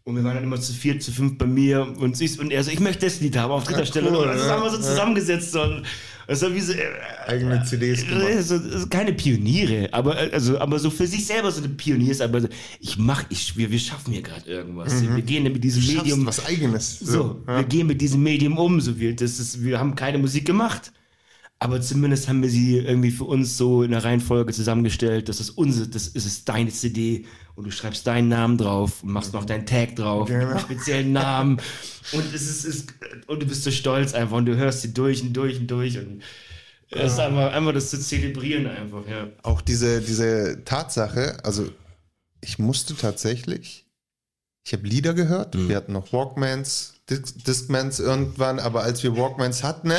Und 0.03 0.15
wir 0.15 0.23
waren 0.23 0.35
dann 0.35 0.43
immer 0.43 0.59
zu 0.59 0.71
vier, 0.73 0.99
zu 1.01 1.11
fünf 1.11 1.37
bei 1.37 1.45
mir 1.45 1.81
und, 1.81 1.99
und 1.99 2.51
er 2.51 2.63
so, 2.63 2.71
ich 2.71 2.79
möchte 2.79 3.05
das 3.05 3.19
Lied 3.19 3.37
haben 3.37 3.51
auf 3.51 3.65
dritter 3.65 3.79
Ja, 3.79 3.85
Stelle. 3.85 4.09
cool, 4.09 4.19
und 4.19 4.27
das 4.29 4.45
ja, 4.45 4.51
haben 4.51 4.63
wir 4.63 4.69
so 4.69 4.77
ja. 4.77 4.83
zusammengesetzt. 4.83 5.53
Und 5.55 5.83
es 6.27 6.41
war 6.41 6.53
wie 6.53 6.59
so, 6.59 6.73
äh, 6.73 6.83
Eigene 7.27 7.63
CDs 7.63 8.05
gemacht. 8.05 8.27
äh, 8.29 8.41
so, 8.41 8.57
so 8.59 8.87
keine 8.87 9.13
Pioniere, 9.13 9.89
aber 9.91 10.21
äh, 10.21 10.31
also 10.33 10.59
aber 10.59 10.77
so 10.79 10.89
für 10.89 11.07
sich 11.07 11.25
selber 11.25 11.51
so 11.51 11.63
eine 11.63 11.69
Pioniers, 11.69 12.21
aber 12.21 12.41
so, 12.41 12.47
ich 12.79 12.97
mach, 12.97 13.23
ich, 13.29 13.55
wir, 13.57 13.71
wir 13.71 13.79
schaffen 13.79 14.13
hier 14.13 14.21
gerade 14.21 14.49
irgendwas. 14.49 15.01
Wir 15.01 15.21
gehen 15.21 15.43
mit 15.43 15.63
diesem 15.63 15.83
Mhm. 15.83 15.87
Du 15.87 15.93
Medium 15.97 16.25
was 16.25 16.45
Eigenes. 16.45 16.99
so, 16.99 17.43
ja. 17.47 17.57
wir 17.57 17.63
gehen 17.63 17.87
mit 17.87 18.01
diesem 18.01 18.21
Medium 18.23 18.57
um. 18.57 18.81
So 18.81 18.99
wir, 18.99 19.15
das 19.15 19.39
ist, 19.39 19.63
wir 19.63 19.79
haben 19.79 19.95
keine 19.95 20.17
Musik 20.17 20.45
gemacht. 20.45 20.91
Aber 21.59 21.81
zumindest 21.81 22.27
haben 22.27 22.43
wir 22.43 22.49
sie 22.51 22.77
irgendwie 22.77 23.09
für 23.09 23.23
uns 23.23 23.57
so 23.57 23.81
in 23.81 23.89
der 23.91 24.03
Reihenfolge 24.03 24.53
zusammengestellt. 24.53 25.27
Das 25.27 25.39
ist 25.39 25.49
unsere, 25.51 25.87
das 25.87 26.07
ist 26.07 26.25
es 26.27 26.45
deine 26.45 26.69
CD 26.69 27.25
und 27.55 27.65
du 27.65 27.71
schreibst 27.71 28.05
deinen 28.05 28.27
Namen 28.27 28.57
drauf 28.59 29.01
und 29.01 29.11
machst 29.11 29.33
noch 29.33 29.43
deinen 29.43 29.65
Tag 29.65 29.95
drauf, 29.95 30.27
Genau. 30.27 30.49
einem 30.51 30.59
speziellen 30.59 31.13
Namen. 31.13 31.59
Und 32.11 32.23
es 32.33 32.47
ist, 32.47 32.63
ist, 32.63 32.93
und 33.25 33.41
du 33.41 33.47
bist 33.47 33.63
so 33.63 33.71
stolz 33.71 34.13
einfach 34.13 34.37
und 34.37 34.45
du 34.45 34.55
hörst 34.55 34.83
sie 34.83 34.93
durch 34.93 35.23
und 35.23 35.33
durch 35.33 35.59
und 35.59 35.67
durch 35.67 35.97
und 35.97 36.21
es 36.91 37.13
ist 37.13 37.19
einfach, 37.19 37.51
einfach 37.51 37.73
das 37.73 37.89
zu 37.89 37.99
zelebrieren 37.99 38.67
einfach, 38.67 39.07
ja. 39.09 39.27
Auch 39.41 39.61
diese, 39.61 39.99
diese 40.01 40.63
Tatsache, 40.63 41.43
also 41.43 41.67
ich 42.39 42.59
musste 42.59 42.95
tatsächlich, 42.95 43.87
ich 44.63 44.73
habe 44.73 44.87
Lieder 44.87 45.15
gehört, 45.15 45.55
Mhm. 45.55 45.69
wir 45.69 45.75
hatten 45.75 45.91
noch 45.93 46.13
Walkmans, 46.13 46.93
Dis 47.09 47.33
Discmans 47.35 47.99
irgendwann, 47.99 48.59
aber 48.59 48.83
als 48.83 49.01
wir 49.01 49.17
Walkmans 49.17 49.63
hatten, 49.63 49.87
ne, 49.87 49.97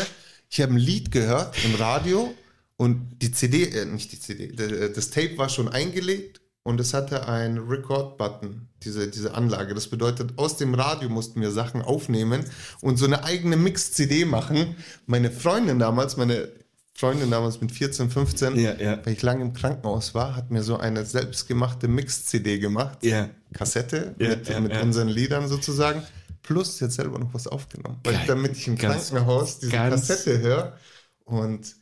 ich 0.49 0.61
habe 0.61 0.73
ein 0.75 0.79
Lied 0.79 1.11
gehört 1.11 1.55
im 1.65 1.75
Radio 1.75 2.33
und 2.77 3.19
die 3.23 3.33
CD, 3.33 3.65
äh, 3.65 3.85
nicht 3.85 4.13
die 4.13 4.21
CD, 4.21 4.49
d- 4.49 4.93
das 4.95 5.11
Tape 5.11 5.37
war 5.37 5.49
schon 5.49 5.69
eingelegt 5.69 6.41
und 6.63 6.81
es 6.81 6.95
hatte 6.95 7.27
einen 7.29 7.59
Record-Button, 7.59 8.69
diese, 8.83 9.09
diese 9.09 9.35
Anlage. 9.35 9.75
Das 9.75 9.89
bedeutet, 9.89 10.33
aus 10.37 10.57
dem 10.57 10.75
Radio 10.75 11.09
mussten 11.09 11.41
wir 11.41 11.51
Sachen 11.51 11.83
aufnehmen 11.83 12.45
und 12.81 12.97
so 12.99 13.07
eine 13.07 13.25
eigene 13.25 13.57
Mix-CD 13.57 14.25
machen. 14.25 14.77
Meine 15.07 15.31
Freundin 15.31 15.79
damals, 15.79 16.17
meine 16.17 16.49
Freundin 16.95 17.31
damals 17.31 17.61
mit 17.61 17.71
14, 17.73 18.11
15, 18.11 18.57
Ja, 18.59 18.75
ja. 18.75 19.01
weil 19.05 19.13
ich 19.13 19.23
lange 19.23 19.43
im 19.43 19.53
Krankenhaus 19.55 20.15
war, 20.15 20.35
hat 20.37 20.51
mir 20.51 20.63
so 20.63 20.77
eine 20.79 21.05
selbstgemachte 21.05 21.89
Mix-CD 21.89 22.59
gemacht. 22.59 22.99
Ja. 23.03 23.29
Kassette 23.53 24.15
mit, 24.19 24.61
mit 24.61 24.73
unseren 24.83 25.09
Liedern 25.09 25.49
sozusagen. 25.49 26.03
Plus 26.49 26.81
jetzt 26.81 26.95
selber 26.95 27.19
noch 27.19 27.35
was 27.35 27.47
aufgenommen. 27.47 28.01
Weil 28.05 28.15
Geil. 28.15 28.25
damit 28.27 28.57
ich 28.57 28.67
im 28.69 28.77
Ganz- 28.77 29.11
Krankenhaus 29.11 29.59
diese 29.59 29.71
Kassette 29.73 30.39
höre. 30.41 30.79
Und 31.25 31.77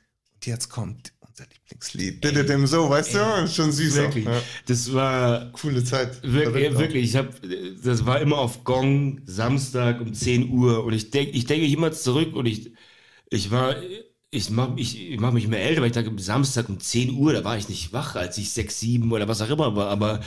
jetzt 0.45 0.69
kommt 0.71 1.13
unser 1.21 1.45
Lieblingslied. 1.53 2.25
Dididim, 2.25 2.67
so, 2.67 2.91
weißt 2.91 3.15
du? 3.15 3.49
Schon 3.49 3.71
süß. 3.71 3.93
auch, 3.93 4.03
Wirklich. 4.03 4.25
Ja. 4.25 4.43
Das 4.67 4.93
war 4.93 5.53
Coole 5.53 5.85
Zeit. 5.85 6.21
Wirklich, 6.25 6.77
wirklich, 6.77 7.05
ich 7.05 7.15
habe, 7.17 7.29
das 7.85 8.05
war 8.07 8.21
immer 8.21 8.39
auf 8.39 8.65
Gong, 8.65 9.21
Samstag 9.25 10.01
um 10.01 10.13
10 10.13 10.51
Uhr 10.51 10.83
und 10.85 10.95
ich 10.95 11.13
denke, 11.13 11.31
ich 11.31 11.47
denke 11.47 11.67
immer 11.69 11.93
zurück 11.93 12.35
und 12.35 12.47
ich, 12.47 12.73
ich 13.31 13.53
war, 13.53 13.77
ich 14.31 14.51
mach, 14.51 14.77
ich, 14.77 15.01
ich 15.13 15.21
mach 15.21 15.31
mich 15.33 15.47
mehr 15.47 15.63
älter, 15.63 15.81
weil 15.81 15.89
ich 15.89 15.93
denke, 15.95 16.21
Samstag 16.21 16.69
um 16.69 16.81
10 16.81 17.13
Uhr, 17.15 17.33
da 17.35 17.45
war 17.45 17.57
ich 17.57 17.69
nicht 17.69 17.93
wach, 17.93 18.17
als 18.17 18.37
ich 18.39 18.51
6, 18.51 18.81
7 18.81 19.13
oder 19.13 19.29
was 19.29 19.41
auch 19.43 19.51
immer 19.51 19.77
war, 19.77 19.91
aber 19.91 20.21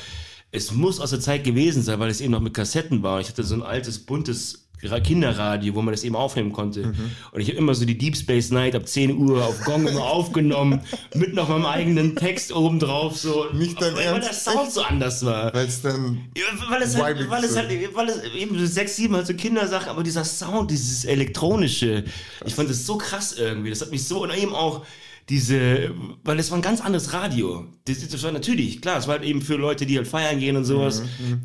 es 0.51 0.71
muss 0.71 0.99
aus 0.99 1.11
der 1.11 1.19
Zeit 1.19 1.43
gewesen 1.43 1.83
sein, 1.83 1.99
weil 1.99 2.09
es 2.09 2.21
eben 2.21 2.31
noch 2.31 2.41
mit 2.41 2.53
Kassetten 2.53 3.03
war. 3.03 3.19
Ich 3.19 3.29
hatte 3.29 3.43
so 3.43 3.55
ein 3.55 3.63
altes, 3.63 3.99
buntes 3.99 4.69
Kinderradio, 5.03 5.75
wo 5.75 5.81
man 5.81 5.93
das 5.93 6.03
eben 6.03 6.15
aufnehmen 6.15 6.53
konnte. 6.53 6.87
Mhm. 6.87 7.11
Und 7.31 7.41
ich 7.41 7.49
habe 7.49 7.57
immer 7.57 7.75
so 7.75 7.85
die 7.85 7.97
Deep 7.97 8.15
Space 8.15 8.49
Night 8.49 8.75
ab 8.75 8.87
10 8.87 9.17
Uhr 9.17 9.45
auf 9.45 9.61
Gong 9.65 9.85
immer 9.85 10.03
aufgenommen, 10.03 10.81
mit 11.13 11.33
noch 11.33 11.49
meinem 11.49 11.65
eigenen 11.65 12.15
Text 12.15 12.53
oben 12.53 12.79
drauf. 12.79 13.17
So. 13.17 13.47
Nicht 13.53 13.81
dein 13.81 13.93
weil, 13.95 14.03
Ernst? 14.03 14.21
Weil 14.47 14.53
der 14.53 14.53
Sound 14.53 14.71
so 14.71 14.81
anders 14.81 15.25
war. 15.25 15.53
Weil 15.53 15.67
es 15.67 15.81
dann. 15.81 16.29
Ja, 16.37 16.43
weil 16.69 16.81
es 16.81 16.95
halt, 16.95 17.29
weil 17.29 17.43
es 17.43 17.57
halt, 17.57 17.69
weil 17.93 18.09
es 18.09 18.23
eben 18.33 18.57
so 18.57 18.65
sechs, 18.65 18.95
sieben 18.95 19.15
halt 19.15 19.27
so 19.27 19.33
Kindersachen, 19.33 19.89
aber 19.89 20.03
dieser 20.03 20.23
Sound, 20.23 20.71
dieses 20.71 21.03
elektronische, 21.05 22.05
ich 22.45 22.55
fand 22.55 22.69
das 22.69 22.85
so 22.85 22.97
krass 22.97 23.33
irgendwie. 23.33 23.69
Das 23.69 23.81
hat 23.81 23.91
mich 23.91 24.07
so 24.07 24.23
und 24.23 24.33
eben 24.33 24.55
auch 24.55 24.85
diese, 25.29 25.91
weil 26.23 26.39
es 26.39 26.49
war 26.51 26.57
ein 26.57 26.61
ganz 26.63 26.81
anderes 26.81 27.13
Radio. 27.13 27.65
Das, 27.85 28.07
das 28.07 28.23
war 28.23 28.31
natürlich, 28.31 28.81
klar, 28.81 28.97
es 28.97 29.07
war 29.07 29.15
halt 29.19 29.23
eben 29.27 29.41
für 29.41 29.55
Leute, 29.55 29.85
die 29.85 29.97
halt 29.97 30.07
feiern 30.07 30.39
gehen 30.39 30.57
und 30.57 30.65
sowas. 30.65 31.03
Mhm, 31.19 31.41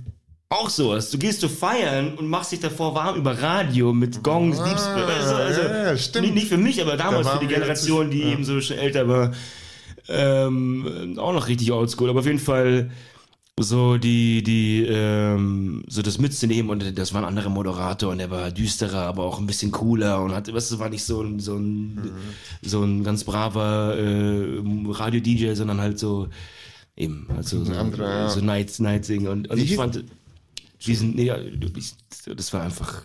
Auch 0.48 0.70
sowas. 0.70 1.10
Du 1.10 1.18
gehst 1.18 1.40
zu 1.40 1.48
feiern 1.48 2.14
und 2.14 2.28
machst 2.28 2.52
dich 2.52 2.60
davor 2.60 2.94
warm 2.94 3.16
über 3.16 3.40
Radio 3.42 3.92
mit 3.92 4.22
Gongs, 4.22 4.58
Ah, 4.58 4.66
Space. 4.68 4.86
Also, 5.18 5.34
also, 5.34 5.60
ja, 5.62 5.96
stimmt. 5.98 6.24
Nicht, 6.26 6.34
nicht 6.34 6.48
für 6.48 6.56
mich, 6.56 6.80
aber 6.80 6.96
damals 6.96 7.26
Da 7.26 7.34
für 7.38 7.46
die 7.46 7.52
Generation, 7.52 8.10
die 8.10 8.20
ja. 8.22 8.28
eben 8.32 8.44
so 8.44 8.60
schon 8.60 8.78
älter 8.78 9.06
war. 9.08 9.32
Ähm, 10.08 11.16
auch 11.18 11.32
noch 11.32 11.48
richtig 11.48 11.72
oldschool, 11.72 12.10
aber 12.10 12.20
auf 12.20 12.26
jeden 12.26 12.38
Fall 12.38 12.90
so 13.60 13.98
die, 13.98 14.42
die, 14.42 14.84
ähm, 14.84 15.84
so 15.86 16.02
das 16.02 16.18
mitzunehmen 16.18 16.70
und 16.70 16.98
das 16.98 17.14
war 17.14 17.22
ein 17.22 17.28
anderer 17.28 17.50
Moderator 17.50 18.10
und 18.10 18.18
der 18.18 18.30
war 18.30 18.50
düsterer, 18.50 19.02
aber 19.02 19.22
auch 19.22 19.38
ein 19.38 19.46
bisschen 19.46 19.70
cooler 19.70 20.20
und 20.22 20.32
hat, 20.34 20.52
weißt 20.52 20.72
du, 20.72 20.78
war 20.80 20.88
nicht 20.90 21.04
so 21.04 21.22
ein, 21.22 21.38
so 21.38 21.56
ein, 21.56 21.94
Mhm. 21.94 22.10
so 22.62 22.82
ein 22.82 23.04
ganz 23.04 23.22
braver 23.22 23.96
äh, 23.96 24.60
Radio-DJ, 24.88 25.54
sondern 25.54 25.80
halt 25.80 26.00
so, 26.00 26.28
eben, 26.96 27.28
also 27.36 27.64
so, 27.64 27.72
Ein 27.72 27.78
anderer, 27.78 28.08
ja. 28.08 28.28
so 28.28 28.40
Night, 28.40 28.78
Night 28.80 29.04
Sing 29.04 29.28
und, 29.28 29.48
und 29.48 29.56
Wie 29.56 29.62
ich 29.62 29.76
fand 29.76 30.04
diesen, 30.84 31.14
nee, 31.14 31.32
das 32.36 32.52
war 32.52 32.62
einfach, 32.62 33.02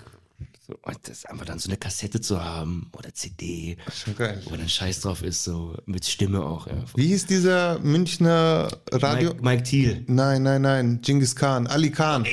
so, 0.70 0.92
das 1.04 1.26
einfach 1.26 1.46
dann 1.46 1.60
so 1.60 1.70
eine 1.70 1.78
Kassette 1.78 2.22
zu 2.22 2.44
haben 2.44 2.90
oder 2.98 3.14
CD, 3.14 3.78
Schon 3.94 4.16
geil. 4.16 4.42
wo 4.46 4.56
dann 4.56 4.70
Scheiß 4.70 5.02
drauf 5.02 5.24
ist, 5.24 5.44
so 5.44 5.76
mit 5.86 6.06
Stimme 6.06 6.44
auch, 6.44 6.68
ja. 6.68 6.74
Wie 6.96 7.08
hieß 7.08 7.26
dieser 7.26 7.80
Münchner 7.80 8.70
Radio? 8.92 9.30
Mike, 9.32 9.44
Mike 9.44 9.64
Thiel. 9.64 10.04
Nein, 10.08 10.44
nein, 10.44 10.62
nein. 10.62 11.00
Genghis 11.02 11.36
Khan. 11.36 11.68
Ali 11.68 11.92
Khan. 11.92 12.26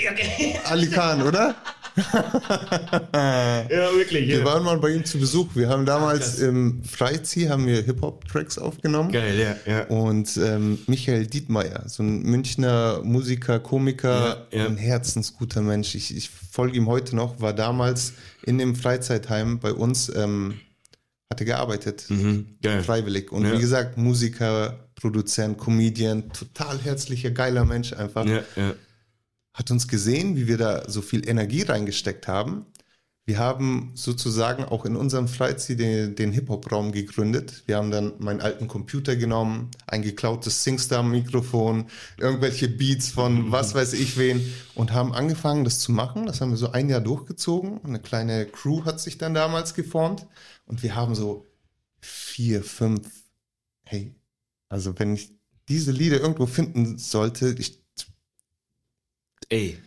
Ali 0.64 0.88
Khan, 0.88 1.22
oder? 1.22 1.54
Ja, 3.14 3.94
wirklich. 3.94 4.28
Wir 4.28 4.44
waren 4.44 4.64
mal 4.64 4.78
bei 4.78 4.90
ihm 4.90 5.04
zu 5.04 5.18
Besuch. 5.18 5.48
Wir 5.54 5.68
haben 5.68 5.86
damals 5.86 6.38
im 6.40 6.82
Freizieh 6.84 7.48
haben 7.48 7.66
wir 7.66 7.82
Hip-Hop-Tracks 7.82 8.58
aufgenommen. 8.58 9.12
Geil, 9.12 9.38
ja, 9.38 9.56
ja. 9.72 9.84
Und 9.86 10.36
ähm, 10.36 10.78
Michael 10.86 11.26
Dietmeier, 11.26 11.84
so 11.88 12.02
ein 12.02 12.22
Münchner 12.22 13.00
Musiker, 13.02 13.58
Komiker, 13.60 14.46
Ja, 14.50 14.58
ja. 14.58 14.66
ein 14.66 14.76
herzensguter 14.76 15.62
Mensch. 15.62 15.94
Ich, 15.94 16.14
ich 16.16 16.30
folge 16.30 16.76
ihm 16.76 16.86
heute 16.86 17.16
noch, 17.16 17.40
war 17.40 17.52
damals 17.52 18.12
in 18.44 18.58
dem 18.58 18.76
Freizeitheim 18.76 19.58
bei 19.58 19.72
uns, 19.72 20.12
ähm, 20.14 20.60
hatte 21.32 21.44
gearbeitet, 21.44 22.04
Mhm, 22.08 22.58
geil. 22.62 22.82
freiwillig. 22.82 23.32
Und 23.32 23.44
Ja. 23.46 23.52
wie 23.54 23.60
gesagt, 23.60 23.96
Musiker, 23.96 24.78
Produzent, 24.94 25.58
Comedian, 25.58 26.30
total 26.32 26.78
herzlicher, 26.78 27.30
geiler 27.30 27.64
Mensch 27.64 27.92
einfach. 27.92 28.24
Ja, 28.24 28.40
ja. 28.56 28.74
Hat 29.56 29.70
uns 29.70 29.88
gesehen, 29.88 30.36
wie 30.36 30.48
wir 30.48 30.58
da 30.58 30.86
so 30.86 31.00
viel 31.00 31.26
Energie 31.26 31.62
reingesteckt 31.62 32.28
haben. 32.28 32.66
Wir 33.24 33.38
haben 33.38 33.92
sozusagen 33.94 34.64
auch 34.64 34.84
in 34.84 34.96
unserem 34.96 35.28
Freizeit 35.28 35.80
den, 35.80 36.14
den 36.14 36.30
Hip-Hop-Raum 36.30 36.92
gegründet. 36.92 37.62
Wir 37.64 37.78
haben 37.78 37.90
dann 37.90 38.12
meinen 38.18 38.42
alten 38.42 38.68
Computer 38.68 39.16
genommen, 39.16 39.70
ein 39.86 40.02
geklautes 40.02 40.62
SingStar-Mikrofon, 40.62 41.86
irgendwelche 42.18 42.68
Beats 42.68 43.08
von 43.08 43.50
was 43.50 43.74
weiß 43.74 43.94
ich 43.94 44.18
wen 44.18 44.44
und 44.74 44.92
haben 44.92 45.14
angefangen, 45.14 45.64
das 45.64 45.78
zu 45.78 45.90
machen. 45.90 46.26
Das 46.26 46.42
haben 46.42 46.50
wir 46.50 46.58
so 46.58 46.72
ein 46.72 46.90
Jahr 46.90 47.00
durchgezogen. 47.00 47.82
Eine 47.82 47.98
kleine 47.98 48.44
Crew 48.44 48.84
hat 48.84 49.00
sich 49.00 49.16
dann 49.16 49.32
damals 49.32 49.72
geformt 49.72 50.26
und 50.66 50.82
wir 50.82 50.94
haben 50.94 51.14
so 51.14 51.46
vier, 51.98 52.62
fünf, 52.62 53.08
hey, 53.84 54.14
also 54.68 54.98
wenn 54.98 55.14
ich 55.14 55.32
diese 55.68 55.92
Lieder 55.92 56.20
irgendwo 56.20 56.44
finden 56.44 56.98
sollte, 56.98 57.56
ich 57.58 57.85
Ey, 59.48 59.78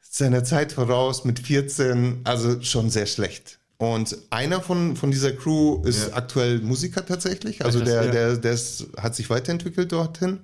seiner 0.00 0.44
Zeit 0.44 0.72
voraus 0.72 1.24
mit 1.24 1.38
14, 1.40 2.20
also 2.24 2.60
schon 2.62 2.90
sehr 2.90 3.06
schlecht. 3.06 3.58
Und 3.78 4.16
einer 4.30 4.60
von, 4.60 4.96
von 4.96 5.10
dieser 5.10 5.32
Crew 5.32 5.82
ist 5.84 6.08
Ja. 6.08 6.14
aktuell 6.14 6.60
Musiker 6.60 7.04
tatsächlich. 7.04 7.64
Also 7.64 7.80
der, 7.84 8.10
der, 8.10 8.36
der 8.36 8.52
ist, 8.52 8.86
hat 8.96 9.16
sich 9.16 9.28
weiterentwickelt 9.30 9.90
dorthin. 9.90 10.40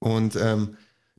Und 0.00 0.34
ähm, 0.36 0.76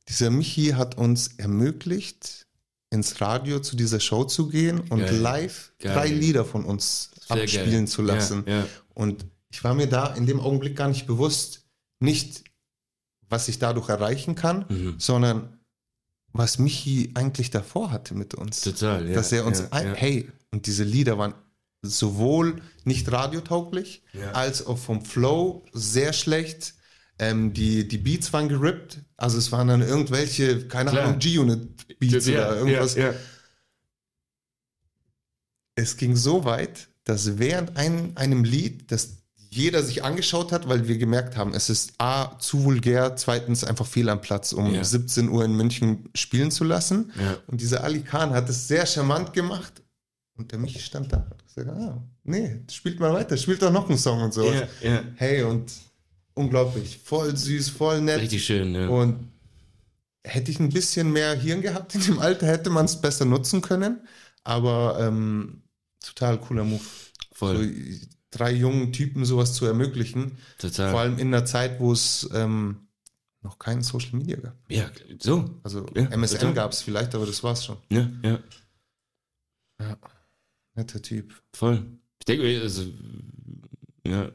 dieser 0.09 0.29
Michi 0.29 0.71
hat 0.75 0.97
uns 0.97 1.35
ermöglicht, 1.37 2.45
ins 2.89 3.21
Radio 3.21 3.59
zu 3.59 3.75
dieser 3.77 3.99
Show 4.01 4.25
zu 4.25 4.49
gehen 4.49 4.81
und 4.89 4.99
Geil. 4.99 5.15
live 5.17 5.71
Geil. 5.79 5.93
drei 5.93 6.07
Lieder 6.09 6.43
von 6.45 6.65
uns 6.65 7.11
Sehr 7.27 7.41
abspielen 7.41 7.71
geil. 7.71 7.87
zu 7.87 8.01
lassen. 8.01 8.43
Ja, 8.45 8.57
ja. 8.59 8.65
Und 8.93 9.25
ich 9.49 9.63
war 9.63 9.73
mir 9.73 9.87
da 9.87 10.07
in 10.13 10.27
dem 10.27 10.39
Augenblick 10.41 10.75
gar 10.75 10.89
nicht 10.89 11.07
bewusst, 11.07 11.61
nicht, 11.99 12.43
was 13.29 13.47
ich 13.47 13.57
dadurch 13.57 13.87
erreichen 13.89 14.35
kann, 14.35 14.65
Mhm. 14.67 14.95
sondern 14.99 15.57
was 16.33 16.57
Michi 16.59 17.11
eigentlich 17.13 17.51
davor 17.51 17.91
hatte 17.91 18.15
mit 18.15 18.33
uns. 18.33 18.61
Total, 18.61 19.07
ja. 19.07 19.13
Dass 19.15 19.31
er 19.31 19.45
uns, 19.45 19.59
ja, 19.59 19.67
ein, 19.71 19.87
ja. 19.87 19.93
hey, 19.93 20.29
und 20.51 20.65
diese 20.65 20.83
Lieder 20.83 21.17
waren 21.17 21.35
sowohl 21.81 22.61
nicht 22.85 23.11
radiotauglich, 23.11 24.03
Ja. 24.13 24.31
als 24.31 24.65
auch 24.65 24.77
vom 24.77 25.03
Flow 25.05 25.65
sehr 25.73 26.13
schlecht. 26.13 26.75
Ähm, 27.19 27.53
die, 27.53 27.87
die 27.87 27.99
Beats 27.99 28.33
waren 28.33 28.49
gerippt, 28.49 28.99
also 29.17 29.37
es 29.37 29.51
waren 29.51 29.67
dann 29.67 29.81
irgendwelche, 29.81 30.67
keine 30.67 30.89
Klar. 30.89 31.05
Ahnung, 31.05 31.19
G-Unit-Beats 31.19 32.27
oder 32.27 32.57
irgendwas. 32.57 32.97
Es 35.75 35.97
ging 35.97 36.15
so 36.15 36.45
weit, 36.45 36.87
dass 37.03 37.37
während 37.37 37.77
ein, 37.77 38.15
einem 38.17 38.43
Lied, 38.43 38.91
das 38.91 39.22
jeder 39.55 39.83
sich 39.83 40.03
angeschaut 40.03 40.51
hat, 40.51 40.67
weil 40.67 40.87
wir 40.87 40.97
gemerkt 40.97 41.37
haben, 41.37 41.53
es 41.53 41.69
ist 41.69 41.93
A, 41.97 42.37
zu 42.39 42.63
vulgär, 42.63 43.15
zweitens 43.15 43.63
einfach 43.63 43.85
fehl 43.85 44.09
am 44.09 44.21
Platz, 44.21 44.53
um 44.53 44.73
Ja. 44.73 44.83
17 44.83 45.29
Uhr 45.29 45.45
in 45.45 45.55
München 45.55 46.09
spielen 46.15 46.51
zu 46.51 46.63
lassen. 46.63 47.11
Ja. 47.19 47.37
Und 47.47 47.61
dieser 47.61 47.83
Ali 47.83 48.01
Khan 48.01 48.31
hat 48.31 48.49
es 48.49 48.67
sehr 48.67 48.85
charmant 48.85 49.33
gemacht. 49.33 49.81
Und 50.35 50.51
der 50.51 50.57
Michi 50.59 50.79
stand 50.79 51.11
da 51.13 51.17
und 51.17 51.29
hat 51.29 51.45
gesagt, 51.45 51.69
ah, 51.69 52.03
nee, 52.23 52.61
spielt 52.71 52.99
mal 52.99 53.13
weiter, 53.13 53.37
spielt 53.37 53.61
doch 53.61 53.71
noch 53.71 53.87
einen 53.87 53.99
Song 53.99 54.21
und 54.23 54.33
so. 54.33 54.51
Ja. 54.51 55.03
Hey, 55.15 55.43
und 55.43 55.71
unglaublich, 56.33 56.99
voll 57.03 57.35
süß, 57.37 57.69
voll 57.69 58.01
nett. 58.01 58.19
Richtig 58.21 58.43
schön, 58.43 58.73
ja. 58.73 58.87
Und 58.87 59.31
hätte 60.23 60.49
ich 60.49 60.59
ein 60.59 60.69
bisschen 60.69 61.11
mehr 61.11 61.35
Hirn 61.35 61.61
gehabt 61.61 61.93
in 61.93 62.01
dem 62.01 62.19
Alter, 62.19 62.47
hätte 62.47 62.69
man 62.71 62.85
es 62.85 62.99
besser 62.99 63.25
nutzen 63.25 63.61
können. 63.61 64.07
Aber 64.43 64.97
ähm, 64.99 65.61
total 66.03 66.39
cooler 66.39 66.63
Move. 66.63 66.81
Voll. 67.33 67.57
So, 67.57 68.07
drei 68.33 68.51
jungen 68.53 68.91
Typen 68.93 69.25
sowas 69.25 69.53
zu 69.53 69.65
ermöglichen. 69.65 70.37
Total. 70.57 70.91
Vor 70.91 70.99
allem 70.99 71.17
in 71.19 71.27
einer 71.27 71.45
Zeit, 71.45 71.79
wo 71.79 71.91
es 71.91 72.29
ähm, 72.33 72.87
noch 73.41 73.59
kein 73.59 73.81
Social 73.81 74.17
Media 74.17 74.37
gab. 74.37 74.55
ja, 74.69 74.89
so. 75.19 75.59
Also 75.63 75.85
Ja, 75.95 76.03
MSN 76.05 76.53
gab 76.53 76.71
es 76.71 76.81
vielleicht, 76.81 77.13
aber 77.15 77.25
das 77.25 77.43
war's 77.43 77.65
schon. 77.65 77.77
Ja, 77.89 78.09
ja. 78.23 78.39
Netter 80.75 81.01
Typ. 81.01 81.33
Voll. 81.53 81.85
Ich 82.19 82.25
denke, 82.25 82.61
also, 82.61 82.83
ja, 84.05 84.31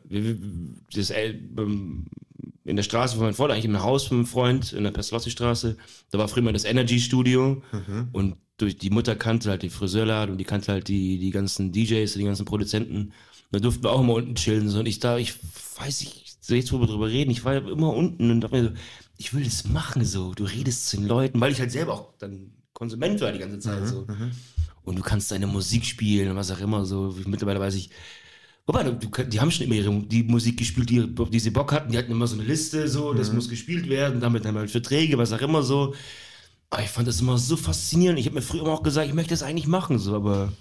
das, 0.94 1.10
in 1.10 2.76
der 2.76 2.82
Straße 2.82 3.16
von 3.16 3.24
meinem 3.24 3.34
Freund, 3.34 3.52
eigentlich 3.52 3.64
im 3.64 3.82
Haus 3.82 4.04
von 4.06 4.18
einem 4.18 4.26
Freund, 4.26 4.72
in 4.72 4.84
der 4.84 4.90
Pestalozzi-Straße, 4.90 5.76
da 6.10 6.18
war 6.18 6.28
früher 6.28 6.42
mal 6.42 6.52
das 6.52 6.64
Energy-Studio 6.64 7.62
Mhm. 7.72 8.08
und 8.12 8.36
durch 8.58 8.76
die 8.76 8.90
Mutter 8.90 9.14
kannte 9.16 9.50
halt 9.50 9.62
die 9.62 9.70
Friseurladen 9.70 10.32
und 10.32 10.38
die 10.38 10.44
kannte 10.44 10.72
halt 10.72 10.88
die, 10.88 11.18
die 11.18 11.30
ganzen 11.30 11.72
DJs, 11.72 12.12
die 12.12 12.24
ganzen 12.24 12.44
Produzenten. 12.44 13.12
Da 13.50 13.58
durften 13.58 13.82
wir 13.82 13.90
auch 13.90 14.00
immer 14.00 14.14
unten 14.14 14.34
chillen. 14.34 14.68
So. 14.68 14.80
Und 14.80 14.86
ich 14.86 15.00
da, 15.00 15.18
ich 15.18 15.34
weiß 15.78 16.00
nicht, 16.00 16.36
so 16.40 16.54
jetzt, 16.54 16.72
wo 16.72 16.80
wir 16.80 16.86
drüber 16.86 17.08
reden, 17.08 17.30
ich 17.30 17.44
war 17.44 17.54
ja 17.54 17.60
immer 17.60 17.94
unten 17.94 18.30
und 18.30 18.40
dachte 18.40 18.56
mir 18.56 18.68
so, 18.68 18.74
ich 19.16 19.34
will 19.34 19.44
das 19.44 19.64
machen 19.64 20.04
so. 20.04 20.34
Du 20.34 20.44
redest 20.44 20.88
zu 20.88 20.96
den 20.96 21.06
Leuten, 21.06 21.40
weil 21.40 21.52
ich 21.52 21.60
halt 21.60 21.72
selber 21.72 21.94
auch 21.94 22.14
dann 22.18 22.52
Konsument 22.72 23.20
war 23.20 23.32
die 23.32 23.40
ganze 23.40 23.58
Zeit 23.58 23.88
so. 23.88 24.06
Und 24.84 24.96
du 24.96 25.02
kannst 25.02 25.30
deine 25.30 25.46
Musik 25.46 25.84
spielen 25.84 26.30
und 26.30 26.36
was 26.36 26.50
auch 26.50 26.60
immer 26.60 26.84
so. 26.84 27.14
Mittlerweile 27.26 27.60
weiß 27.60 27.74
ich, 27.74 27.90
Wobei, 28.68 28.82
du, 28.82 29.24
die 29.24 29.40
haben 29.40 29.50
schon 29.50 29.64
immer 29.64 29.76
ihre, 29.76 29.90
die 30.02 30.22
Musik 30.24 30.58
gespielt, 30.58 30.90
die, 30.90 31.10
auf 31.18 31.30
die 31.30 31.40
sie 31.40 31.48
Bock 31.48 31.72
hatten. 31.72 31.90
Die 31.90 31.96
hatten 31.96 32.12
immer 32.12 32.26
so 32.26 32.36
eine 32.36 32.44
Liste, 32.44 32.86
so, 32.86 33.14
das 33.14 33.32
muss 33.32 33.48
gespielt 33.48 33.88
werden, 33.88 34.20
damit 34.20 34.44
haben 34.44 34.54
wir 34.54 34.60
halt 34.60 34.70
Verträge, 34.70 35.16
was 35.16 35.32
auch 35.32 35.40
immer 35.40 35.62
so. 35.62 35.94
Aber 36.68 36.82
ich 36.82 36.90
fand 36.90 37.08
das 37.08 37.22
immer 37.22 37.38
so 37.38 37.56
faszinierend. 37.56 38.18
Ich 38.18 38.26
habe 38.26 38.34
mir 38.34 38.42
früher 38.42 38.60
immer 38.60 38.72
auch 38.74 38.82
gesagt, 38.82 39.08
ich 39.08 39.14
möchte 39.14 39.30
das 39.30 39.42
eigentlich 39.42 39.66
machen, 39.66 39.98
so, 39.98 40.14
aber 40.14 40.52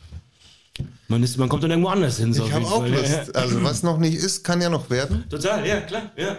man, 1.07 1.23
ist, 1.23 1.37
man 1.37 1.49
kommt 1.49 1.63
dann 1.63 1.71
irgendwo 1.71 1.89
anders 1.89 2.17
hin. 2.17 2.33
So, 2.33 2.45
Ich 2.45 2.51
habe 2.51 2.65
auch 2.65 2.81
Fall. 2.81 2.91
Ja, 2.93 2.99
Lust. 3.19 3.35
Also 3.35 3.63
was 3.63 3.83
noch 3.83 3.97
nicht 3.97 4.15
ist, 4.15 4.43
kann 4.43 4.61
ja 4.61 4.69
noch 4.69 4.89
werden. 4.89 5.23
ja. 5.29 5.37
Total, 5.37 5.65
ja, 5.67 5.81
klar, 5.81 6.11
ja. 6.17 6.37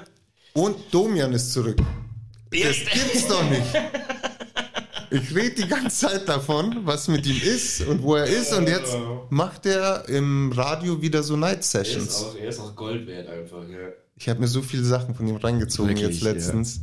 Und 0.54 0.76
Domian 0.90 1.32
ist 1.32 1.52
zurück. 1.52 1.78
Ja, 2.52 2.68
Das 2.68 2.76
gibt's 2.78 3.26
doch 3.28 3.48
nicht. 3.50 3.62
Ich 5.10 5.34
rede 5.34 5.62
die 5.62 5.68
ganze 5.68 6.06
Zeit 6.08 6.28
davon, 6.28 6.80
was 6.84 7.08
mit 7.08 7.26
ihm 7.26 7.40
ist 7.40 7.80
und 7.82 8.02
wo 8.02 8.16
er 8.16 8.26
ist. 8.26 8.52
Und 8.52 8.68
jetzt 8.68 8.94
macht 9.30 9.64
er 9.64 10.06
im 10.08 10.52
Radio 10.52 11.00
wieder 11.00 11.22
so 11.22 11.36
Night 11.36 11.56
er, 11.56 11.60
ist 11.60 11.70
Sessions. 11.70 12.22
auch, 12.24 12.36
er 12.36 12.48
ist 12.48 12.60
auch 12.60 12.76
Gold 12.76 13.06
wert 13.06 13.28
einfach, 13.28 13.66
ja. 13.68 13.88
Ich 14.16 14.28
habe 14.28 14.40
mir 14.40 14.48
so 14.48 14.60
viele 14.60 14.84
Sachen 14.84 15.14
von 15.14 15.26
ihm 15.26 15.36
reingezogen 15.36 15.90
Wirklich, 15.96 16.08
jetzt 16.16 16.22
letztens. 16.22 16.80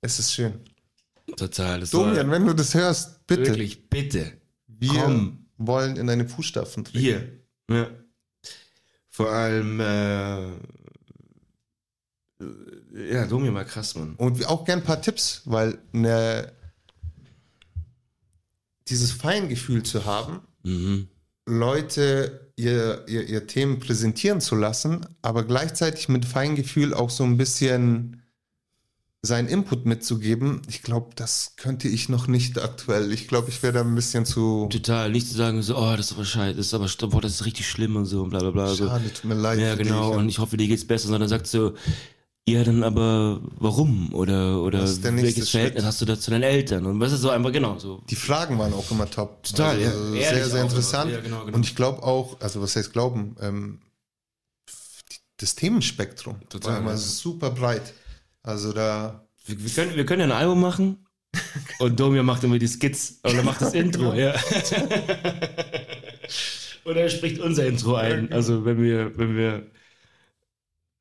Es 0.00 0.18
ist 0.18 0.32
schön. 0.32 0.54
Total. 1.36 1.80
Das 1.80 1.90
Domian, 1.90 2.30
wenn 2.30 2.44
du 2.46 2.54
das 2.54 2.74
hörst, 2.74 3.24
bitte. 3.26 3.46
wirklich, 3.46 3.88
bitte. 3.88 4.32
Wir 4.66 5.00
Komm. 5.00 5.41
Wollen 5.66 5.96
in 5.96 6.06
deine 6.06 6.28
Fußstapfen 6.28 6.84
treten. 6.84 6.98
Hier. 6.98 7.40
Ja. 7.70 7.90
Vor 9.08 9.30
allem, 9.30 9.80
äh, 9.80 10.50
ja, 13.12 13.26
Domi 13.26 13.52
war 13.52 13.64
krass, 13.64 13.94
Mann. 13.94 14.14
Und 14.16 14.46
auch 14.46 14.64
gern 14.64 14.80
ein 14.80 14.84
paar 14.84 15.00
Tipps, 15.02 15.42
weil 15.44 15.78
ne, 15.92 16.52
dieses 18.88 19.12
Feingefühl 19.12 19.82
zu 19.82 20.04
haben, 20.04 20.40
Mhm. 20.64 21.08
Leute 21.46 22.52
ihr, 22.56 23.04
ihr, 23.08 23.28
ihr 23.28 23.46
Themen 23.46 23.80
präsentieren 23.80 24.40
zu 24.40 24.54
lassen, 24.54 25.06
aber 25.22 25.44
gleichzeitig 25.44 26.08
mit 26.08 26.24
Feingefühl 26.24 26.94
auch 26.94 27.10
so 27.10 27.24
ein 27.24 27.36
bisschen 27.36 28.21
seinen 29.24 29.46
Input 29.46 29.86
mitzugeben, 29.86 30.62
ich 30.68 30.82
glaube, 30.82 31.10
das 31.14 31.52
könnte 31.56 31.86
ich 31.86 32.08
noch 32.08 32.26
nicht 32.26 32.60
aktuell. 32.60 33.12
Ich 33.12 33.28
glaube, 33.28 33.50
ich 33.50 33.62
wäre 33.62 33.72
da 33.72 33.80
ein 33.82 33.94
bisschen 33.94 34.26
zu 34.26 34.66
Total, 34.68 35.10
nicht 35.10 35.28
zu 35.28 35.34
sagen, 35.34 35.62
so, 35.62 35.76
oh, 35.76 35.94
das 35.96 36.06
ist 36.06 36.12
aber 36.12 36.24
scheiße, 36.24 36.56
das 36.56 36.66
ist 36.66 36.74
aber, 36.74 36.88
boah, 37.08 37.20
das 37.20 37.34
ist 37.34 37.46
richtig 37.46 37.68
schlimm 37.68 37.94
und 37.94 38.06
so 38.06 38.22
und 38.22 38.30
bla 38.30 38.40
bla 38.40 38.50
bla. 38.50 38.74
Schade, 38.74 39.12
tut 39.12 39.24
mir 39.24 39.34
leid. 39.34 39.60
Ja, 39.60 39.76
genau, 39.76 40.10
dich. 40.10 40.18
und 40.18 40.28
ich 40.28 40.38
hoffe, 40.40 40.56
dir 40.56 40.66
geht's 40.66 40.84
besser, 40.84 41.06
sondern 41.06 41.28
sagt 41.28 41.46
so, 41.46 41.74
ja, 42.48 42.64
dann 42.64 42.82
aber 42.82 43.40
warum? 43.60 44.12
Oder, 44.12 44.60
oder 44.60 44.80
welches 44.80 44.98
Verhältnis 44.98 45.50
Schritt? 45.50 45.84
hast 45.84 46.00
du 46.00 46.04
da 46.04 46.18
zu 46.18 46.32
deinen 46.32 46.42
Eltern? 46.42 46.86
Und 46.86 46.98
was 46.98 47.12
ist 47.12 47.20
so 47.20 47.30
einfach, 47.30 47.52
genau, 47.52 47.78
so. 47.78 48.02
Die 48.10 48.16
Fragen 48.16 48.58
waren 48.58 48.74
auch 48.74 48.90
immer 48.90 49.08
top. 49.08 49.44
Total, 49.44 49.80
ja. 49.80 49.90
also 49.90 50.14
Ehrlich 50.14 50.24
Sehr, 50.24 50.48
sehr 50.48 50.62
interessant. 50.64 51.12
Ja, 51.12 51.20
genau, 51.20 51.44
genau. 51.44 51.56
Und 51.56 51.64
ich 51.64 51.76
glaube 51.76 52.02
auch, 52.02 52.40
also 52.40 52.60
was 52.60 52.74
heißt 52.74 52.92
glauben, 52.92 53.36
ähm, 53.40 53.78
das 55.36 55.54
Themenspektrum 55.54 56.40
Total, 56.48 56.72
war 56.72 56.78
immer 56.80 56.90
ja. 56.90 56.96
super 56.96 57.50
breit. 57.50 57.94
Also 58.42 58.72
da, 58.72 59.26
Wir, 59.44 59.62
wir, 59.62 59.70
können, 59.70 59.96
wir 59.96 60.06
können 60.06 60.20
ja 60.20 60.26
ein 60.26 60.32
Album 60.32 60.60
machen 60.60 61.06
und 61.78 61.98
Domio 61.98 62.22
macht 62.22 62.44
immer 62.44 62.58
die 62.58 62.68
Skits 62.68 63.20
oder 63.24 63.42
macht 63.42 63.60
das 63.60 63.74
Intro, 63.82 64.12
ja. 64.14 64.34
oder 66.84 67.00
er 67.02 67.08
spricht 67.08 67.40
unser 67.40 67.66
Intro 67.66 67.94
ein. 67.94 68.32
Also 68.32 68.64
wenn 68.64 68.82
wir, 68.82 69.16
wenn 69.16 69.36
wir, 69.36 69.66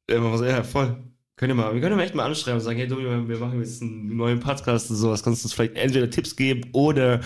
ja, 0.09 0.63
voll. 0.63 1.03
Können 1.35 1.57
wir, 1.57 1.63
mal, 1.63 1.73
wir 1.73 1.81
können 1.81 1.95
mal 1.95 2.03
echt 2.03 2.13
mal 2.13 2.25
anschreiben 2.25 2.59
und 2.59 2.63
sagen, 2.63 2.77
hey 2.77 2.87
Domio, 2.87 3.27
wir 3.27 3.37
machen 3.39 3.59
jetzt 3.59 3.81
einen 3.81 4.15
neuen 4.15 4.39
Podcast 4.39 4.91
und 4.91 4.97
sowas. 4.97 5.23
Kannst 5.23 5.43
du 5.43 5.47
uns 5.47 5.53
vielleicht 5.53 5.75
entweder 5.75 6.07
Tipps 6.07 6.35
geben 6.35 6.69
oder 6.71 7.21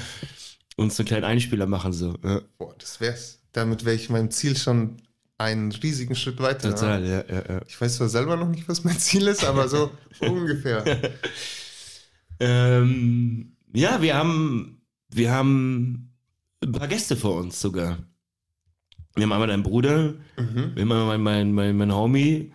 uns 0.78 0.98
einen 0.98 1.08
kleinen 1.08 1.26
Einspieler 1.26 1.66
machen, 1.66 1.92
so. 1.92 2.16
Ja, 2.24 2.42
boah, 2.58 2.74
das 2.78 3.02
wär's. 3.02 3.42
Damit 3.52 3.84
wäre 3.84 3.96
ich 3.96 4.10
meinem 4.10 4.32
Ziel 4.32 4.56
schon 4.56 5.02
einen 5.38 5.72
riesigen 5.72 6.16
Schritt 6.16 6.40
weiter. 6.40 6.70
Total, 6.72 7.04
ja, 7.04 7.24
ja, 7.28 7.44
ja. 7.50 7.62
Ich 7.68 7.80
weiß 7.80 7.98
zwar 7.98 8.10
selber 8.10 8.38
noch 8.38 8.48
nicht, 8.48 8.68
was 8.68 8.84
mein 8.84 8.98
Ziel 8.98 9.28
ist, 9.28 9.44
aber 9.44 9.68
so 9.68 9.92
ungefähr. 10.22 11.14
Ähm, 12.40 13.56
ja, 13.74 14.02
wir 14.02 14.16
haben, 14.16 14.82
wir 15.10 15.32
haben 15.32 16.14
ein 16.64 16.72
paar 16.72 16.88
Gäste 16.88 17.18
vor 17.18 17.36
uns 17.36 17.60
sogar. 17.60 17.98
Wir 19.16 19.24
haben 19.24 19.32
einmal 19.32 19.48
deinen 19.48 19.64
Bruder, 19.64 20.14
Mhm. 20.38 20.76
wir 20.76 20.82
haben 20.82 20.92
einmal 20.92 21.18
mein, 21.18 21.54
mein, 21.54 21.78
mein, 21.78 21.94
Homie 21.94 22.52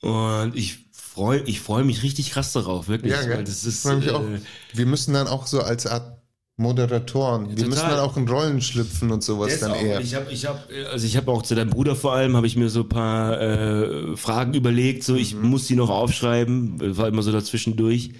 und 0.00 0.56
ich 0.56 0.86
freue 0.92 1.40
ich 1.42 1.60
freu 1.60 1.84
mich 1.84 2.02
richtig 2.02 2.30
krass 2.30 2.52
darauf, 2.52 2.88
wirklich. 2.88 3.12
Ja, 3.12 3.22
gell? 3.24 3.44
das 3.44 3.64
ist, 3.64 3.84
mich 3.84 4.06
äh, 4.06 4.10
auch. 4.10 4.24
Wir 4.72 4.86
müssen 4.86 5.12
dann 5.12 5.26
auch 5.26 5.46
so 5.46 5.60
als 5.60 5.86
Art 5.86 6.17
Moderatoren, 6.58 7.48
wir 7.50 7.54
total. 7.54 7.68
müssen 7.68 7.88
dann 7.88 8.00
auch 8.00 8.16
in 8.16 8.28
Rollen 8.28 8.60
schlüpfen 8.60 9.12
und 9.12 9.22
sowas 9.22 9.52
ist 9.54 9.62
dann 9.62 9.70
auch, 9.70 9.80
eher. 9.80 10.00
Ich 10.00 10.14
habe, 10.16 10.30
ich 10.32 10.44
hab, 10.44 10.68
also 10.92 11.06
ich 11.06 11.16
habe 11.16 11.30
auch 11.30 11.42
zu 11.42 11.54
deinem 11.54 11.70
Bruder 11.70 11.94
vor 11.94 12.12
allem, 12.14 12.36
habe 12.36 12.48
ich 12.48 12.56
mir 12.56 12.68
so 12.68 12.80
ein 12.80 12.88
paar 12.88 13.40
äh, 13.40 14.16
Fragen 14.16 14.54
überlegt, 14.54 15.04
so 15.04 15.14
ich 15.14 15.34
Mhm. 15.34 15.46
muss 15.50 15.66
die 15.68 15.76
noch 15.76 15.88
aufschreiben, 15.88 16.96
war 16.96 17.06
immer 17.08 17.22
so 17.22 17.30
dazwischendurch. 17.32 18.10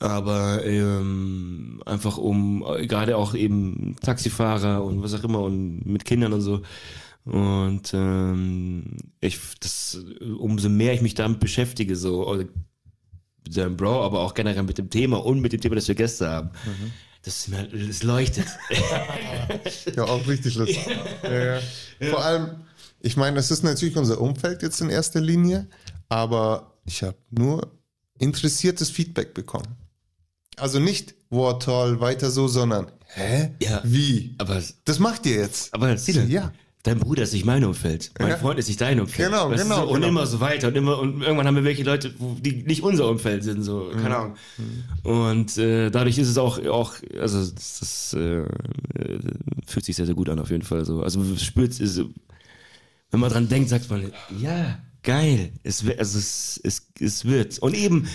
Aber 0.00 0.64
ähm, 0.64 1.82
einfach 1.86 2.18
um, 2.18 2.64
gerade 2.88 3.16
auch 3.16 3.34
eben 3.34 3.96
Taxifahrer 4.02 4.84
und 4.84 5.02
was 5.02 5.14
auch 5.14 5.24
immer 5.24 5.40
und 5.40 5.84
mit 5.86 6.04
Kindern 6.04 6.32
und 6.32 6.42
so. 6.42 6.62
Und 7.24 7.92
ähm, 7.94 8.84
ich, 9.20 9.38
das, 9.60 9.98
umso 10.38 10.68
mehr 10.68 10.94
ich 10.94 11.02
mich 11.02 11.14
damit 11.14 11.40
beschäftige, 11.40 11.96
so, 11.96 12.26
oder 12.28 12.44
mit 13.46 13.56
deinem 13.56 13.76
Bro, 13.76 14.02
aber 14.04 14.20
auch 14.20 14.34
generell 14.34 14.62
mit 14.64 14.78
dem 14.78 14.90
Thema 14.90 15.24
und 15.24 15.40
mit 15.40 15.52
dem 15.52 15.60
Thema, 15.60 15.74
das 15.76 15.88
wir 15.88 15.94
Gäste 15.94 16.28
haben, 16.28 16.50
Mhm. 16.64 16.92
Das, 17.24 17.48
das 17.88 18.02
leuchtet. 18.02 18.46
Ja, 19.96 20.04
auch 20.04 20.26
richtig 20.26 20.54
lustig. 20.56 20.86
ja, 21.22 21.56
ja. 21.56 21.60
Vor 22.10 22.24
allem, 22.24 22.64
ich 23.00 23.16
meine, 23.16 23.36
das 23.36 23.50
ist 23.50 23.62
natürlich 23.62 23.96
unser 23.96 24.20
Umfeld 24.20 24.62
jetzt 24.62 24.80
in 24.80 24.90
erster 24.90 25.20
Linie, 25.20 25.66
aber 26.08 26.72
ich 26.86 27.02
habe 27.02 27.16
nur 27.30 27.70
interessiertes 28.18 28.90
Feedback 28.90 29.34
bekommen. 29.34 29.76
Also 30.56 30.78
nicht, 30.78 31.14
wow, 31.30 31.58
toll, 31.58 32.00
weiter 32.00 32.30
so, 32.30 32.46
sondern, 32.48 32.90
hä? 33.14 33.50
Ja. 33.60 33.80
Wie? 33.84 34.34
Aber, 34.38 34.62
Das 34.84 34.98
macht 34.98 35.26
ihr 35.26 35.36
jetzt? 35.36 35.72
aber 35.74 35.96
Siedel, 35.98 36.30
Ja. 36.30 36.52
Dein 36.84 37.00
Bruder 37.00 37.22
ist 37.24 37.32
nicht 37.32 37.44
mein 37.44 37.64
Umfeld. 37.64 38.12
Mein 38.20 38.28
Ja. 38.28 38.36
Freund 38.36 38.58
ist 38.58 38.68
nicht 38.68 38.80
dein 38.80 39.00
Umfeld. 39.00 39.28
Genau, 39.30 39.50
Weißt 39.50 39.62
genau, 39.64 39.76
So, 39.76 39.88
und 39.88 39.94
genau. 39.96 40.06
immer 40.08 40.26
so 40.26 40.38
weiter. 40.40 40.68
Und 40.68 40.76
immer, 40.76 40.98
und 41.00 41.22
irgendwann 41.22 41.46
haben 41.46 41.56
wir 41.56 41.64
welche 41.64 41.82
Leute, 41.82 42.14
die 42.40 42.62
nicht 42.62 42.82
unser 42.82 43.08
Umfeld 43.08 43.42
sind, 43.42 43.62
so, 43.62 43.90
Mhm. 43.92 44.00
keine 44.02 44.16
Ahnung. 44.16 44.36
Und 45.02 45.58
äh, 45.58 45.90
dadurch 45.90 46.18
ist 46.18 46.28
es 46.28 46.38
auch, 46.38 46.64
auch 46.66 46.94
also 47.18 47.38
das, 47.40 47.78
das 47.80 48.12
äh, 48.14 48.44
fühlt 49.66 49.84
sich 49.84 49.96
sehr, 49.96 50.06
sehr 50.06 50.14
gut 50.14 50.28
an, 50.28 50.38
auf 50.38 50.50
jeden 50.50 50.62
Fall. 50.62 50.84
So. 50.84 51.02
Also 51.02 51.24
spürt 51.36 51.78
es, 51.80 51.98
wenn 53.10 53.20
man 53.20 53.30
dran 53.30 53.48
denkt, 53.48 53.70
sagt 53.70 53.88
man, 53.90 54.12
ja, 54.40 54.78
geil. 55.02 55.52
Es, 55.62 55.84
wird- 55.86 55.98
also 55.98 56.18
es, 56.18 56.60
es, 56.62 56.86
es 57.00 57.24
wird. 57.24 57.58
Und 57.60 57.74
eben, 57.74 58.06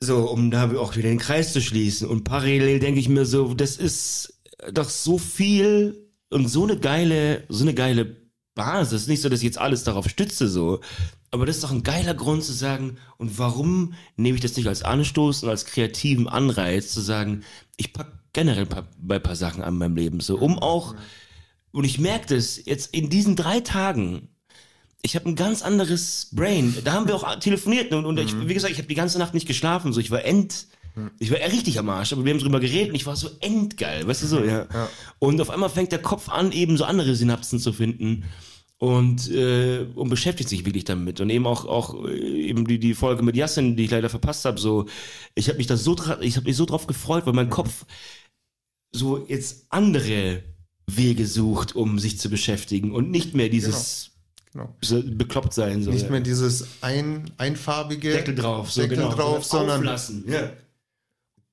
so, 0.00 0.28
um 0.30 0.50
da 0.50 0.70
auch 0.76 0.96
wieder 0.96 1.08
den 1.08 1.18
Kreis 1.18 1.52
zu 1.52 1.60
schließen. 1.62 2.08
Und 2.08 2.24
parallel 2.24 2.80
denke 2.80 3.00
ich 3.00 3.08
mir 3.08 3.24
so, 3.24 3.54
das 3.54 3.76
ist 3.76 4.34
doch 4.72 4.88
so 4.90 5.16
viel 5.16 5.98
und 6.32 6.48
so 6.48 6.64
eine 6.64 6.78
geile, 6.78 7.44
so 7.48 7.64
eine 7.64 7.74
geile 7.74 8.16
Basis. 8.54 9.06
Nicht 9.06 9.22
so, 9.22 9.28
dass 9.28 9.40
ich 9.40 9.46
jetzt 9.46 9.58
alles 9.58 9.84
darauf 9.84 10.08
stütze, 10.08 10.48
so. 10.48 10.80
Aber 11.30 11.46
das 11.46 11.56
ist 11.56 11.64
doch 11.64 11.70
ein 11.70 11.82
geiler 11.82 12.14
Grund 12.14 12.44
zu 12.44 12.52
sagen, 12.52 12.98
und 13.16 13.38
warum 13.38 13.94
nehme 14.16 14.36
ich 14.36 14.42
das 14.42 14.56
nicht 14.56 14.66
als 14.66 14.82
Anstoß 14.82 15.44
und 15.44 15.48
als 15.48 15.64
kreativen 15.64 16.28
Anreiz 16.28 16.92
zu 16.92 17.00
sagen, 17.00 17.42
ich 17.76 17.92
pack 17.92 18.12
generell 18.34 18.66
bei 18.98 19.16
ein 19.16 19.22
paar 19.22 19.36
Sachen 19.36 19.62
an 19.62 19.78
meinem 19.78 19.96
Leben, 19.96 20.20
so, 20.20 20.38
um 20.38 20.58
auch, 20.58 20.94
und 21.70 21.84
ich 21.84 21.98
merke 21.98 22.34
das 22.34 22.62
jetzt 22.64 22.94
in 22.94 23.08
diesen 23.08 23.36
drei 23.36 23.60
Tagen, 23.60 24.28
ich 25.02 25.16
habe 25.16 25.28
ein 25.28 25.36
ganz 25.36 25.62
anderes 25.62 26.28
Brain. 26.32 26.76
Da 26.84 26.92
haben 26.92 27.08
wir 27.08 27.16
auch 27.16 27.34
telefoniert 27.36 27.92
und, 27.92 28.06
und 28.06 28.18
ich, 28.18 28.38
wie 28.46 28.54
gesagt, 28.54 28.72
ich 28.72 28.78
habe 28.78 28.88
die 28.88 28.94
ganze 28.94 29.18
Nacht 29.18 29.34
nicht 29.34 29.48
geschlafen. 29.48 29.92
So, 29.92 30.00
ich 30.00 30.12
war 30.12 30.24
end, 30.24 30.68
ich 31.18 31.30
war 31.30 31.38
richtig 31.38 31.78
am 31.78 31.88
Arsch, 31.88 32.12
aber 32.12 32.24
wir 32.24 32.32
haben 32.32 32.40
drüber 32.40 32.60
geredet 32.60 32.90
und 32.90 32.94
ich 32.94 33.06
war 33.06 33.16
so 33.16 33.30
endgeil, 33.40 34.06
weißt 34.06 34.22
du 34.22 34.26
so, 34.26 34.44
ja. 34.44 34.66
Und 35.18 35.40
auf 35.40 35.50
einmal 35.50 35.70
fängt 35.70 35.92
der 35.92 36.02
Kopf 36.02 36.28
an, 36.28 36.52
eben 36.52 36.76
so 36.76 36.84
andere 36.84 37.14
Synapsen 37.14 37.58
zu 37.58 37.72
finden 37.72 38.24
und, 38.78 39.30
äh, 39.30 39.86
und 39.94 40.08
beschäftigt 40.08 40.48
sich 40.48 40.66
wirklich 40.66 40.84
damit. 40.84 41.20
Und 41.20 41.30
eben 41.30 41.46
auch, 41.46 41.66
auch 41.66 42.04
äh, 42.04 42.18
eben 42.18 42.66
die, 42.66 42.78
die 42.80 42.94
Folge 42.94 43.22
mit 43.22 43.36
Yassin, 43.36 43.76
die 43.76 43.84
ich 43.84 43.90
leider 43.90 44.08
verpasst 44.08 44.44
habe, 44.44 44.58
so, 44.58 44.86
ich 45.34 45.48
habe 45.48 45.58
mich 45.58 45.68
da 45.68 45.76
so, 45.76 45.96
ich 46.20 46.36
habe 46.36 46.46
mich 46.46 46.56
so 46.56 46.64
drauf 46.66 46.86
gefreut, 46.86 47.24
weil 47.24 47.32
mein 47.32 47.48
Kopf 47.48 47.86
so 48.90 49.24
jetzt 49.26 49.66
andere 49.70 50.42
Wege 50.86 51.26
sucht, 51.26 51.76
um 51.76 51.98
sich 51.98 52.18
zu 52.18 52.28
beschäftigen 52.28 52.92
und 52.92 53.10
nicht 53.10 53.34
mehr 53.34 53.48
dieses 53.48 54.10
Genau. 54.52 54.76
so 54.82 55.02
bekloppt 55.02 55.54
sein. 55.54 55.82
So, 55.82 55.90
Nicht 55.90 56.04
ja. 56.04 56.10
mehr 56.10 56.20
dieses 56.20 56.66
ein, 56.82 57.30
einfarbige 57.38 58.12
Deckel 58.12 58.34
drauf, 58.34 58.70
so 58.70 58.82
Deckel 58.82 58.98
genau. 58.98 59.10
drauf, 59.14 59.44
sondern 59.44 59.78
auflassen. 59.78 60.24
Ja. 60.28 60.50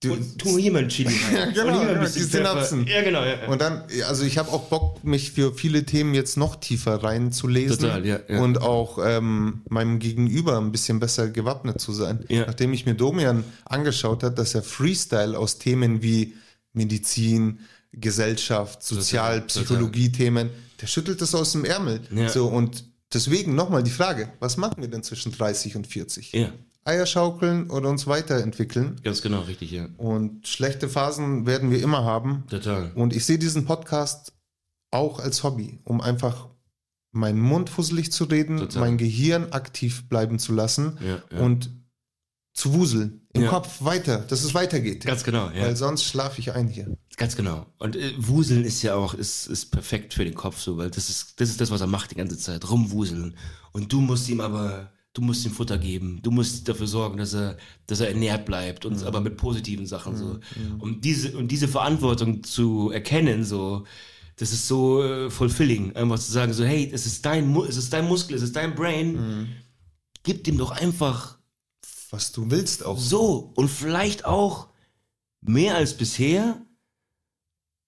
Du, 0.02 0.14
Und 0.14 0.38
tu 0.38 0.58
hier 0.58 0.72
mal 0.72 0.84
ein 0.84 0.90
Chili 0.90 1.14
rein. 1.14 1.54
Ja, 1.54 1.64
genau, 1.64 1.84
ja, 1.84 2.04
die 2.04 2.20
Synapsen. 2.20 2.88
Ja, 2.88 3.02
genau. 3.02 3.24
Ja. 3.24 3.48
Und 3.48 3.62
dann, 3.62 3.84
also 4.08 4.24
ich 4.24 4.38
habe 4.38 4.52
auch 4.52 4.64
Bock, 4.70 5.04
mich 5.04 5.32
für 5.32 5.54
viele 5.54 5.86
Themen 5.86 6.14
jetzt 6.14 6.38
noch 6.38 6.56
tiefer 6.56 7.04
reinzulesen 7.04 7.80
Total, 7.80 8.06
ja, 8.06 8.20
ja. 8.28 8.40
und 8.40 8.62
auch 8.62 9.00
ähm, 9.04 9.62
meinem 9.70 10.00
Gegenüber 10.00 10.58
ein 10.58 10.72
bisschen 10.72 11.00
besser 11.00 11.30
gewappnet 11.30 11.82
zu 11.82 11.92
sein. 11.92 12.26
Ja. 12.30 12.46
Nachdem 12.46 12.74
ich 12.74 12.86
mir 12.86 12.96
Domian 12.96 13.44
angeschaut 13.66 14.24
hat, 14.24 14.38
dass 14.40 14.56
er 14.56 14.64
Freestyle 14.64 15.38
aus 15.38 15.58
Themen 15.60 16.02
wie 16.02 16.36
Medizin, 16.74 17.60
Gesellschaft, 17.92 18.84
Sozial, 18.84 19.42
total. 19.42 19.48
Psychologie-Themen, 19.48 20.50
der 20.82 20.88
schüttelt 20.88 21.22
das 21.22 21.36
aus 21.36 21.52
dem 21.54 21.66
Ärmel. 21.66 22.02
Ja. 22.14 22.30
So 22.30 22.48
und 22.48 22.86
deswegen 23.14 23.56
nochmal 23.56 23.84
die 23.84 23.92
Frage: 23.92 24.32
Was 24.40 24.58
machen 24.58 24.82
wir 24.82 24.88
denn 24.88 25.04
zwischen 25.04 25.32
30 25.32 25.76
und 25.76 25.88
40? 25.88 26.34
ja, 26.34 26.52
Eier 26.86 27.06
schaukeln 27.06 27.70
oder 27.70 27.90
uns 27.90 28.08
weiterentwickeln? 28.08 29.00
ganz 29.04 29.22
genau, 29.22 29.42
richtig, 29.42 29.72
ja. 29.72 29.88
Und 29.98 30.48
schlechte 30.48 30.90
Phasen 30.90 31.46
werden 31.46 31.72
wir 31.72 31.82
immer 31.84 32.04
haben. 32.04 32.46
Total. 32.50 32.92
Und 32.96 33.16
ich 33.16 33.26
sehe 33.26 33.38
diesen 33.38 33.66
Podcast 33.66 34.34
auch 34.92 35.20
als 35.20 35.44
Hobby, 35.44 35.80
um 35.84 36.02
einfach 36.02 36.48
meinen 37.12 37.40
Mund 37.40 37.70
fusselig 37.70 38.12
zu 38.12 38.24
reden, 38.26 38.58
Total. 38.58 38.82
mein 38.82 38.98
Gehirn 38.98 39.52
aktiv 39.52 40.08
bleiben 40.10 40.40
zu 40.40 40.54
lassen 40.54 40.98
Ja, 41.06 41.22
ja. 41.32 41.44
und 41.44 41.70
zu 42.54 42.74
wuseln 42.74 43.22
im 43.34 43.44
Ja. 43.44 43.50
Kopf 43.50 43.84
weiter, 43.84 44.20
dass 44.20 44.44
es 44.44 44.54
weitergeht. 44.54 45.06
Ganz 45.06 45.24
genau, 45.24 45.50
ja. 45.52 45.62
Weil 45.64 45.76
sonst 45.76 46.04
schlafe 46.04 46.40
ich 46.40 46.54
ein 46.54 46.68
hier. 46.68 46.98
Ganz 47.18 47.36
genau. 47.36 47.66
Und 47.78 47.96
äh, 47.96 48.12
Wuseln 48.18 48.64
ist 48.66 48.82
ja 48.82 48.96
auch, 48.96 49.14
ist, 49.14 49.48
ist 49.48 49.68
perfekt 49.72 50.14
für 50.14 50.24
den 50.26 50.34
Kopf 50.34 50.60
so, 50.60 50.78
weil 50.78 50.90
das 50.90 51.10
ist, 51.10 51.40
das 51.40 51.50
ist 51.50 51.62
das, 51.62 51.70
was 51.72 51.82
er 51.82 51.88
macht 51.88 52.12
die 52.12 52.16
ganze 52.16 52.38
Zeit. 52.38 52.70
Rumwuseln. 52.70 53.36
Und 53.72 53.92
du 53.94 54.02
musst 54.02 54.28
ihm 54.30 54.42
aber 54.42 54.92
du 55.14 55.22
musst 55.22 55.46
ihm 55.46 55.52
Futter 55.52 55.78
geben, 55.78 56.20
du 56.22 56.32
musst 56.32 56.68
dafür 56.70 56.88
sorgen, 56.88 57.18
dass 57.18 57.34
er, 57.34 57.58
dass 57.88 58.00
er 58.00 58.10
ernährt 58.10 58.46
bleibt 58.46 58.86
und 58.86 59.04
aber 59.04 59.22
mit 59.22 59.38
positiven 59.38 59.86
Sachen 59.86 60.16
so. 60.16 60.40
Und 60.80 61.04
diese, 61.04 61.38
und 61.38 61.50
diese 61.50 61.68
Verantwortung 61.68 62.44
zu 62.44 62.92
erkennen, 62.92 63.44
so, 63.44 63.86
das 64.36 64.54
ist 64.54 64.68
so 64.68 65.04
äh, 65.04 65.30
fulfilling, 65.30 65.96
einfach 65.96 66.20
zu 66.20 66.32
sagen, 66.32 66.54
so, 66.54 66.64
hey, 66.64 66.90
es 66.94 67.06
ist 67.06 67.26
dein, 67.26 67.56
es 67.68 67.76
ist 67.78 67.92
dein 67.92 68.08
Muskel, 68.08 68.36
es 68.36 68.42
ist 68.44 68.56
dein 68.56 68.76
Brain, 68.76 69.48
gib 70.24 70.44
dem 70.44 70.58
doch 70.58 70.72
einfach 70.72 71.38
Was 72.12 72.32
du 72.32 72.50
willst 72.52 72.86
auch. 72.86 72.98
so 73.00 73.52
und 73.56 73.70
vielleicht 73.70 74.26
auch 74.26 74.70
mehr 75.42 75.76
als 75.76 75.96
bisher 75.96 76.62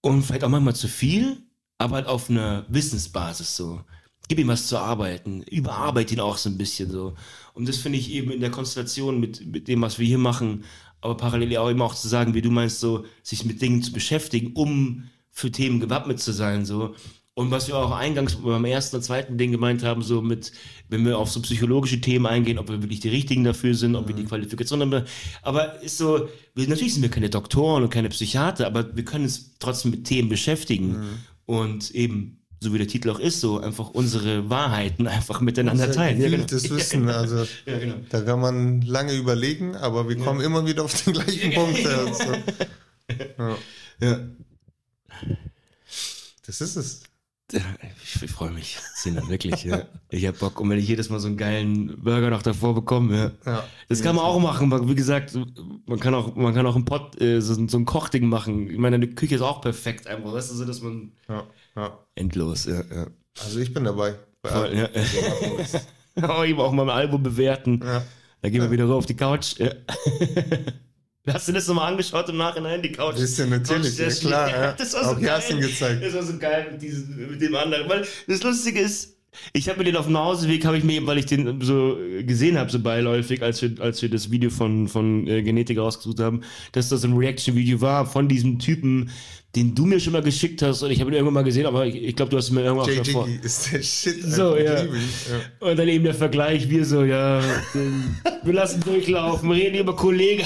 und 0.00 0.22
vielleicht 0.24 0.44
auch 0.44 0.48
manchmal 0.48 0.74
zu 0.74 0.88
viel, 0.88 1.42
aber 1.78 1.96
halt 1.96 2.06
auf 2.06 2.28
einer 2.28 2.66
Wissensbasis 2.68 3.56
so. 3.56 3.80
Gib 4.28 4.38
ihm 4.38 4.48
was 4.48 4.68
zu 4.68 4.78
arbeiten, 4.78 5.42
überarbeite 5.42 6.14
ihn 6.14 6.20
auch 6.20 6.36
so 6.36 6.48
ein 6.48 6.58
bisschen 6.58 6.90
so. 6.90 7.14
Und 7.54 7.68
das 7.68 7.78
finde 7.78 7.98
ich 7.98 8.10
eben 8.12 8.30
in 8.30 8.40
der 8.40 8.50
Konstellation 8.50 9.20
mit, 9.20 9.46
mit 9.46 9.68
dem, 9.68 9.82
was 9.82 9.98
wir 9.98 10.06
hier 10.06 10.18
machen, 10.18 10.64
aber 11.00 11.16
parallel 11.16 11.56
auch 11.58 11.68
immer 11.68 11.84
auch 11.84 11.94
zu 11.94 12.08
sagen, 12.08 12.34
wie 12.34 12.42
du 12.42 12.50
meinst, 12.50 12.80
so, 12.80 13.04
sich 13.22 13.44
mit 13.44 13.60
Dingen 13.60 13.82
zu 13.82 13.92
beschäftigen, 13.92 14.52
um 14.54 15.04
für 15.30 15.50
Themen 15.50 15.80
gewappnet 15.80 16.20
zu 16.20 16.32
sein, 16.32 16.64
so. 16.64 16.94
Und 17.34 17.50
was 17.50 17.66
wir 17.66 17.76
auch 17.78 17.92
eingangs 17.92 18.36
beim 18.36 18.64
ersten 18.66 18.96
und 18.96 19.02
zweiten 19.02 19.38
Ding 19.38 19.52
gemeint 19.52 19.82
haben, 19.82 20.02
so 20.02 20.20
mit, 20.20 20.52
wenn 20.90 21.04
wir 21.06 21.16
auf 21.16 21.30
so 21.30 21.40
psychologische 21.40 21.98
Themen 21.98 22.26
eingehen, 22.26 22.58
ob 22.58 22.68
wir 22.68 22.82
wirklich 22.82 23.00
die 23.00 23.08
Richtigen 23.08 23.42
dafür 23.42 23.74
sind, 23.74 23.96
ob 23.96 24.06
wir 24.06 24.14
die 24.14 24.26
Qualifikation 24.26 24.82
haben. 24.82 25.04
Aber 25.40 25.80
ist 25.80 25.96
so, 25.96 26.28
wir, 26.54 26.68
natürlich 26.68 26.92
sind 26.92 27.02
wir 27.02 27.10
keine 27.10 27.30
Doktoren 27.30 27.84
und 27.84 27.88
keine 27.88 28.10
Psychiater, 28.10 28.66
aber 28.66 28.94
wir 28.94 29.04
können 29.04 29.24
uns 29.24 29.54
trotzdem 29.58 29.92
mit 29.92 30.04
Themen 30.04 30.28
beschäftigen. 30.28 30.96
Und 31.46 31.90
eben, 31.92 32.41
so 32.62 32.72
wie 32.72 32.78
der 32.78 32.86
Titel 32.86 33.10
auch 33.10 33.18
ist, 33.18 33.40
so 33.40 33.58
einfach 33.58 33.90
unsere 33.90 34.48
Wahrheiten 34.48 35.06
einfach 35.08 35.40
miteinander 35.40 35.86
Sehr 35.86 35.94
teilen. 35.94 36.20
Ja, 36.22 36.28
genau. 36.28 36.50
Wissen. 36.50 37.08
Also 37.08 37.46
Ja, 37.66 37.78
genau. 37.78 37.96
da 38.08 38.20
kann 38.20 38.40
man 38.40 38.82
lange 38.82 39.14
überlegen, 39.14 39.74
aber 39.76 40.08
wir 40.08 40.16
kommen 40.16 40.40
immer 40.40 40.64
wieder 40.66 40.84
auf 40.84 41.02
den 41.02 41.14
gleichen 41.14 41.52
Punkt. 41.54 41.86
Also. 41.86 42.24
Ja, 44.00 44.20
das 46.46 46.60
ist 46.60 46.76
es. 46.76 47.02
Ich, 47.52 48.22
ich 48.22 48.30
freue 48.30 48.50
mich, 48.50 48.78
Sinne, 48.94 49.28
wirklich. 49.28 49.64
Ja. 49.64 49.82
Ich 50.08 50.26
habe 50.26 50.38
Bock, 50.38 50.58
und 50.58 50.70
wenn 50.70 50.78
ich 50.78 50.88
jedes 50.88 51.10
Mal 51.10 51.20
so 51.20 51.28
einen 51.28 51.36
geilen 51.36 52.02
Burger 52.02 52.30
noch 52.30 52.42
davor 52.42 52.74
bekomme, 52.74 53.34
ja. 53.44 53.52
Ja. 53.52 53.64
Das 53.88 54.02
kann 54.02 54.16
man 54.16 54.24
auch 54.24 54.40
machen, 54.40 54.88
wie 54.88 54.94
gesagt, 54.94 55.36
man 55.86 56.00
kann 56.00 56.14
auch, 56.14 56.34
man 56.34 56.54
kann 56.54 56.64
auch 56.64 56.76
einen 56.76 56.86
Pot, 56.86 57.20
äh, 57.20 57.40
so, 57.42 57.68
so 57.68 57.76
ein 57.76 57.84
Kochding 57.84 58.26
machen. 58.26 58.70
Ich 58.70 58.78
meine, 58.78 58.96
eine 58.96 59.08
Küche 59.08 59.34
ist 59.34 59.42
auch 59.42 59.60
perfekt 59.60 60.06
einfach, 60.06 60.32
weißt 60.32 60.50
du, 60.50 60.54
so, 60.54 60.64
dass 60.64 60.80
man 60.80 61.12
Ja, 61.28 61.44
ja. 61.76 61.98
endlos, 62.14 62.66
ja, 62.66 62.82
ja. 62.94 63.06
Also 63.40 63.60
ich 63.60 63.72
bin 63.72 63.84
dabei. 63.84 64.14
Bei 64.42 64.50
Voll, 64.50 64.76
ja. 64.76 64.88
Aber 66.28 66.46
eben 66.46 66.60
auch 66.60 66.72
mal 66.72 66.82
ein 66.82 66.90
Album 66.90 67.22
bewerten. 67.22 67.80
Ja. 67.82 68.02
Da 68.42 68.48
gehen 68.50 68.60
wir 68.60 68.70
wieder 68.70 68.84
rauf 68.86 68.98
auf 68.98 69.06
die 69.06 69.16
Couch. 69.16 69.54
Ja. 69.58 69.70
Hast 71.32 71.46
du 71.46 71.52
das 71.52 71.68
nochmal 71.68 71.92
angeschaut 71.92 72.28
im 72.28 72.36
Nachhinein, 72.36 72.82
die 72.82 72.90
Couch? 72.90 73.14
Bisschen 73.14 73.50
natürlich, 73.50 73.96
ja, 73.96 74.06
Couch- 74.06 74.20
klar, 74.20 74.50
ja. 74.50 74.72
Das 74.72 74.92
war 74.94 75.04
so 75.04 75.10
Auch 75.10 75.18
Yasin 75.20 75.60
geil. 75.60 75.68
gezeigt. 75.68 76.02
Das 76.04 76.14
war 76.14 76.22
so 76.24 76.38
geil 76.38 76.68
mit, 76.72 76.82
diesem, 76.82 77.30
mit 77.30 77.40
dem 77.40 77.54
anderen. 77.54 77.88
Weil 77.88 78.04
das 78.26 78.42
Lustige 78.42 78.80
ist, 78.80 79.16
ich 79.52 79.68
habe 79.68 79.78
mir 79.78 79.84
den 79.84 79.96
auf 79.96 80.06
dem 80.06 80.12
Nachhauseweg, 80.12 80.64
habe 80.64 80.78
ich 80.78 80.84
mir, 80.84 81.06
weil 81.06 81.18
ich 81.18 81.26
den 81.26 81.60
so 81.60 81.96
gesehen 82.26 82.58
habe, 82.58 82.70
so 82.70 82.78
beiläufig, 82.78 83.42
als 83.42 83.62
wir, 83.62 83.72
als 83.80 84.02
wir 84.02 84.10
das 84.10 84.30
Video 84.30 84.50
von, 84.50 84.88
von 84.88 85.26
äh, 85.26 85.42
Genetik 85.42 85.78
rausgesucht 85.78 86.20
haben, 86.20 86.42
dass 86.72 86.88
das 86.88 87.04
ein 87.04 87.14
Reaction-Video 87.14 87.80
war 87.80 88.06
von 88.06 88.28
diesem 88.28 88.58
Typen, 88.58 89.10
den 89.56 89.74
du 89.74 89.84
mir 89.84 90.00
schon 90.00 90.14
mal 90.14 90.22
geschickt 90.22 90.62
hast 90.62 90.82
und 90.82 90.90
ich 90.90 91.00
habe 91.00 91.10
ihn 91.10 91.14
irgendwann 91.14 91.34
mal 91.34 91.44
gesehen, 91.44 91.66
aber 91.66 91.86
ich, 91.86 91.96
ich 91.96 92.16
glaube, 92.16 92.30
du 92.30 92.38
hast 92.38 92.50
ihn 92.50 92.54
mir 92.54 92.64
irgendwann 92.64 92.84
auch 92.84 92.88
Jay 92.88 92.96
schon 92.96 93.04
davor. 93.06 93.26
Jiggy 93.26 93.46
ist 93.46 93.72
der 93.72 93.82
Shit. 93.82 94.22
So, 94.22 94.56
ja. 94.56 94.84
Ja. 94.84 94.90
Und 95.60 95.78
dann 95.78 95.88
eben 95.88 96.04
der 96.04 96.14
Vergleich, 96.14 96.68
wir 96.70 96.84
so, 96.84 97.04
ja, 97.04 97.42
wir 98.42 98.52
lassen 98.52 98.80
durchlaufen, 98.82 99.50
reden 99.50 99.78
über 99.78 99.94
Kollegen 99.94 100.44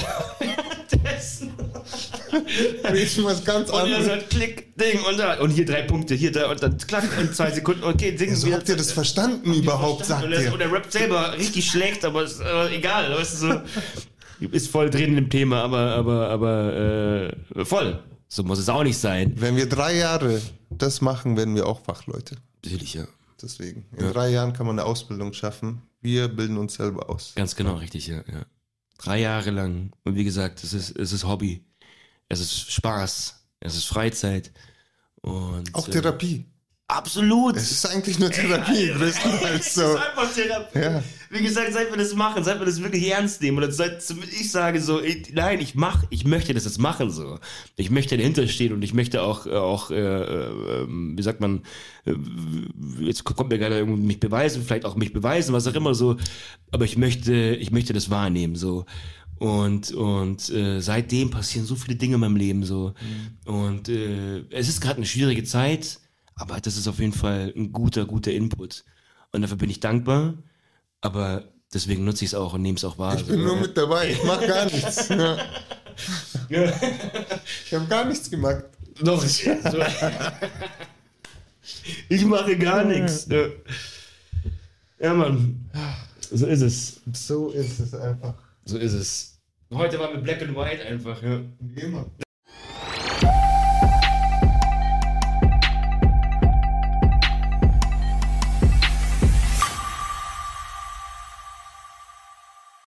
was 3.23 3.43
ganz 3.43 3.69
Und 3.69 3.75
er 3.77 3.83
anderes. 3.97 4.05
so, 4.05 4.27
klick, 4.29 4.75
Ding, 4.77 4.99
und 5.09 5.17
da, 5.17 5.39
und 5.39 5.51
hier 5.51 5.65
drei 5.65 5.83
Punkte, 5.83 6.15
hier, 6.15 6.31
da, 6.31 6.49
und 6.51 6.61
dann 6.61 6.77
klack, 6.77 7.03
und 7.19 7.35
zwei 7.35 7.51
Sekunden, 7.51 7.83
okay, 7.83 8.11
Ding. 8.11 8.35
So 8.35 8.47
wieder- 8.47 8.57
habt 8.57 8.69
ihr 8.69 8.75
das 8.75 8.91
verstanden 8.91 9.53
überhaupt, 9.53 10.05
sagt 10.05 10.25
und, 10.25 10.31
er, 10.33 10.53
und 10.53 10.59
ihr? 10.59 10.65
er 10.65 10.71
rappt 10.71 10.91
selber 10.91 11.33
richtig 11.37 11.69
schlecht, 11.69 12.03
aber 12.05 12.23
ist 12.23 12.39
äh, 12.39 12.75
egal, 12.75 13.11
weißt 13.11 13.33
du, 13.43 13.47
so, 13.47 13.61
ist 14.51 14.69
voll 14.69 14.89
drin 14.89 15.17
im 15.17 15.29
Thema, 15.29 15.63
aber, 15.63 15.91
aber, 15.95 16.29
aber, 16.29 17.31
äh, 17.55 17.65
voll. 17.65 18.03
So 18.29 18.43
muss 18.43 18.59
es 18.59 18.67
auch 18.69 18.83
nicht 18.83 18.97
sein. 18.97 19.33
Wenn 19.37 19.55
wir 19.55 19.69
drei 19.69 19.95
Jahre 19.95 20.41
das 20.69 20.99
machen, 21.01 21.37
werden 21.37 21.55
wir 21.55 21.65
auch 21.65 21.83
Fachleute. 21.85 22.35
Natürlich, 22.63 22.93
ja. 22.93 23.07
Deswegen. 23.41 23.85
In 23.95 24.11
drei 24.11 24.29
Jahren 24.29 24.53
kann 24.53 24.65
man 24.65 24.79
eine 24.79 24.87
Ausbildung 24.87 25.31
schaffen. 25.33 25.81
Wir 26.01 26.27
bilden 26.27 26.57
uns 26.57 26.73
selber 26.73 27.09
aus. 27.09 27.33
Ganz 27.35 27.55
genau, 27.55 27.75
richtig, 27.75 28.07
ja, 28.07 28.17
ja. 28.17 28.45
Drei 28.97 29.19
Jahre 29.19 29.51
lang. 29.51 29.91
Und 30.03 30.15
wie 30.15 30.23
gesagt, 30.23 30.63
es 30.63 30.73
ist, 30.73 30.97
es 30.97 31.13
ist 31.13 31.23
Hobby. 31.25 31.63
Es 32.29 32.39
ist 32.39 32.71
Spaß. 32.71 33.35
Es 33.59 33.75
ist 33.75 33.85
Freizeit. 33.85 34.51
Und, 35.21 35.73
Auch 35.73 35.87
äh, 35.87 35.91
Therapie. 35.91 36.45
Absolut. 36.89 37.57
Es 37.57 37.69
ist 37.69 37.85
eigentlich 37.85 38.17
nur 38.17 38.31
Therapie, 38.31 38.87
größtenteils 38.93 39.65
Es 39.67 39.73
so. 39.73 39.81
ist 39.81 39.97
einfach 39.97 40.33
Therapie. 40.33 40.79
Ja. 40.79 41.03
Wie 41.29 41.43
gesagt, 41.43 41.73
seit 41.73 41.91
wir 41.91 41.97
das 41.97 42.15
machen, 42.15 42.45
seit 42.45 42.59
wir 42.59 42.65
das 42.65 42.81
wirklich 42.81 43.09
ernst 43.11 43.41
nehmen 43.41 43.57
oder 43.57 43.69
seit 43.69 44.01
ich 44.31 44.49
sage 44.49 44.79
so, 44.79 45.01
ich, 45.01 45.33
nein, 45.33 45.59
ich 45.59 45.75
mach, 45.75 46.05
ich 46.11 46.23
möchte 46.23 46.53
das 46.53 46.63
jetzt 46.63 46.79
machen 46.79 47.11
so. 47.11 47.39
Ich 47.75 47.89
möchte 47.89 48.15
dahinter 48.15 48.47
stehen 48.47 48.71
und 48.71 48.83
ich 48.83 48.93
möchte 48.93 49.21
auch, 49.21 49.45
äh, 49.45 49.49
auch, 49.49 49.91
äh, 49.91 49.95
äh, 49.97 50.85
wie 50.87 51.21
sagt 51.21 51.41
man, 51.41 51.63
äh, 52.05 52.13
jetzt 53.01 53.25
kommt 53.25 53.49
mir 53.49 53.59
gerade 53.59 53.79
irgendwie 53.79 54.03
mich 54.03 54.21
beweisen, 54.21 54.63
vielleicht 54.63 54.85
auch 54.85 54.95
mich 54.95 55.11
beweisen, 55.11 55.51
was 55.51 55.67
auch 55.67 55.75
immer 55.75 55.93
so. 55.93 56.15
Aber 56.71 56.85
ich 56.85 56.95
möchte, 56.95 57.33
ich 57.33 57.71
möchte 57.71 57.91
das 57.91 58.09
wahrnehmen 58.09 58.55
so. 58.55 58.85
Und, 59.39 59.91
und 59.91 60.49
äh, 60.49 60.79
seitdem 60.79 61.29
passieren 61.29 61.65
so 61.65 61.75
viele 61.75 61.95
Dinge 61.95 62.15
in 62.15 62.21
meinem 62.21 62.35
Leben 62.35 62.63
so. 62.63 62.93
Und 63.45 63.89
äh, 63.89 64.39
es 64.49 64.67
ist 64.67 64.81
gerade 64.81 64.97
eine 64.97 65.05
schwierige 65.05 65.43
Zeit, 65.43 65.99
aber 66.35 66.59
das 66.59 66.77
ist 66.77 66.87
auf 66.87 66.99
jeden 66.99 67.13
Fall 67.13 67.53
ein 67.55 67.71
guter, 67.71 68.05
guter 68.05 68.31
Input. 68.31 68.83
Und 69.31 69.41
dafür 69.41 69.57
bin 69.57 69.69
ich 69.69 69.79
dankbar, 69.79 70.33
aber 71.01 71.43
deswegen 71.73 72.03
nutze 72.03 72.25
ich 72.25 72.31
es 72.31 72.35
auch 72.35 72.53
und 72.53 72.61
nehme 72.63 72.77
es 72.77 72.83
auch 72.83 72.97
wahr. 72.97 73.15
Ich 73.15 73.25
bin 73.25 73.43
nur 73.43 73.57
mit 73.57 73.77
dabei. 73.77 74.11
Ich 74.11 74.23
mach 74.23 74.45
gar 74.45 74.65
nichts. 74.65 75.09
Ja. 76.49 76.71
Ich 77.65 77.73
habe 77.73 77.87
gar 77.87 78.05
nichts 78.05 78.29
gemacht. 78.29 78.65
Doch, 79.01 79.23
ich, 79.25 79.43
so. 79.43 79.83
ich 82.09 82.23
mache 82.23 82.55
gar 82.55 82.83
nichts. 82.83 83.27
Ja. 83.29 83.47
ja, 84.99 85.13
Mann. 85.13 85.69
So 86.31 86.45
ist 86.45 86.61
es. 86.61 87.01
So 87.13 87.49
ist 87.49 87.79
es 87.79 87.93
einfach. 87.95 88.35
So 88.67 88.77
ist 88.77 88.93
es. 88.93 89.41
Heute 89.73 89.97
war 89.97 90.11
mit 90.11 90.23
Black 90.25 90.41
and 90.41 90.55
White 90.55 90.85
einfach, 90.85 91.23
ja. 91.23 91.41
Wie 91.59 91.81
immer. 91.81 92.05